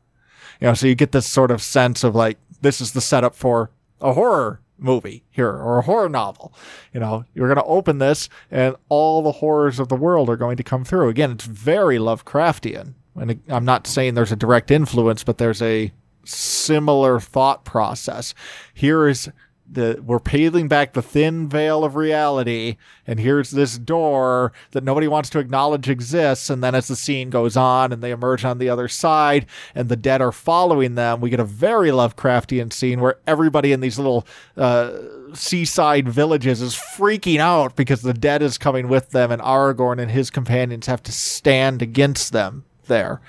You 0.60 0.68
know, 0.68 0.74
so 0.74 0.88
you 0.88 0.96
get 0.96 1.12
this 1.12 1.28
sort 1.28 1.52
of 1.52 1.62
sense 1.62 2.04
of 2.04 2.16
like, 2.16 2.38
this 2.62 2.82
is 2.82 2.94
the 2.94 3.02
setup 3.02 3.36
for 3.36 3.72
a 4.02 4.14
horror 4.14 4.62
movie 4.78 5.24
here 5.30 5.50
or 5.50 5.80
a 5.80 5.84
horror 5.84 6.10
novel. 6.10 6.54
You 6.94 7.00
know, 7.00 7.26
you're 7.34 7.48
going 7.48 7.58
to 7.58 7.64
open 7.64 8.00
this 8.00 8.30
and 8.50 8.76
all 8.88 9.22
the 9.22 9.34
horrors 9.34 9.80
of 9.80 9.90
the 9.90 9.96
world 9.96 10.30
are 10.30 10.38
going 10.38 10.58
to 10.58 10.64
come 10.64 10.84
through. 10.84 11.10
Again, 11.10 11.32
it's 11.32 11.46
very 11.46 11.98
Lovecraftian. 11.98 12.94
And 13.16 13.42
I'm 13.50 13.66
not 13.66 13.88
saying 13.88 14.14
there's 14.14 14.32
a 14.32 14.38
direct 14.38 14.72
influence, 14.72 15.24
but 15.24 15.38
there's 15.38 15.62
a 15.62 15.92
similar 16.24 17.20
thought 17.20 17.66
process. 17.66 18.34
Here 18.74 19.08
is 19.08 19.30
the 19.72 20.02
we're 20.04 20.20
peeling 20.20 20.68
back 20.68 20.94
the 20.94 21.02
thin 21.02 21.48
veil 21.48 21.84
of 21.84 21.96
reality 21.96 22.78
and 23.06 23.20
here's 23.20 23.52
this 23.52 23.78
door 23.78 24.52
that 24.72 24.84
nobody 24.84 25.08
wants 25.08 25.30
to 25.30 25.40
acknowledge 25.40 25.90
exists 25.90 26.50
and 26.50 26.64
then 26.64 26.74
as 26.74 26.88
the 26.88 26.96
scene 26.96 27.30
goes 27.30 27.56
on 27.56 27.92
and 27.92 28.02
they 28.02 28.12
emerge 28.12 28.44
on 28.44 28.58
the 28.58 28.70
other 28.70 28.88
side 28.88 29.46
and 29.76 29.90
the 29.90 29.96
dead 29.96 30.22
are 30.22 30.32
following 30.32 30.96
them 30.96 31.22
we 31.22 31.30
get 31.30 31.40
a 31.40 31.46
very 31.46 31.90
lovecraftian 31.90 32.72
scene 32.74 33.00
where 33.00 33.18
everybody 33.28 33.72
in 33.72 33.80
these 33.80 33.98
little 33.98 34.26
uh, 34.58 34.92
seaside 35.34 36.10
villages 36.10 36.62
is 36.62 36.76
freaking 36.76 37.40
out 37.40 37.76
because 37.76 38.02
the 38.02 38.14
dead 38.14 38.42
is 38.42 38.58
coming 38.58 38.88
with 38.88 39.12
them 39.12 39.32
and 39.32 39.42
aragorn 39.42 40.02
and 40.02 40.12
his 40.12 40.30
companions 40.30 40.88
have 40.88 41.04
to 41.04 41.12
stand 41.12 41.82
against 41.82 42.32
them 42.32 42.66
there. 42.88 43.22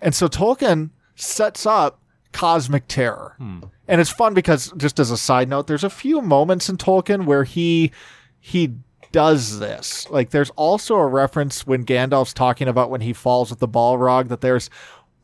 And 0.00 0.14
so 0.14 0.28
tolkien 0.28 0.90
sets 1.16 1.66
up 1.66 2.00
cosmic 2.32 2.86
terror. 2.88 3.34
Hmm 3.38 3.60
and 3.88 4.00
it's 4.00 4.10
fun 4.10 4.34
because 4.34 4.72
just 4.76 4.98
as 4.98 5.10
a 5.10 5.16
side 5.16 5.48
note, 5.48 5.66
there's 5.66 5.84
a 5.84 5.90
few 5.90 6.20
moments 6.20 6.68
in 6.68 6.76
Tolkien 6.76 7.24
where 7.24 7.44
he 7.44 7.90
he 8.40 8.74
does 9.12 9.60
this. 9.60 10.08
Like 10.10 10.30
there's 10.30 10.50
also 10.50 10.96
a 10.96 11.06
reference 11.06 11.66
when 11.66 11.84
Gandalf's 11.84 12.34
talking 12.34 12.68
about 12.68 12.90
when 12.90 13.00
he 13.00 13.12
falls 13.12 13.50
with 13.50 13.60
the 13.60 13.68
Balrog 13.68 14.28
that 14.28 14.40
there's 14.40 14.70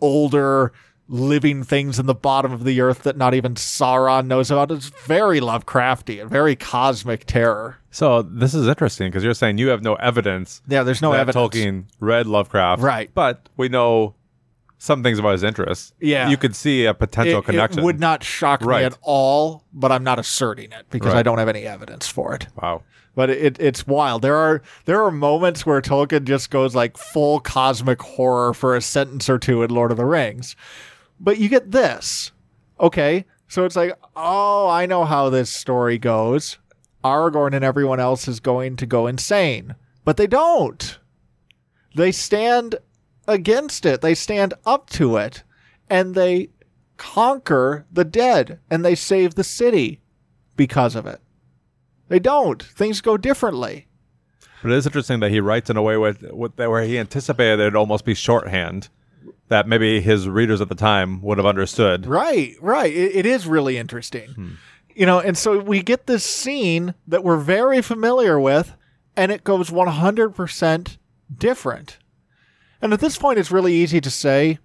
older 0.01 0.73
living 1.09 1.65
things 1.65 1.99
in 1.99 2.07
the 2.07 2.15
bottom 2.15 2.53
of 2.53 2.63
the 2.63 2.81
earth 2.81 3.03
that 3.03 3.17
not 3.17 3.35
even 3.35 3.55
Sauron 3.55 4.27
knows 4.27 4.51
about. 4.51 4.71
It's 4.71 4.91
very 5.05 5.41
Lovecrafty 5.41 6.21
and 6.21 6.31
very 6.31 6.55
cosmic 6.55 7.25
terror. 7.27 7.79
So 7.91 8.23
this 8.23 8.55
is 8.55 8.69
interesting 8.69 9.09
because 9.11 9.25
you're 9.25 9.35
saying 9.35 9.59
you 9.59 9.69
have 9.69 9.83
no 9.83 9.95
evidence. 9.97 10.63
Yeah, 10.69 10.85
there's 10.85 11.03
no 11.03 11.13
evidence. 11.13 11.37
Tolkien 11.37 11.87
read 11.99 12.29
Lovecraft, 12.29 12.81
right? 12.83 13.11
But 13.13 13.49
we 13.57 13.69
know 13.69 14.15
some 14.81 15.03
things 15.03 15.19
about 15.19 15.33
his 15.33 15.43
interests. 15.43 15.93
Yeah. 16.01 16.31
You 16.31 16.39
could 16.39 16.57
see 16.57 16.87
a 16.87 16.95
potential 16.95 17.41
it, 17.41 17.45
connection. 17.45 17.81
It 17.81 17.85
would 17.85 18.01
not 18.01 18.25
shock 18.25 18.63
right. 18.63 18.81
me 18.81 18.87
at 18.87 18.99
all, 19.03 19.63
but 19.75 19.93
I'm 19.93 20.03
not 20.03 20.19
asserting 20.19 20.73
it 20.73 20.87
because 20.89 21.13
right. 21.13 21.19
I 21.19 21.23
don't 21.23 21.37
have 21.37 21.49
any 21.49 21.65
evidence 21.65 22.09
for 22.09 22.35
it. 22.35 22.47
Wow. 22.61 22.83
But 23.15 23.29
it, 23.29 23.61
it's 23.61 23.87
wild. 23.87 24.23
There 24.23 24.37
are 24.37 24.63
there 24.87 25.05
are 25.05 25.11
moments 25.11 25.67
where 25.67 25.83
Tolkien 25.83 26.25
just 26.25 26.51
goes 26.51 26.75
like 26.75 26.97
full 26.97 27.41
cosmic 27.41 28.01
horror 28.01 28.55
for 28.55 28.75
a 28.75 28.81
sentence 28.81 29.29
or 29.29 29.39
two 29.39 29.63
in 29.63 29.71
Lord 29.71 29.91
of 29.91 29.99
the 29.99 30.07
Rings. 30.07 30.57
But 31.21 31.37
you 31.37 31.51
get 31.51 31.73
this. 31.73 32.33
Okay. 32.81 33.27
So 33.49 33.67
it's 33.67 33.77
like, 33.77 33.93
oh, 34.17 34.67
I 34.67 34.87
know 34.87 35.05
how 35.05 35.29
this 35.29 35.51
story 35.51 35.99
goes. 35.99 36.57
Aragorn 37.05 37.53
and 37.53 37.65
everyone 37.65 38.01
else 38.01 38.27
is 38.27 38.41
going 38.41 38.77
to 38.77 38.87
go 38.87 39.07
insane. 39.07 39.75
But 40.07 40.17
they 40.17 40.27
don't. 40.27 40.99
They 41.95 42.13
stand 42.13 42.77
against 43.31 43.87
it. 43.87 44.01
They 44.01 44.15
stand 44.15 44.55
up 44.67 44.91
to 44.91 45.17
it 45.17 45.43
and 45.89 46.15
they 46.15 46.51
conquer 46.97 47.87
the 47.91 48.05
dead 48.05 48.61
and 48.69 48.85
they 48.85 48.95
save 48.95 49.35
the 49.35 49.45
city 49.45 50.01
because 50.57 50.95
of 50.95 51.07
it. 51.07 51.21
They 52.09 52.19
don't. 52.19 52.63
Things 52.63 53.01
go 53.01 53.17
differently. 53.17 53.87
But 54.63 54.73
it 54.73 54.77
is 54.77 54.87
interesting 54.87 55.21
that 55.21 55.31
he 55.31 55.41
writes 55.41 55.71
in 55.71 55.77
a 55.77 55.83
way 55.83 55.97
with, 55.97 56.23
with 56.33 56.59
where 56.59 56.83
he 56.83 56.99
anticipated 56.99 57.61
it'd 57.61 57.77
almost 57.77 58.05
be 58.05 58.15
shorthand 58.15 58.89
that 59.49 59.67
maybe 59.67 60.01
his 60.01 60.29
readers 60.29 60.61
at 60.61 60.69
the 60.69 60.75
time 60.75 61.23
would 61.23 61.39
have 61.39 61.47
understood. 61.47 62.07
Right, 62.07 62.55
right. 62.61 62.93
it, 62.93 63.17
it 63.17 63.27
is 63.27 63.47
really 63.47 63.79
interesting. 63.79 64.31
Hmm. 64.31 64.51
You 64.95 65.07
know, 65.07 65.21
and 65.21 65.39
so 65.39 65.59
we 65.59 65.83
get 65.83 66.07
this 66.07 66.25
scene 66.25 66.95
that 67.07 67.25
we're 67.25 67.39
very 67.39 67.81
familiar 67.81 68.39
with, 68.39 68.75
and 69.17 69.33
it 69.33 69.45
goes 69.45 69.71
100% 69.71 70.99
different. 71.37 71.99
And 72.83 72.93
at 72.93 73.01
this 73.01 73.19
point, 73.19 73.39
it's 73.39 73.51
really 73.51 73.75
easy 73.75 74.01
to 74.01 74.11
say, 74.11 74.59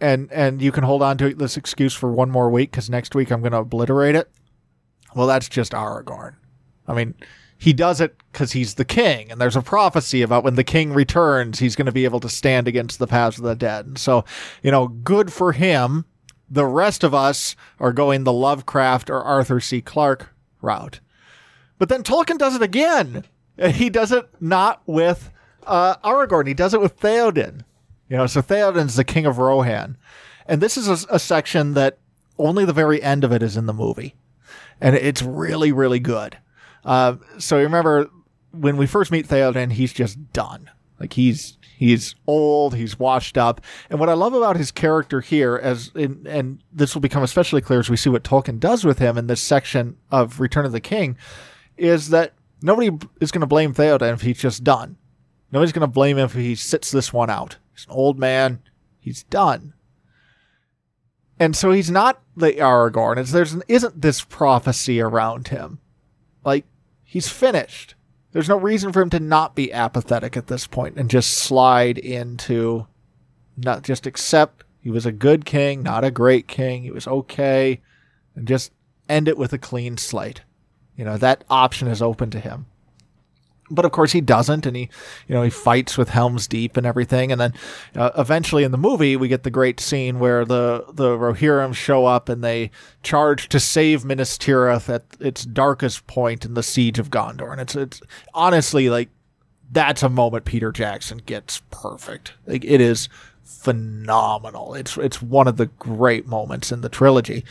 and 0.00 0.30
and 0.32 0.60
you 0.62 0.72
can 0.72 0.84
hold 0.84 1.02
on 1.02 1.18
to 1.18 1.34
this 1.34 1.56
excuse 1.56 1.94
for 1.94 2.10
one 2.10 2.30
more 2.30 2.50
week 2.50 2.70
because 2.70 2.90
next 2.90 3.14
week 3.14 3.30
I'm 3.30 3.40
going 3.40 3.52
to 3.52 3.58
obliterate 3.58 4.14
it. 4.14 4.30
Well, 5.14 5.26
that's 5.26 5.48
just 5.48 5.72
Aragorn. 5.72 6.34
I 6.86 6.94
mean, 6.94 7.14
he 7.56 7.72
does 7.72 8.00
it 8.00 8.16
because 8.32 8.52
he's 8.52 8.74
the 8.74 8.84
king, 8.84 9.30
and 9.30 9.40
there's 9.40 9.56
a 9.56 9.62
prophecy 9.62 10.22
about 10.22 10.44
when 10.44 10.56
the 10.56 10.64
king 10.64 10.92
returns, 10.92 11.58
he's 11.58 11.76
going 11.76 11.86
to 11.86 11.92
be 11.92 12.04
able 12.04 12.20
to 12.20 12.28
stand 12.28 12.68
against 12.68 12.98
the 12.98 13.06
paths 13.06 13.38
of 13.38 13.44
the 13.44 13.54
dead. 13.54 13.86
And 13.86 13.98
so, 13.98 14.24
you 14.62 14.70
know, 14.70 14.88
good 14.88 15.32
for 15.32 15.52
him. 15.52 16.04
The 16.50 16.66
rest 16.66 17.04
of 17.04 17.14
us 17.14 17.56
are 17.80 17.92
going 17.92 18.24
the 18.24 18.32
Lovecraft 18.32 19.08
or 19.08 19.22
Arthur 19.22 19.60
C. 19.60 19.80
Clarke 19.80 20.34
route. 20.60 21.00
But 21.78 21.88
then 21.88 22.02
Tolkien 22.02 22.38
does 22.38 22.54
it 22.54 22.62
again. 22.62 23.24
He 23.56 23.88
does 23.88 24.12
it 24.12 24.28
not 24.40 24.82
with 24.86 25.30
uh, 25.66 25.96
Aragorn. 26.04 26.46
He 26.46 26.54
does 26.54 26.74
it 26.74 26.80
with 26.80 26.98
Theoden. 26.98 27.62
You 28.08 28.16
know, 28.18 28.26
so 28.26 28.42
Theoden's 28.42 28.96
the 28.96 29.04
king 29.04 29.26
of 29.26 29.38
Rohan, 29.38 29.96
and 30.46 30.60
this 30.60 30.76
is 30.76 30.88
a, 30.88 31.14
a 31.14 31.18
section 31.18 31.74
that 31.74 31.98
only 32.38 32.64
the 32.64 32.72
very 32.72 33.02
end 33.02 33.24
of 33.24 33.32
it 33.32 33.42
is 33.42 33.56
in 33.56 33.66
the 33.66 33.72
movie, 33.72 34.14
and 34.80 34.94
it's 34.94 35.22
really 35.22 35.72
really 35.72 36.00
good. 36.00 36.38
Uh, 36.84 37.16
so 37.38 37.56
remember 37.56 38.10
when 38.52 38.76
we 38.76 38.86
first 38.86 39.10
meet 39.10 39.26
Theoden, 39.26 39.72
he's 39.72 39.92
just 39.92 40.32
done. 40.32 40.70
Like 41.00 41.14
he's 41.14 41.58
he's 41.76 42.14
old, 42.26 42.74
he's 42.74 42.98
washed 42.98 43.38
up, 43.38 43.60
and 43.90 43.98
what 43.98 44.08
I 44.08 44.12
love 44.12 44.34
about 44.34 44.56
his 44.56 44.70
character 44.70 45.20
here, 45.20 45.56
as 45.56 45.90
in, 45.94 46.26
and 46.26 46.62
this 46.72 46.94
will 46.94 47.02
become 47.02 47.22
especially 47.22 47.62
clear 47.62 47.80
as 47.80 47.90
we 47.90 47.96
see 47.96 48.10
what 48.10 48.22
Tolkien 48.22 48.60
does 48.60 48.84
with 48.84 48.98
him 48.98 49.18
in 49.18 49.26
this 49.26 49.40
section 49.40 49.96
of 50.10 50.40
Return 50.40 50.66
of 50.66 50.72
the 50.72 50.80
King, 50.80 51.16
is 51.76 52.10
that 52.10 52.34
nobody 52.62 52.90
is 53.20 53.32
going 53.32 53.40
to 53.40 53.46
blame 53.46 53.74
Theoden 53.74 54.12
if 54.12 54.20
he's 54.20 54.38
just 54.38 54.62
done. 54.62 54.96
Nobody's 55.54 55.72
going 55.72 55.80
to 55.82 55.86
blame 55.86 56.18
him 56.18 56.24
if 56.24 56.34
he 56.34 56.56
sits 56.56 56.90
this 56.90 57.12
one 57.12 57.30
out. 57.30 57.58
He's 57.72 57.86
an 57.86 57.92
old 57.92 58.18
man. 58.18 58.60
He's 58.98 59.22
done. 59.22 59.72
And 61.38 61.54
so 61.54 61.70
he's 61.70 61.90
not 61.90 62.20
the 62.36 62.52
Aragorn. 62.54 63.18
It's, 63.18 63.30
there's 63.30 63.54
isn't 63.68 64.02
this 64.02 64.22
prophecy 64.22 65.00
around 65.00 65.48
him. 65.48 65.78
Like 66.44 66.66
he's 67.04 67.28
finished. 67.28 67.94
There's 68.32 68.48
no 68.48 68.56
reason 68.56 68.92
for 68.92 69.00
him 69.00 69.10
to 69.10 69.20
not 69.20 69.54
be 69.54 69.72
apathetic 69.72 70.36
at 70.36 70.48
this 70.48 70.66
point 70.66 70.96
and 70.96 71.08
just 71.08 71.30
slide 71.30 71.98
into 71.98 72.88
not 73.56 73.84
just 73.84 74.06
accept 74.06 74.64
he 74.80 74.90
was 74.90 75.06
a 75.06 75.12
good 75.12 75.44
king, 75.44 75.82
not 75.82 76.04
a 76.04 76.10
great 76.10 76.48
king. 76.48 76.82
He 76.82 76.90
was 76.90 77.06
okay, 77.06 77.80
and 78.34 78.46
just 78.46 78.72
end 79.08 79.28
it 79.28 79.38
with 79.38 79.52
a 79.52 79.58
clean 79.58 79.96
slate. 79.96 80.42
You 80.96 81.04
know 81.06 81.16
that 81.16 81.44
option 81.48 81.88
is 81.88 82.02
open 82.02 82.30
to 82.30 82.40
him. 82.40 82.66
But 83.70 83.84
of 83.84 83.92
course 83.92 84.12
he 84.12 84.20
doesn't 84.20 84.66
and 84.66 84.76
he 84.76 84.88
you 85.26 85.34
know 85.34 85.42
he 85.42 85.50
fights 85.50 85.96
with 85.96 86.10
helms 86.10 86.46
deep 86.46 86.76
and 86.76 86.86
everything 86.86 87.32
and 87.32 87.40
then 87.40 87.54
uh, 87.96 88.10
eventually 88.18 88.62
in 88.62 88.72
the 88.72 88.78
movie 88.78 89.16
we 89.16 89.28
get 89.28 89.42
the 89.42 89.50
great 89.50 89.80
scene 89.80 90.18
where 90.18 90.44
the 90.44 90.84
the 90.92 91.16
rohirrim 91.16 91.74
show 91.74 92.04
up 92.04 92.28
and 92.28 92.44
they 92.44 92.70
charge 93.02 93.48
to 93.48 93.58
save 93.58 94.04
minas 94.04 94.36
tirith 94.36 94.92
at 94.92 95.04
its 95.18 95.44
darkest 95.44 96.06
point 96.06 96.44
in 96.44 96.54
the 96.54 96.62
siege 96.62 96.98
of 96.98 97.10
gondor 97.10 97.52
and 97.52 97.60
it's 97.60 97.74
it's 97.74 98.00
honestly 98.34 98.90
like 98.90 99.08
that's 99.72 100.02
a 100.02 100.08
moment 100.08 100.44
peter 100.44 100.70
jackson 100.70 101.18
gets 101.24 101.62
perfect. 101.70 102.32
Like 102.46 102.64
it 102.64 102.80
is 102.80 103.08
phenomenal. 103.42 104.74
It's 104.74 104.96
it's 104.96 105.20
one 105.20 105.48
of 105.48 105.56
the 105.56 105.66
great 105.66 106.26
moments 106.26 106.72
in 106.72 106.80
the 106.80 106.88
trilogy. 106.88 107.44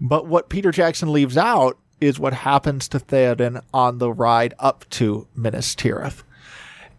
But 0.00 0.26
what 0.26 0.48
peter 0.48 0.70
jackson 0.70 1.12
leaves 1.12 1.36
out 1.36 1.78
is 2.04 2.18
what 2.18 2.32
happens 2.32 2.88
to 2.88 2.98
Theoden 2.98 3.62
on 3.72 3.98
the 3.98 4.12
ride 4.12 4.54
up 4.58 4.84
to 4.90 5.26
Minas 5.34 5.74
Tirith. 5.74 6.22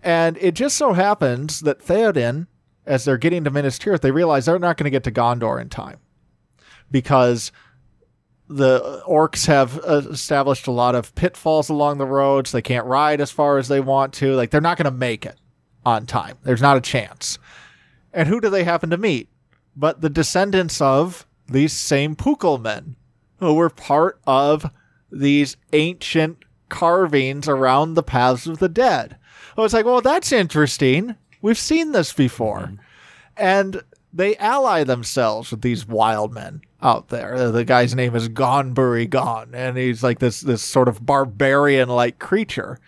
And 0.03 0.37
it 0.37 0.53
just 0.53 0.77
so 0.77 0.93
happens 0.93 1.61
that 1.61 1.79
Theoden, 1.79 2.47
as 2.85 3.05
they're 3.05 3.17
getting 3.17 3.43
to 3.43 3.51
Minas 3.51 3.79
Tirith, 3.79 4.01
they 4.01 4.11
realize 4.11 4.45
they're 4.45 4.59
not 4.59 4.77
going 4.77 4.85
to 4.85 4.91
get 4.91 5.03
to 5.05 5.11
Gondor 5.11 5.59
in 5.59 5.69
time 5.69 5.99
because 6.91 7.51
the 8.47 9.01
orcs 9.07 9.47
have 9.47 9.79
uh, 9.79 10.03
established 10.09 10.67
a 10.67 10.71
lot 10.71 10.93
of 10.93 11.15
pitfalls 11.15 11.69
along 11.69 11.97
the 11.97 12.05
roads. 12.05 12.51
They 12.51 12.61
can't 12.61 12.85
ride 12.85 13.19
as 13.19 13.31
far 13.31 13.57
as 13.57 13.67
they 13.67 13.79
want 13.79 14.13
to. 14.15 14.35
Like, 14.35 14.51
they're 14.51 14.61
not 14.61 14.77
going 14.77 14.85
to 14.85 14.91
make 14.91 15.25
it 15.25 15.37
on 15.83 16.05
time. 16.05 16.37
There's 16.43 16.61
not 16.61 16.77
a 16.77 16.81
chance. 16.81 17.39
And 18.13 18.29
who 18.29 18.39
do 18.39 18.49
they 18.49 18.63
happen 18.63 18.91
to 18.91 18.97
meet? 18.97 19.29
But 19.75 20.01
the 20.01 20.09
descendants 20.09 20.79
of 20.79 21.25
these 21.47 21.73
same 21.73 22.15
Pukel 22.15 22.57
men 22.57 22.95
who 23.39 23.53
were 23.53 23.69
part 23.69 24.19
of 24.25 24.69
these 25.11 25.57
ancient 25.73 26.43
carvings 26.69 27.47
around 27.47 27.93
the 27.93 28.03
paths 28.03 28.47
of 28.47 28.59
the 28.59 28.69
dead. 28.69 29.17
I 29.57 29.61
was 29.61 29.73
like, 29.73 29.85
well, 29.85 30.01
that's 30.01 30.31
interesting. 30.31 31.15
We've 31.41 31.57
seen 31.57 31.91
this 31.91 32.11
before. 32.11 32.61
Mm-hmm. 32.61 32.75
And 33.37 33.83
they 34.11 34.37
ally 34.37 34.83
themselves 34.83 35.51
with 35.51 35.61
these 35.61 35.85
wild 35.87 36.33
men 36.33 36.61
out 36.81 37.09
there. 37.09 37.51
The 37.51 37.65
guy's 37.65 37.93
name 37.93 38.15
is 38.15 38.29
Ghân-buri-Ghân, 38.29 39.53
and 39.53 39.77
he's 39.77 40.03
like 40.03 40.19
this 40.19 40.41
this 40.41 40.61
sort 40.61 40.87
of 40.87 41.05
barbarian 41.05 41.89
like 41.89 42.19
creature. 42.19 42.79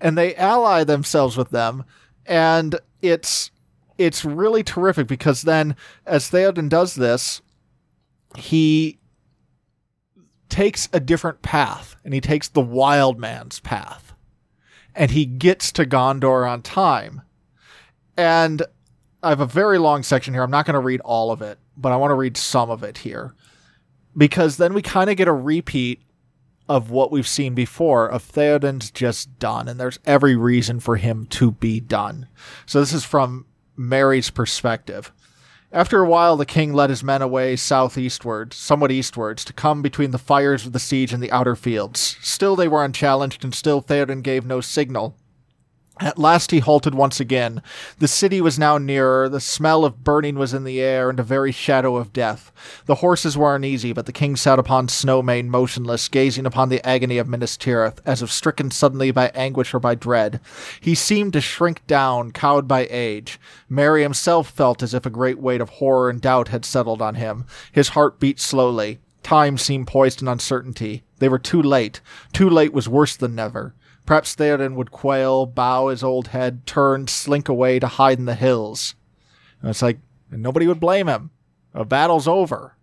And 0.00 0.16
they 0.16 0.34
ally 0.34 0.84
themselves 0.84 1.36
with 1.36 1.50
them, 1.50 1.84
and 2.24 2.78
it's 3.02 3.50
it's 3.98 4.24
really 4.24 4.62
terrific 4.62 5.06
because 5.06 5.42
then 5.42 5.76
as 6.06 6.30
Theoden 6.30 6.68
does 6.68 6.94
this, 6.94 7.42
he 8.36 8.98
takes 10.52 10.86
a 10.92 11.00
different 11.00 11.40
path 11.40 11.96
and 12.04 12.12
he 12.12 12.20
takes 12.20 12.46
the 12.46 12.60
wild 12.60 13.18
man's 13.18 13.58
path 13.58 14.12
and 14.94 15.10
he 15.10 15.24
gets 15.24 15.72
to 15.72 15.86
Gondor 15.86 16.46
on 16.46 16.60
time. 16.60 17.22
And 18.18 18.62
I 19.22 19.30
have 19.30 19.40
a 19.40 19.46
very 19.46 19.78
long 19.78 20.02
section 20.02 20.34
here. 20.34 20.42
I'm 20.42 20.50
not 20.50 20.66
going 20.66 20.74
to 20.74 20.80
read 20.80 21.00
all 21.00 21.30
of 21.30 21.40
it, 21.40 21.58
but 21.74 21.90
I 21.90 21.96
want 21.96 22.10
to 22.10 22.16
read 22.16 22.36
some 22.36 22.68
of 22.68 22.82
it 22.82 22.98
here 22.98 23.34
because 24.14 24.58
then 24.58 24.74
we 24.74 24.82
kind 24.82 25.08
of 25.08 25.16
get 25.16 25.26
a 25.26 25.32
repeat 25.32 26.02
of 26.68 26.90
what 26.90 27.10
we've 27.10 27.26
seen 27.26 27.54
before 27.54 28.06
of 28.06 28.22
Theoden's 28.22 28.90
just 28.90 29.38
done 29.38 29.68
and 29.68 29.80
there's 29.80 30.00
every 30.04 30.36
reason 30.36 30.80
for 30.80 30.96
him 30.96 31.24
to 31.28 31.52
be 31.52 31.80
done. 31.80 32.28
So 32.66 32.78
this 32.78 32.92
is 32.92 33.06
from 33.06 33.46
Merry's 33.74 34.28
perspective. 34.28 35.12
After 35.74 36.02
a 36.02 36.08
while, 36.08 36.36
the 36.36 36.44
king 36.44 36.74
led 36.74 36.90
his 36.90 37.02
men 37.02 37.22
away 37.22 37.56
southeastward, 37.56 38.52
somewhat 38.52 38.92
eastwards, 38.92 39.42
to 39.46 39.54
come 39.54 39.80
between 39.80 40.10
the 40.10 40.18
fires 40.18 40.66
of 40.66 40.72
the 40.72 40.78
siege 40.78 41.14
and 41.14 41.22
the 41.22 41.32
outer 41.32 41.56
fields. 41.56 42.18
Still 42.20 42.56
they 42.56 42.68
were 42.68 42.84
unchallenged, 42.84 43.42
and 43.42 43.54
still 43.54 43.80
Theoden 43.80 44.20
gave 44.22 44.44
no 44.44 44.60
signal. 44.60 45.16
At 46.00 46.18
last 46.18 46.50
he 46.50 46.58
halted 46.58 46.94
once 46.94 47.20
again. 47.20 47.62
The 47.98 48.08
city 48.08 48.40
was 48.40 48.58
now 48.58 48.78
nearer, 48.78 49.28
the 49.28 49.40
smell 49.40 49.84
of 49.84 50.02
burning 50.02 50.36
was 50.36 50.54
in 50.54 50.64
the 50.64 50.80
air, 50.80 51.10
and 51.10 51.20
a 51.20 51.22
very 51.22 51.52
shadow 51.52 51.96
of 51.96 52.12
death. 52.12 52.50
The 52.86 52.96
horses 52.96 53.36
were 53.36 53.54
uneasy, 53.54 53.92
but 53.92 54.06
the 54.06 54.12
king 54.12 54.34
sat 54.34 54.58
upon 54.58 54.88
Snowmane 54.88 55.48
motionless, 55.48 56.08
gazing 56.08 56.46
upon 56.46 56.70
the 56.70 56.84
agony 56.84 57.18
of 57.18 57.28
Minas 57.28 57.56
Tirith, 57.58 58.00
as 58.06 58.22
if 58.22 58.32
stricken 58.32 58.70
suddenly 58.70 59.10
by 59.10 59.28
anguish 59.34 59.74
or 59.74 59.80
by 59.80 59.94
dread. 59.94 60.40
He 60.80 60.94
seemed 60.94 61.34
to 61.34 61.40
shrink 61.40 61.86
down, 61.86 62.32
cowed 62.32 62.66
by 62.66 62.88
age. 62.90 63.38
Merry 63.68 64.02
himself 64.02 64.48
felt 64.48 64.82
as 64.82 64.94
if 64.94 65.04
a 65.04 65.10
great 65.10 65.38
weight 65.38 65.60
of 65.60 65.68
horror 65.68 66.08
and 66.08 66.20
doubt 66.20 66.48
had 66.48 66.64
settled 66.64 67.02
on 67.02 67.16
him. 67.16 67.44
His 67.70 67.90
heart 67.90 68.18
beat 68.18 68.40
slowly. 68.40 68.98
Time 69.22 69.56
seemed 69.56 69.86
poised 69.86 70.20
in 70.20 70.26
uncertainty. 70.26 71.04
They 71.18 71.28
were 71.28 71.38
too 71.38 71.62
late. 71.62 72.00
Too 72.32 72.50
late 72.50 72.72
was 72.72 72.88
worse 72.88 73.14
than 73.14 73.36
never. 73.36 73.74
Perhaps 74.04 74.34
Theoden 74.34 74.74
would 74.74 74.90
quail, 74.90 75.46
bow 75.46 75.88
his 75.88 76.02
old 76.02 76.28
head, 76.28 76.66
turn, 76.66 77.06
slink 77.06 77.48
away 77.48 77.78
to 77.78 77.86
hide 77.86 78.18
in 78.18 78.24
the 78.24 78.34
hills. 78.34 78.94
And 79.60 79.70
it's 79.70 79.82
like, 79.82 80.00
nobody 80.30 80.66
would 80.66 80.80
blame 80.80 81.08
him. 81.08 81.30
A 81.72 81.84
battle's 81.84 82.26
over. 82.26 82.76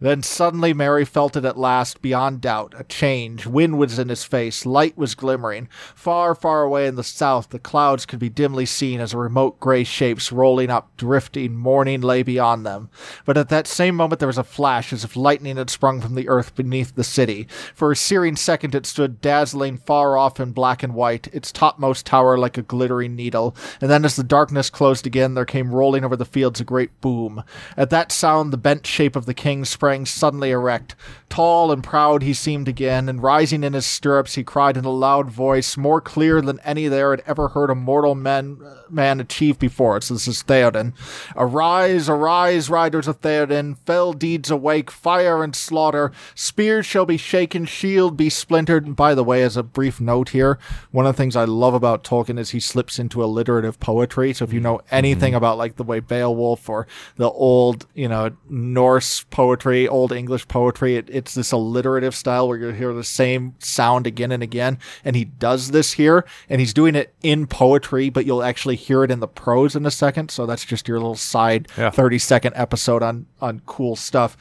Then 0.00 0.22
suddenly 0.22 0.72
Merry 0.72 1.04
felt 1.04 1.36
it 1.36 1.44
at 1.44 1.58
last, 1.58 2.00
beyond 2.00 2.40
doubt, 2.40 2.72
a 2.76 2.84
change. 2.84 3.46
Wind 3.46 3.78
was 3.78 3.98
in 3.98 4.08
his 4.08 4.22
face, 4.22 4.64
light 4.64 4.96
was 4.96 5.16
glimmering. 5.16 5.68
Far, 5.94 6.36
far 6.36 6.62
away 6.62 6.86
in 6.86 6.94
the 6.94 7.02
south, 7.02 7.48
the 7.48 7.58
clouds 7.58 8.06
could 8.06 8.20
be 8.20 8.28
dimly 8.28 8.64
seen 8.64 9.00
as 9.00 9.12
remote 9.12 9.58
gray 9.58 9.82
shapes 9.82 10.30
rolling 10.30 10.70
up, 10.70 10.96
drifting, 10.96 11.56
morning 11.56 12.00
lay 12.00 12.22
beyond 12.22 12.64
them. 12.64 12.90
But 13.24 13.36
at 13.36 13.48
that 13.48 13.66
same 13.66 13.96
moment 13.96 14.20
there 14.20 14.28
was 14.28 14.38
a 14.38 14.44
flash, 14.44 14.92
as 14.92 15.02
if 15.02 15.16
lightning 15.16 15.56
had 15.56 15.68
sprung 15.68 16.00
from 16.00 16.14
the 16.14 16.28
earth 16.28 16.54
beneath 16.54 16.94
the 16.94 17.02
city. 17.02 17.48
For 17.74 17.90
a 17.90 17.96
searing 17.96 18.36
second 18.36 18.76
it 18.76 18.86
stood 18.86 19.20
dazzling 19.20 19.78
far 19.78 20.16
off 20.16 20.38
in 20.38 20.52
black 20.52 20.84
and 20.84 20.94
white, 20.94 21.26
its 21.34 21.50
topmost 21.50 22.06
tower 22.06 22.38
like 22.38 22.56
a 22.56 22.62
glittering 22.62 23.16
needle. 23.16 23.56
And 23.80 23.90
then 23.90 24.04
as 24.04 24.14
the 24.14 24.22
darkness 24.22 24.70
closed 24.70 25.08
again, 25.08 25.34
there 25.34 25.44
came 25.44 25.74
rolling 25.74 26.04
over 26.04 26.14
the 26.14 26.24
fields 26.24 26.60
a 26.60 26.64
great 26.64 27.00
boom. 27.00 27.42
At 27.76 27.90
that 27.90 28.12
sound 28.12 28.52
the 28.52 28.56
bent 28.56 28.86
shape 28.86 29.16
of 29.16 29.26
the 29.26 29.34
king 29.34 29.64
sprang 29.64 29.87
sprang 29.88 30.04
suddenly 30.04 30.50
erect. 30.50 30.94
Tall 31.30 31.70
and 31.70 31.84
proud 31.84 32.22
he 32.22 32.32
seemed 32.32 32.68
again, 32.68 33.08
and 33.08 33.22
rising 33.22 33.62
in 33.62 33.74
his 33.74 33.84
stirrups, 33.86 34.34
he 34.34 34.42
cried 34.42 34.76
in 34.76 34.84
a 34.84 34.90
loud 34.90 35.30
voice, 35.30 35.76
more 35.76 36.00
clear 36.00 36.40
than 36.40 36.58
any 36.60 36.88
there 36.88 37.10
had 37.10 37.22
ever 37.26 37.48
heard 37.48 37.70
a 37.70 37.74
mortal 37.74 38.14
man, 38.14 38.58
man 38.88 39.20
achieve 39.20 39.58
before. 39.58 40.00
So 40.00 40.14
this 40.14 40.26
is 40.26 40.42
Theoden. 40.42 40.94
Arise, 41.36 42.08
arise, 42.08 42.70
riders 42.70 43.06
of 43.06 43.20
Theoden, 43.20 43.76
fell 43.84 44.14
deeds 44.14 44.50
awake, 44.50 44.90
fire 44.90 45.42
and 45.44 45.54
slaughter, 45.54 46.12
spears 46.34 46.86
shall 46.86 47.04
be 47.04 47.18
shaken, 47.18 47.66
shield 47.66 48.16
be 48.16 48.30
splintered. 48.30 48.86
And 48.86 48.96
by 48.96 49.14
the 49.14 49.24
way, 49.24 49.42
as 49.42 49.56
a 49.56 49.62
brief 49.62 50.00
note 50.00 50.30
here, 50.30 50.58
one 50.92 51.06
of 51.06 51.14
the 51.14 51.18
things 51.22 51.36
I 51.36 51.44
love 51.44 51.74
about 51.74 52.04
Tolkien 52.04 52.38
is 52.38 52.50
he 52.50 52.60
slips 52.60 52.98
into 52.98 53.22
alliterative 53.22 53.78
poetry. 53.80 54.32
So 54.32 54.44
if 54.44 54.52
you 54.52 54.60
know 54.60 54.80
anything 54.90 55.32
mm-hmm. 55.32 55.36
about 55.36 55.58
like 55.58 55.76
the 55.76 55.84
way 55.84 56.00
Beowulf 56.00 56.68
or 56.70 56.86
the 57.16 57.30
old, 57.30 57.86
you 57.94 58.08
know, 58.08 58.30
Norse 58.48 59.24
poetry 59.24 59.77
old 59.86 60.10
English 60.12 60.48
poetry. 60.48 60.96
It, 60.96 61.08
it's 61.10 61.34
this 61.34 61.52
alliterative 61.52 62.14
style 62.14 62.48
where 62.48 62.56
you 62.56 62.68
hear 62.70 62.92
the 62.92 63.04
same 63.04 63.54
sound 63.58 64.06
again 64.06 64.32
and 64.32 64.42
again. 64.42 64.78
And 65.04 65.14
he 65.14 65.24
does 65.24 65.70
this 65.70 65.92
here, 65.92 66.24
and 66.48 66.60
he's 66.60 66.74
doing 66.74 66.94
it 66.94 67.14
in 67.22 67.46
poetry, 67.46 68.08
but 68.10 68.26
you'll 68.26 68.42
actually 68.42 68.76
hear 68.76 69.04
it 69.04 69.10
in 69.10 69.20
the 69.20 69.28
prose 69.28 69.76
in 69.76 69.84
a 69.86 69.90
second. 69.90 70.30
So 70.30 70.46
that's 70.46 70.64
just 70.64 70.88
your 70.88 70.98
little 70.98 71.14
side 71.14 71.68
yeah. 71.76 71.90
30 71.90 72.18
second 72.18 72.54
episode 72.56 73.02
on, 73.02 73.26
on 73.40 73.60
cool 73.66 73.94
stuff. 73.94 74.36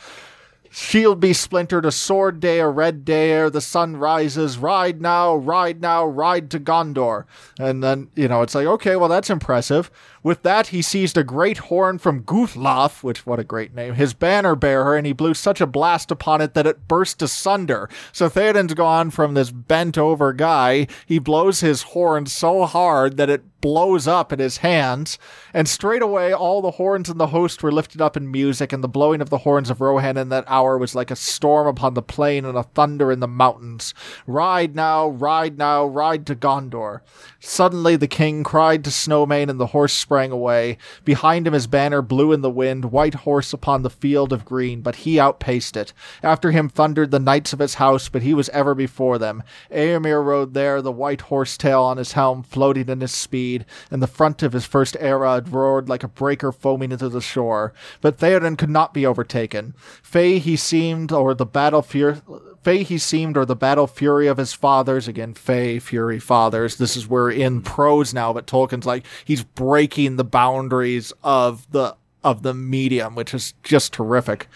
Shield 0.69 1.19
be 1.19 1.33
splintered, 1.33 1.85
a 1.85 1.91
sword 1.91 2.39
day, 2.39 2.59
a 2.59 2.67
red 2.67 3.05
day 3.05 3.31
ere 3.31 3.49
the 3.49 3.61
sun 3.61 3.97
rises. 3.97 4.57
Ride 4.57 5.01
now, 5.01 5.35
ride 5.35 5.81
now, 5.81 6.05
ride 6.05 6.49
to 6.51 6.59
Gondor. 6.59 7.25
And 7.59 7.83
then, 7.83 8.09
you 8.15 8.27
know, 8.27 8.41
it's 8.41 8.55
like, 8.55 8.67
okay, 8.67 8.95
well, 8.95 9.09
that's 9.09 9.29
impressive. 9.29 9.89
With 10.23 10.43
that, 10.43 10.67
he 10.67 10.81
seized 10.81 11.17
a 11.17 11.23
great 11.23 11.57
horn 11.57 11.99
from 11.99 12.23
Guthlaf, 12.23 13.01
which, 13.01 13.25
what 13.25 13.39
a 13.39 13.43
great 13.43 13.73
name, 13.73 13.93
his 13.93 14.13
banner 14.13 14.55
bearer, 14.55 14.97
and 14.97 15.07
he 15.07 15.13
blew 15.13 15.33
such 15.33 15.61
a 15.61 15.67
blast 15.67 16.11
upon 16.11 16.41
it 16.41 16.53
that 16.53 16.67
it 16.67 16.87
burst 16.87 17.21
asunder. 17.21 17.89
So 18.11 18.27
Theoden's 18.27 18.73
gone 18.73 19.09
from 19.09 19.33
this 19.33 19.51
bent 19.51 19.97
over 19.97 20.33
guy. 20.33 20.87
He 21.05 21.19
blows 21.19 21.61
his 21.61 21.83
horn 21.83 22.25
so 22.25 22.65
hard 22.65 23.17
that 23.17 23.29
it 23.29 23.56
blows 23.61 24.07
up 24.07 24.31
in 24.31 24.39
his 24.39 24.57
hands, 24.57 25.17
and 25.53 25.67
straightway 25.67 26.31
all 26.31 26.61
the 26.61 26.71
horns 26.71 27.09
in 27.09 27.17
the 27.17 27.27
host 27.27 27.63
were 27.63 27.71
lifted 27.71 28.01
up 28.01 28.15
in 28.15 28.31
music, 28.31 28.71
and 28.71 28.83
the 28.83 28.87
blowing 28.87 29.21
of 29.21 29.29
the 29.29 29.39
horns 29.39 29.69
of 29.69 29.81
Rohan 29.81 30.17
in 30.17 30.29
that 30.29 30.45
hour 30.47 30.77
was 30.77 30.95
like 30.95 31.11
a 31.11 31.15
storm 31.15 31.67
upon 31.67 31.93
the 31.93 32.01
plain 32.01 32.45
and 32.45 32.57
a 32.57 32.63
thunder 32.63 33.11
in 33.11 33.19
the 33.19 33.27
mountains. 33.27 33.93
Ride 34.25 34.75
now, 34.75 35.07
ride 35.07 35.57
now, 35.57 35.85
ride 35.85 36.25
to 36.27 36.35
Gondor. 36.35 37.01
Suddenly 37.39 37.95
the 37.95 38.07
king 38.07 38.43
cried 38.43 38.83
to 38.83 38.89
Snowmane, 38.89 39.49
and 39.49 39.59
the 39.59 39.67
horse 39.67 39.93
sprang 39.93 40.31
away. 40.31 40.77
Behind 41.03 41.47
him 41.47 41.53
his 41.53 41.67
banner 41.67 42.01
blew 42.01 42.31
in 42.31 42.41
the 42.41 42.49
wind, 42.49 42.85
white 42.85 43.13
horse 43.13 43.53
upon 43.53 43.81
the 43.81 43.89
field 43.89 44.31
of 44.33 44.45
green, 44.45 44.81
but 44.81 44.97
he 44.97 45.19
outpaced 45.19 45.77
it. 45.77 45.93
After 46.21 46.51
him 46.51 46.69
thundered 46.69 47.11
the 47.11 47.19
knights 47.19 47.53
of 47.53 47.59
his 47.59 47.75
house, 47.75 48.09
but 48.09 48.21
he 48.21 48.33
was 48.33 48.49
ever 48.49 48.75
before 48.75 49.17
them. 49.17 49.43
Eomer 49.71 50.23
rode 50.23 50.53
there, 50.53 50.81
the 50.81 50.91
white 50.91 51.21
horse 51.21 51.57
tail 51.57 51.83
on 51.83 51.97
his 51.97 52.13
helm 52.13 52.43
floating 52.43 52.89
in 52.89 53.01
his 53.01 53.11
speed, 53.11 53.56
and 53.89 54.01
the 54.01 54.07
front 54.07 54.43
of 54.43 54.53
his 54.53 54.65
first 54.65 54.95
éored 54.95 55.51
roared 55.51 55.89
like 55.89 56.03
a 56.03 56.07
breaker 56.07 56.51
foaming 56.51 56.91
into 56.91 57.09
the 57.09 57.21
shore. 57.21 57.73
But 58.01 58.17
Theoden 58.17 58.57
could 58.57 58.69
not 58.69 58.93
be 58.93 59.05
overtaken. 59.05 59.73
Fey 60.01 60.39
he 60.39 60.55
seemed, 60.55 61.11
or 61.11 61.33
the 61.33 61.45
battle 61.45 61.81
fear 61.81 62.21
Fey 62.63 62.83
he 62.83 62.97
seemed, 62.97 63.37
or 63.37 63.45
the 63.45 63.55
battle 63.55 63.87
fury 63.87 64.27
of 64.27 64.37
his 64.37 64.53
fathers. 64.53 65.07
Again, 65.07 65.33
Fey, 65.33 65.79
fury, 65.79 66.19
fathers. 66.19 66.77
This 66.77 66.97
is 66.97 67.07
where 67.07 67.29
in 67.29 67.61
prose 67.61 68.13
now, 68.13 68.33
but 68.33 68.47
Tolkien's 68.47 68.85
like 68.85 69.05
he's 69.23 69.43
breaking 69.43 70.17
the 70.17 70.23
boundaries 70.23 71.13
of 71.23 71.69
the 71.71 71.95
of 72.23 72.43
the 72.43 72.53
medium, 72.53 73.15
which 73.15 73.33
is 73.33 73.53
just 73.63 73.93
terrific 73.93 74.47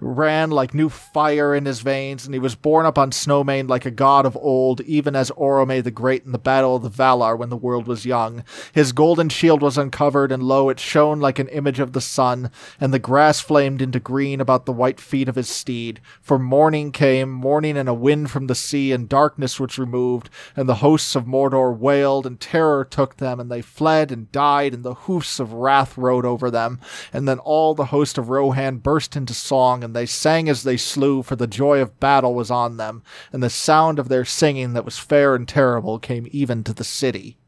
ran 0.00 0.50
like 0.50 0.74
new 0.74 0.88
fire 0.88 1.54
in 1.54 1.66
his 1.66 1.80
veins, 1.80 2.24
and 2.24 2.34
he 2.34 2.38
was 2.38 2.54
borne 2.54 2.86
up 2.86 2.98
on 2.98 3.10
Snowmane 3.10 3.68
like 3.68 3.86
a 3.86 3.90
god 3.90 4.26
of 4.26 4.36
old, 4.36 4.80
even 4.82 5.14
as 5.14 5.30
Orome 5.32 5.82
the 5.82 5.90
Great 5.90 6.24
in 6.24 6.32
the 6.32 6.38
Battle 6.38 6.76
of 6.76 6.82
the 6.82 6.90
Valar 6.90 7.38
when 7.38 7.50
the 7.50 7.56
world 7.56 7.86
was 7.86 8.06
young. 8.06 8.44
His 8.72 8.92
golden 8.92 9.28
shield 9.28 9.62
was 9.62 9.78
uncovered, 9.78 10.32
and 10.32 10.42
lo, 10.42 10.68
it 10.68 10.80
shone 10.80 11.20
like 11.20 11.38
an 11.38 11.48
image 11.48 11.80
of 11.80 11.92
the 11.92 12.00
sun, 12.00 12.50
and 12.80 12.92
the 12.92 12.98
grass 12.98 13.40
flamed 13.40 13.82
into 13.82 14.00
green 14.00 14.40
about 14.40 14.66
the 14.66 14.72
white 14.72 15.00
feet 15.00 15.28
of 15.28 15.36
his 15.36 15.48
steed. 15.48 16.00
For 16.20 16.38
morning 16.38 16.92
came, 16.92 17.30
morning 17.30 17.76
and 17.76 17.88
a 17.88 17.94
wind 17.94 18.30
from 18.30 18.46
the 18.46 18.54
sea, 18.54 18.92
and 18.92 19.08
darkness 19.08 19.60
was 19.60 19.78
removed, 19.78 20.30
and 20.56 20.68
the 20.68 20.76
hosts 20.76 21.14
of 21.14 21.26
Mordor 21.26 21.76
wailed, 21.76 22.26
and 22.26 22.40
terror 22.40 22.84
took 22.84 23.16
them, 23.16 23.38
and 23.38 23.50
they 23.50 23.62
fled 23.62 24.10
and 24.10 24.30
died, 24.32 24.74
and 24.74 24.82
the 24.82 24.94
hoofs 24.94 25.38
of 25.38 25.52
wrath 25.52 25.98
rode 25.98 26.24
over 26.24 26.50
them. 26.50 26.80
And 27.12 27.28
then 27.28 27.38
all 27.38 27.74
the 27.74 27.86
host 27.86 28.18
of 28.18 28.30
Rohan 28.30 28.78
burst 28.78 29.16
into 29.16 29.34
song, 29.34 29.84
and 29.84 29.89
they 29.94 30.06
sang 30.06 30.48
as 30.48 30.62
they 30.62 30.76
slew, 30.76 31.22
for 31.22 31.36
the 31.36 31.46
joy 31.46 31.80
of 31.80 32.00
battle 32.00 32.34
was 32.34 32.50
on 32.50 32.76
them, 32.76 33.02
and 33.32 33.42
the 33.42 33.50
sound 33.50 33.98
of 33.98 34.08
their 34.08 34.24
singing 34.24 34.72
that 34.72 34.84
was 34.84 34.98
fair 34.98 35.34
and 35.34 35.48
terrible 35.48 35.98
came 35.98 36.28
even 36.30 36.64
to 36.64 36.72
the 36.72 36.84
city. 36.84 37.38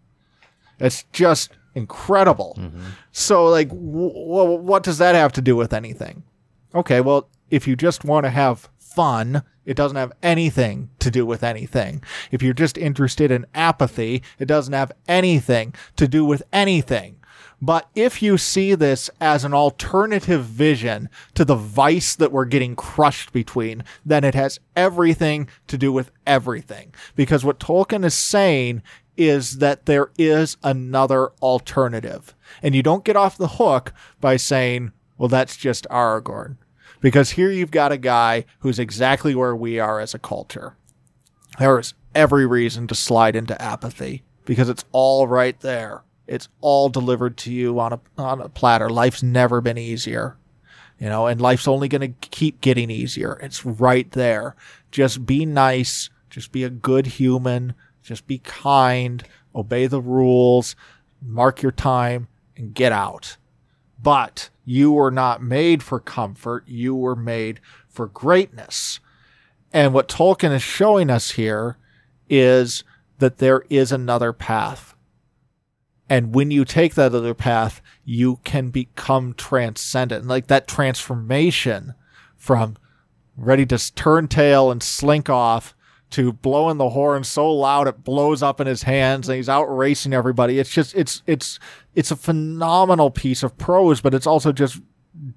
It's 0.78 1.05
just 1.12 1.53
incredible. 1.74 2.57
Mm-hmm. 2.59 2.82
So, 3.12 3.47
like, 3.47 3.68
w- 3.68 4.61
what 4.61 4.82
does 4.82 4.99
that 4.99 5.14
have 5.14 5.32
to 5.32 5.40
do 5.40 5.57
with 5.57 5.72
anything? 5.72 6.24
Okay, 6.74 7.01
well, 7.01 7.28
if 7.51 7.68
you 7.68 7.76
just 7.76 8.05
want 8.05 8.24
to 8.24 8.30
have 8.30 8.68
fun, 8.78 9.43
it 9.64 9.76
doesn't 9.76 9.97
have 9.97 10.12
anything 10.22 10.90
to 10.99 11.11
do 11.11 11.24
with 11.24 11.43
anything. 11.43 12.03
If 12.30 12.43
you're 12.43 12.53
just 12.53 12.76
interested 12.76 13.30
in 13.30 13.47
apathy, 13.55 14.22
it 14.38 14.47
doesn't 14.47 14.74
have 14.74 14.93
anything 15.07 15.74
to 15.97 16.09
do 16.09 16.24
with 16.24 16.43
anything. 16.53 17.16
But 17.65 17.89
if 17.95 18.21
you 18.23 18.39
see 18.39 18.75
this 18.75 19.09
as 19.21 19.45
an 19.45 19.55
alternative 19.55 20.45
vision 20.45 21.09
to 21.35 21.45
the 21.45 21.55
vice 21.55 22.17
that 22.17 22.33
we're 22.33 22.45
getting 22.45 22.75
crushed 22.75 23.33
between, 23.33 23.85
then 24.05 24.25
it 24.25 24.35
has 24.35 24.59
everything 24.75 25.49
to 25.69 25.79
do 25.79 25.93
with 25.93 26.11
everything. 26.27 26.93
Because 27.15 27.45
what 27.45 27.61
Tolkien 27.61 28.05
is 28.05 28.15
saying 28.15 28.83
is 29.17 29.59
that 29.59 29.87
there 29.87 30.11
is 30.19 30.57
another 30.65 31.29
alternative. 31.41 32.35
And 32.65 32.75
you 32.75 32.83
don't 32.83 33.05
get 33.05 33.15
off 33.15 33.39
the 33.39 33.47
hook 33.47 33.95
by 34.21 34.37
saying, 34.37 34.91
well, 35.17 35.29
that's 35.29 35.57
just 35.57 35.87
Aragorn. 35.89 36.57
Because 37.01 37.31
here 37.31 37.53
you've 37.53 37.71
got 37.71 37.93
a 37.93 37.97
guy 37.97 38.45
who's 38.61 38.81
exactly 38.81 39.37
where 39.37 39.55
we 39.55 39.79
are 39.79 40.01
as 40.01 40.15
a 40.15 40.19
culture. 40.19 40.77
There 41.61 41.79
is 41.79 41.95
every 42.13 42.45
reason 42.45 42.89
to 42.89 42.97
slide 42.97 43.37
into 43.37 43.61
apathy 43.63 44.25
because 44.45 44.69
it's 44.69 44.85
all 44.91 45.29
right 45.29 45.59
there. 45.61 46.03
It's 46.33 46.49
all 46.62 46.89
delivered 46.89 47.37
to 47.39 47.53
you 47.53 47.78
on 47.78 47.93
a 47.93 48.01
on 48.16 48.41
a 48.41 48.49
platter. 48.49 48.89
Life's 48.89 49.22
never 49.22 49.61
been 49.61 49.76
easier. 49.76 50.39
You 50.99 51.11
know, 51.11 51.26
and 51.26 51.39
life's 51.39 51.68
only 51.68 51.89
going 51.89 52.01
to 52.01 52.28
keep 52.28 52.62
getting 52.62 52.91
easier. 52.91 53.39
It's 53.43 53.66
right 53.66 54.11
there. 54.12 54.57
Just 54.91 55.26
be 55.26 55.45
nice, 55.45 56.09
just 56.30 56.51
be 56.51 56.64
a 56.64 56.70
good 56.70 57.07
human, 57.07 57.74
just 58.03 58.26
be 58.26 58.39
kind, 58.39 59.22
obey 59.55 59.87
the 59.87 60.01
rules, 60.01 60.74
mark 61.20 61.61
your 61.61 61.72
time 61.72 62.28
and 62.57 62.72
get 62.72 62.93
out. 62.93 63.37
But 64.03 64.49
you 64.64 64.93
were 64.93 65.11
not 65.11 65.43
made 65.43 65.83
for 65.83 66.01
comfort. 66.01 66.64
You 66.66 66.95
were 66.95 67.16
made 67.16 67.61
for 67.89 68.07
greatness. 68.07 69.01
And 69.70 69.93
what 69.93 70.09
Tolkien 70.09 70.55
is 70.55 70.62
showing 70.62 71.11
us 71.11 71.33
here 71.33 71.76
is 72.30 72.85
that 73.18 73.37
there 73.37 73.64
is 73.68 73.93
another 73.93 74.33
path 74.33 74.95
and 76.09 76.35
when 76.35 76.51
you 76.51 76.65
take 76.65 76.95
that 76.95 77.15
other 77.15 77.35
path, 77.35 77.81
you 78.05 78.41
can 78.45 78.71
become 78.71 79.35
transcendent. 79.35 80.27
Like 80.27 80.49
that 80.49 80.67
transformation 80.67 81.95
from 82.37 82.77
ready 83.37 83.65
to 83.67 83.95
turn 83.95 84.29
tail 84.29 84.71
and 84.71 84.83
slink 84.83 85.31
off 85.31 85.75
to 86.11 86.33
blowing 86.33 86.77
the 86.77 86.91
horn 86.91 87.25
so 87.25 87.51
loud 87.51 87.89
it 87.89 88.05
blows 88.05 88.43
up 88.43 88.61
in 88.61 88.67
his 88.67 88.83
hands 88.83 89.29
and 89.29 89.37
he's 89.37 89.49
out 89.49 89.65
racing 89.65 90.13
everybody. 90.13 90.59
It's 90.59 90.71
just 90.71 90.95
it's 90.95 91.23
it's 91.27 91.59
it's 91.95 92.11
a 92.11 92.17
phenomenal 92.17 93.11
piece 93.11 93.43
of 93.43 93.57
prose, 93.57 94.01
but 94.03 94.13
it's 94.13 94.27
also 94.27 94.53
just 94.53 94.81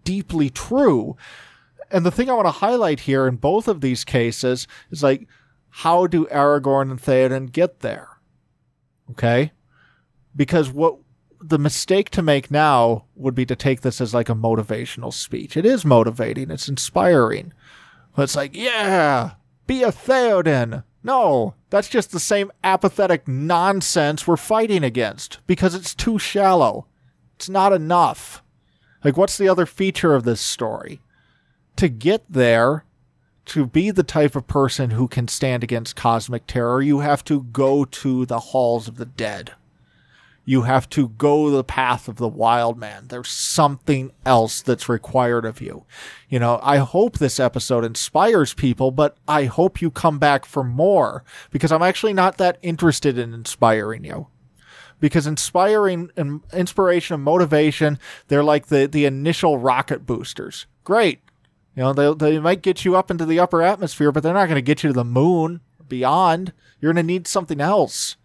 deeply 0.04 0.50
true. 0.50 1.16
And 1.90 2.06
the 2.06 2.12
thing 2.12 2.30
I 2.30 2.34
want 2.34 2.48
to 2.48 2.52
highlight 2.52 3.02
here 3.02 3.28
in 3.28 3.38
both 3.38 3.70
of 3.70 3.80
these 3.80 4.04
cases 4.04 4.68
is 4.92 5.02
like 5.02 5.28
how 5.70 6.08
do 6.08 6.26
Aragorn 6.26 6.92
and 6.92 7.02
Theoden 7.02 7.52
get 7.52 7.80
there? 7.80 8.10
Okay? 9.12 9.52
Because 10.36 10.72
what 10.72 10.98
the 11.40 11.60
mistake 11.60 12.10
to 12.10 12.22
make 12.22 12.50
now 12.50 13.06
would 13.16 13.36
be 13.36 13.46
to 13.46 13.56
take 13.56 13.82
this 13.82 14.02
as 14.02 14.14
like 14.14 14.30
a 14.30 14.36
motivational 14.36 15.14
speech. 15.14 15.56
It 15.56 15.66
is 15.66 15.86
motivating, 15.86 16.50
it's 16.50 16.68
inspiring. 16.68 17.54
But 18.16 18.24
it's 18.24 18.36
like, 18.36 18.56
yeah, 18.56 19.32
be 19.68 19.84
a 19.84 19.92
Theoden. 19.92 20.84
No, 21.04 21.54
that's 21.70 21.90
just 21.90 22.12
the 22.12 22.20
same 22.20 22.52
apathetic 22.64 23.28
nonsense 23.28 24.26
we're 24.26 24.38
fighting 24.38 24.84
against 24.84 25.40
because 25.46 25.76
it's 25.76 25.94
too 25.94 26.18
shallow. 26.18 26.88
It's 27.36 27.50
not 27.50 27.74
enough. 27.74 28.42
Like, 29.04 29.18
what's 29.18 29.38
the 29.38 29.50
other 29.50 29.68
feature 29.68 30.16
of 30.16 30.24
this 30.24 30.42
story? 30.42 31.02
To 31.76 31.90
get 31.90 32.24
there, 32.28 32.86
to 33.48 33.68
be 33.68 33.92
the 33.92 34.04
type 34.04 34.36
of 34.36 34.48
person 34.48 34.92
who 34.92 35.08
can 35.08 35.28
stand 35.28 35.64
against 35.64 35.96
cosmic 35.96 36.48
terror, 36.48 36.82
you 36.82 37.00
have 37.00 37.24
to 37.26 37.44
go 37.44 37.86
to 37.86 38.26
the 38.26 38.40
halls 38.40 38.88
of 38.88 38.96
the 38.96 39.06
dead 39.06 39.54
you 40.46 40.62
have 40.62 40.88
to 40.90 41.10
go 41.10 41.50
the 41.50 41.64
path 41.64 42.08
of 42.08 42.18
the 42.18 42.28
wild 42.28 42.78
man. 42.78 43.08
There's 43.08 43.30
something 43.30 44.12
else 44.26 44.62
that's 44.62 44.88
required 44.88 45.44
of 45.44 45.60
you. 45.60 45.86
You 46.30 46.40
know, 46.40 46.60
I 46.62 46.78
hope 46.78 47.18
this 47.18 47.40
episode 47.40 47.84
inspires 47.84 48.54
people, 48.54 48.92
but 48.92 49.18
I 49.28 49.46
hope 49.46 49.82
you 49.82 49.90
come 49.90 50.20
back 50.20 50.46
for 50.46 50.64
more 50.64 51.24
because 51.50 51.72
I'm 51.72 51.82
actually 51.82 52.14
not 52.14 52.38
that 52.38 52.60
interested 52.62 53.18
in 53.18 53.34
inspiring 53.34 54.06
you. 54.06 54.28
Because 55.00 55.28
inspiring 55.28 56.12
and 56.16 56.42
inspiration 56.54 57.16
and 57.16 57.24
motivation, 57.24 58.00
they're 58.28 58.44
like 58.44 58.68
the, 58.68 58.88
the 58.88 59.06
initial 59.06 59.58
rocket 59.58 60.06
boosters. 60.06 60.68
Great. 60.84 61.20
You 61.76 61.84
know, 61.84 61.94
they, 61.94 62.14
they 62.14 62.40
might 62.40 62.62
get 62.62 62.86
you 62.86 62.96
up 62.96 63.12
into 63.12 63.26
the 63.26 63.40
upper 63.40 63.62
atmosphere, 63.62 64.12
but 64.12 64.24
they're 64.24 64.34
not 64.34 64.46
going 64.46 64.56
to 64.56 64.62
get 64.62 64.84
you 64.84 64.90
to 64.90 64.94
the 64.94 65.04
moon 65.04 65.60
beyond. 65.90 66.54
You're 66.80 66.94
going 66.94 67.06
to 67.06 67.14
need 67.14 67.28
something 67.28 67.60
else. 67.60 68.16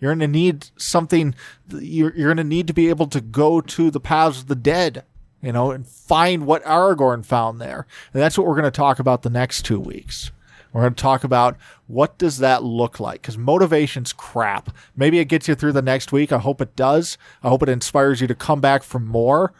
You're 0.00 0.10
going 0.10 0.20
to 0.20 0.28
need 0.28 0.70
something. 0.76 1.34
You're, 1.70 2.14
you're 2.14 2.28
going 2.28 2.36
to 2.36 2.44
need 2.44 2.66
to 2.66 2.74
be 2.74 2.88
able 2.88 3.06
to 3.08 3.20
go 3.20 3.60
to 3.60 3.90
the 3.90 4.00
paths 4.00 4.40
of 4.40 4.46
the 4.46 4.54
dead, 4.54 5.04
you 5.42 5.52
know, 5.52 5.70
and 5.70 5.86
find 5.86 6.46
what 6.46 6.64
Aragorn 6.64 7.24
found 7.24 7.60
there. 7.60 7.86
And 8.12 8.22
that's 8.22 8.36
what 8.36 8.46
we're 8.46 8.54
going 8.54 8.64
to 8.64 8.70
talk 8.70 8.98
about 8.98 9.22
the 9.22 9.30
next 9.30 9.64
two 9.64 9.80
weeks. 9.80 10.30
We're 10.72 10.82
going 10.82 10.94
to 10.94 11.02
talk 11.02 11.24
about 11.24 11.56
what 11.86 12.18
does 12.18 12.38
that 12.38 12.62
look 12.62 13.00
like 13.00 13.22
because 13.22 13.38
motivation's 13.38 14.12
crap. 14.12 14.76
Maybe 14.94 15.18
it 15.18 15.24
gets 15.24 15.48
you 15.48 15.54
through 15.54 15.72
the 15.72 15.80
next 15.80 16.12
week. 16.12 16.32
I 16.32 16.38
hope 16.38 16.60
it 16.60 16.76
does. 16.76 17.16
I 17.42 17.48
hope 17.48 17.62
it 17.62 17.70
inspires 17.70 18.20
you 18.20 18.26
to 18.26 18.34
come 18.34 18.60
back 18.60 18.82
for 18.82 18.98
more. 18.98 19.54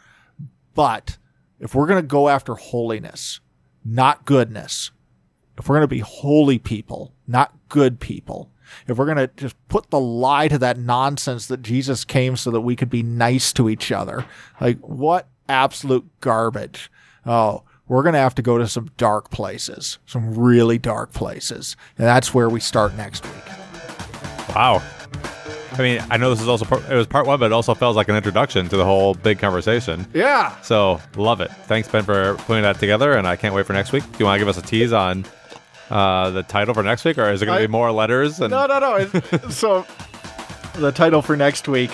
But 0.75 1.17
if 1.59 1.73
we're 1.73 1.87
going 1.87 2.03
to 2.03 2.07
go 2.07 2.29
after 2.29 2.53
holiness, 2.53 3.39
not 3.83 4.25
goodness, 4.25 4.91
if 5.57 5.67
we're 5.67 5.77
going 5.77 5.89
to 5.89 5.95
be 5.95 5.99
holy 5.99 6.59
people, 6.59 7.15
not 7.25 7.51
good 7.67 7.99
people, 7.99 8.51
if 8.87 8.97
we're 8.97 9.05
going 9.05 9.17
to 9.17 9.29
just 9.37 9.55
put 9.67 9.89
the 9.89 9.99
lie 9.99 10.47
to 10.47 10.57
that 10.59 10.77
nonsense 10.77 11.47
that 11.47 11.61
Jesus 11.61 12.03
came 12.03 12.35
so 12.35 12.51
that 12.51 12.61
we 12.61 12.75
could 12.75 12.89
be 12.89 13.03
nice 13.03 13.53
to 13.53 13.69
each 13.69 13.91
other, 13.91 14.25
like 14.61 14.79
what 14.79 15.27
absolute 15.49 16.05
garbage. 16.21 16.91
Oh, 17.25 17.63
we're 17.87 18.03
going 18.03 18.13
to 18.13 18.19
have 18.19 18.35
to 18.35 18.41
go 18.41 18.57
to 18.57 18.67
some 18.67 18.89
dark 18.97 19.29
places, 19.31 19.97
some 20.05 20.35
really 20.35 20.77
dark 20.77 21.13
places. 21.13 21.77
And 21.97 22.05
that's 22.05 22.33
where 22.33 22.49
we 22.49 22.59
start 22.59 22.95
next 22.95 23.25
week. 23.25 23.45
Wow. 24.49 24.83
I 25.73 25.81
mean, 25.81 26.03
I 26.09 26.17
know 26.17 26.31
this 26.31 26.41
is 26.41 26.47
also 26.47 26.65
part, 26.65 26.83
it 26.89 26.95
was 26.95 27.05
part 27.05 27.27
one, 27.27 27.39
but 27.39 27.45
it 27.45 27.51
also 27.51 27.75
feels 27.75 27.95
like 27.95 28.09
an 28.09 28.15
introduction 28.15 28.67
to 28.69 28.77
the 28.77 28.83
whole 28.83 29.13
big 29.13 29.37
conversation. 29.37 30.07
Yeah. 30.13 30.59
So 30.61 30.99
love 31.15 31.39
it. 31.39 31.51
Thanks, 31.65 31.87
Ben, 31.87 32.03
for 32.03 32.33
putting 32.39 32.63
that 32.63 32.79
together, 32.79 33.13
and 33.13 33.27
I 33.27 33.35
can't 33.35 33.53
wait 33.53 33.65
for 33.67 33.73
next 33.73 33.91
week. 33.91 34.03
Do 34.03 34.17
you 34.17 34.25
want 34.25 34.39
to 34.39 34.39
give 34.39 34.47
us 34.47 34.57
a 34.57 34.65
tease 34.65 34.91
on 34.91 35.25
uh, 35.89 36.29
the 36.31 36.43
title 36.43 36.73
for 36.73 36.83
next 36.83 37.05
week, 37.05 37.17
or 37.17 37.29
is 37.31 37.41
it 37.41 37.45
going 37.45 37.61
to 37.61 37.67
be 37.67 37.71
more 37.71 37.91
letters? 37.91 38.39
And- 38.39 38.51
no, 38.51 38.65
no, 38.65 38.79
no. 38.79 39.49
so 39.49 39.85
the 40.75 40.91
title 40.91 41.21
for 41.21 41.35
next 41.35 41.67
week 41.67 41.91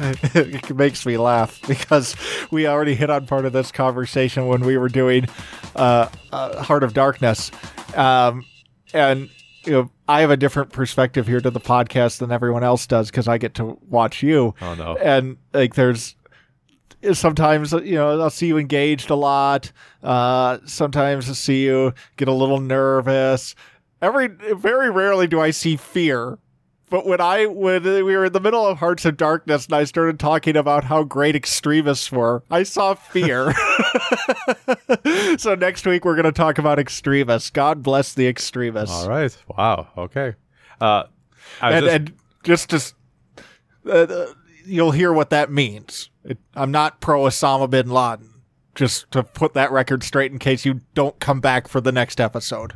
it 0.00 0.74
makes 0.76 1.06
me 1.06 1.16
laugh 1.16 1.60
because 1.66 2.16
we 2.50 2.66
already 2.66 2.94
hit 2.94 3.10
on 3.10 3.26
part 3.26 3.44
of 3.44 3.52
this 3.52 3.72
conversation 3.72 4.46
when 4.46 4.62
we 4.62 4.76
were 4.76 4.88
doing 4.88 5.26
uh, 5.74 6.08
uh, 6.32 6.62
Heart 6.62 6.84
of 6.84 6.94
Darkness, 6.94 7.50
um, 7.94 8.44
and 8.92 9.30
you 9.64 9.72
know 9.72 9.90
I 10.08 10.20
have 10.20 10.30
a 10.30 10.36
different 10.36 10.70
perspective 10.72 11.26
here 11.26 11.40
to 11.40 11.50
the 11.50 11.60
podcast 11.60 12.18
than 12.18 12.30
everyone 12.30 12.62
else 12.64 12.86
does 12.86 13.10
because 13.10 13.26
I 13.28 13.38
get 13.38 13.54
to 13.54 13.78
watch 13.88 14.22
you. 14.22 14.54
Oh 14.60 14.74
no! 14.74 14.96
And 14.96 15.38
like, 15.52 15.74
there's 15.74 16.14
sometimes 17.12 17.72
you 17.72 17.94
know 17.94 18.20
I'll 18.20 18.30
see 18.30 18.46
you 18.46 18.58
engaged 18.58 19.10
a 19.10 19.14
lot. 19.14 19.72
Uh, 20.02 20.58
sometimes 20.66 21.28
I 21.28 21.32
see 21.32 21.64
you 21.64 21.92
get 22.16 22.28
a 22.28 22.32
little 22.32 22.60
nervous, 22.60 23.54
every 24.02 24.28
very 24.28 24.90
rarely 24.90 25.26
do 25.26 25.40
I 25.40 25.50
see 25.50 25.76
fear. 25.76 26.38
But 26.88 27.04
when 27.04 27.20
I 27.20 27.46
when 27.46 27.82
we 27.82 28.02
were 28.04 28.26
in 28.26 28.32
the 28.32 28.38
middle 28.40 28.64
of 28.64 28.78
Hearts 28.78 29.04
of 29.04 29.16
Darkness 29.16 29.66
and 29.66 29.74
I 29.74 29.82
started 29.82 30.20
talking 30.20 30.56
about 30.56 30.84
how 30.84 31.02
great 31.02 31.34
extremists 31.34 32.12
were, 32.12 32.44
I 32.48 32.62
saw 32.62 32.94
fear. 32.94 33.52
so 35.38 35.56
next 35.56 35.84
week 35.84 36.04
we're 36.04 36.14
going 36.14 36.24
to 36.26 36.32
talk 36.32 36.58
about 36.58 36.78
extremists. 36.78 37.50
God 37.50 37.82
bless 37.82 38.14
the 38.14 38.28
extremists. 38.28 38.94
All 38.94 39.08
right. 39.08 39.36
Wow. 39.48 39.88
Okay. 39.98 40.34
Uh, 40.80 41.04
I 41.60 41.72
and, 41.72 41.84
just- 41.84 41.94
and 41.96 42.12
just 42.44 42.70
to, 42.70 42.94
uh, 43.86 43.90
uh, 43.90 44.26
you'll 44.66 44.90
hear 44.92 45.12
what 45.12 45.30
that 45.30 45.50
means. 45.50 46.10
It, 46.24 46.38
I'm 46.54 46.70
not 46.70 47.00
pro 47.00 47.22
Osama 47.22 47.70
bin 47.70 47.90
Laden. 47.90 48.32
Just 48.74 49.10
to 49.12 49.22
put 49.22 49.54
that 49.54 49.72
record 49.72 50.02
straight 50.02 50.32
in 50.32 50.38
case 50.38 50.66
you 50.66 50.82
don't 50.92 51.18
come 51.18 51.40
back 51.40 51.66
for 51.66 51.80
the 51.80 51.92
next 51.92 52.20
episode. 52.20 52.74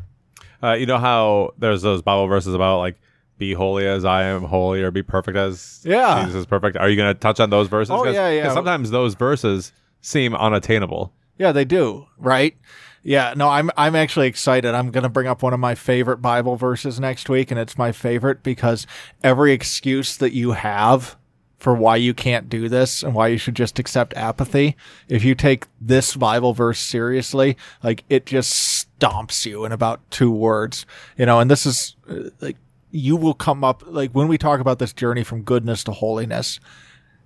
Uh, 0.63 0.73
you 0.73 0.87
know 0.87 0.97
how 0.99 1.51
there's 1.59 1.83
those 1.83 2.01
Bible 2.01 2.27
verses 2.27 2.55
about 2.55 2.79
like 2.79 2.99
be 3.37 3.53
holy 3.53 3.87
as 3.87 4.05
I 4.05 4.25
am 4.25 4.45
holy 4.45 4.83
or 4.83 4.91
be 4.91 5.03
perfect 5.03 5.37
as 5.37 5.83
Yeah. 5.85 6.25
Jesus 6.25 6.41
is 6.41 6.47
perfect. 6.47 6.77
Are 6.77 6.89
you 6.89 6.97
going 6.97 7.13
to 7.13 7.19
touch 7.19 7.39
on 7.41 7.51
those 7.51 7.69
verses? 7.69 7.91
Oh, 7.91 8.05
yeah, 8.05 8.31
yeah. 8.31 8.53
sometimes 8.55 8.91
those 8.91 9.15
verses 9.15 9.73
seem 10.01 10.35
unattainable. 10.35 11.13
Yeah, 11.39 11.53
they 11.53 11.65
do, 11.65 12.07
right? 12.19 12.57
Yeah, 13.03 13.33
no, 13.37 13.49
I'm 13.49 13.71
I'm 13.79 13.97
actually 13.97 14.27
excited. 14.27 14.75
I'm 14.75 14.91
going 14.91 15.05
to 15.05 15.09
bring 15.09 15.27
up 15.27 15.43
one 15.43 15.55
of 15.55 15.61
my 15.61 15.75
favorite 15.75 16.19
Bible 16.19 16.57
verses 16.57 17.01
next 17.01 17.29
week 17.31 17.51
and 17.51 17.59
it's 17.59 17.79
my 17.79 17.93
favorite 17.93 18.43
because 18.43 18.87
every 19.23 19.53
excuse 19.53 20.17
that 20.19 20.33
you 20.33 20.53
have 20.53 21.17
for 21.61 21.75
why 21.75 21.95
you 21.95 22.15
can't 22.15 22.49
do 22.49 22.69
this 22.69 23.03
and 23.03 23.15
why 23.15 23.29
you 23.29 23.37
should 23.37 23.55
just 23.55 23.79
accept 23.79 24.15
apathy, 24.15 24.77
if 25.09 25.23
you 25.23 25.35
take 25.35 25.67
this 25.81 26.17
Bible 26.17 26.55
verse 26.55 26.81
seriously, 26.81 27.57
like 27.83 28.03
it 28.09 28.27
just 28.27 28.89
stomps 28.99 29.45
you 29.45 29.65
in 29.67 29.71
about 29.71 30.01
two 30.11 30.31
words. 30.33 30.87
You 31.17 31.27
know, 31.27 31.39
and 31.39 31.51
this 31.51 31.67
is 31.67 31.97
uh, 32.09 32.31
like 32.41 32.57
you 32.91 33.15
will 33.15 33.35
come 33.35 33.63
up 33.63 33.85
like 33.87 34.11
when 34.13 34.27
we 34.27 34.39
talk 34.39 34.59
about 34.59 34.79
this 34.79 34.93
journey 34.95 35.23
from 35.23 35.43
goodness 35.43 35.85
to 35.85 35.93
holiness, 35.93 36.59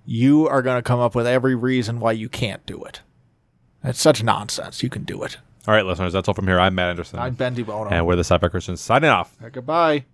you 0.05 0.47
are 0.47 0.61
going 0.61 0.77
to 0.77 0.83
come 0.83 0.99
up 0.99 1.15
with 1.15 1.25
every 1.25 1.55
reason 1.55 1.99
why 2.01 2.11
you 2.11 2.29
can't 2.29 2.65
do 2.65 2.83
it. 2.83 3.01
It's 3.83 4.01
such 4.01 4.21
nonsense. 4.21 4.83
You 4.83 4.89
can 4.89 5.03
do 5.03 5.23
it. 5.23 5.37
All 5.67 5.73
right, 5.73 5.85
listeners, 5.85 6.13
that's 6.13 6.27
all 6.27 6.33
from 6.35 6.47
here. 6.47 6.59
I'm 6.59 6.75
Matt 6.75 6.89
Anderson. 6.89 7.19
I'm 7.19 7.33
Ben 7.33 7.53
De 7.55 7.63
Bono. 7.63 7.89
and 7.89 8.05
we're 8.05 8.15
the 8.15 8.21
Cyber 8.21 8.51
Christians 8.51 8.81
signing 8.81 9.09
off. 9.09 9.35
Goodbye. 9.51 10.05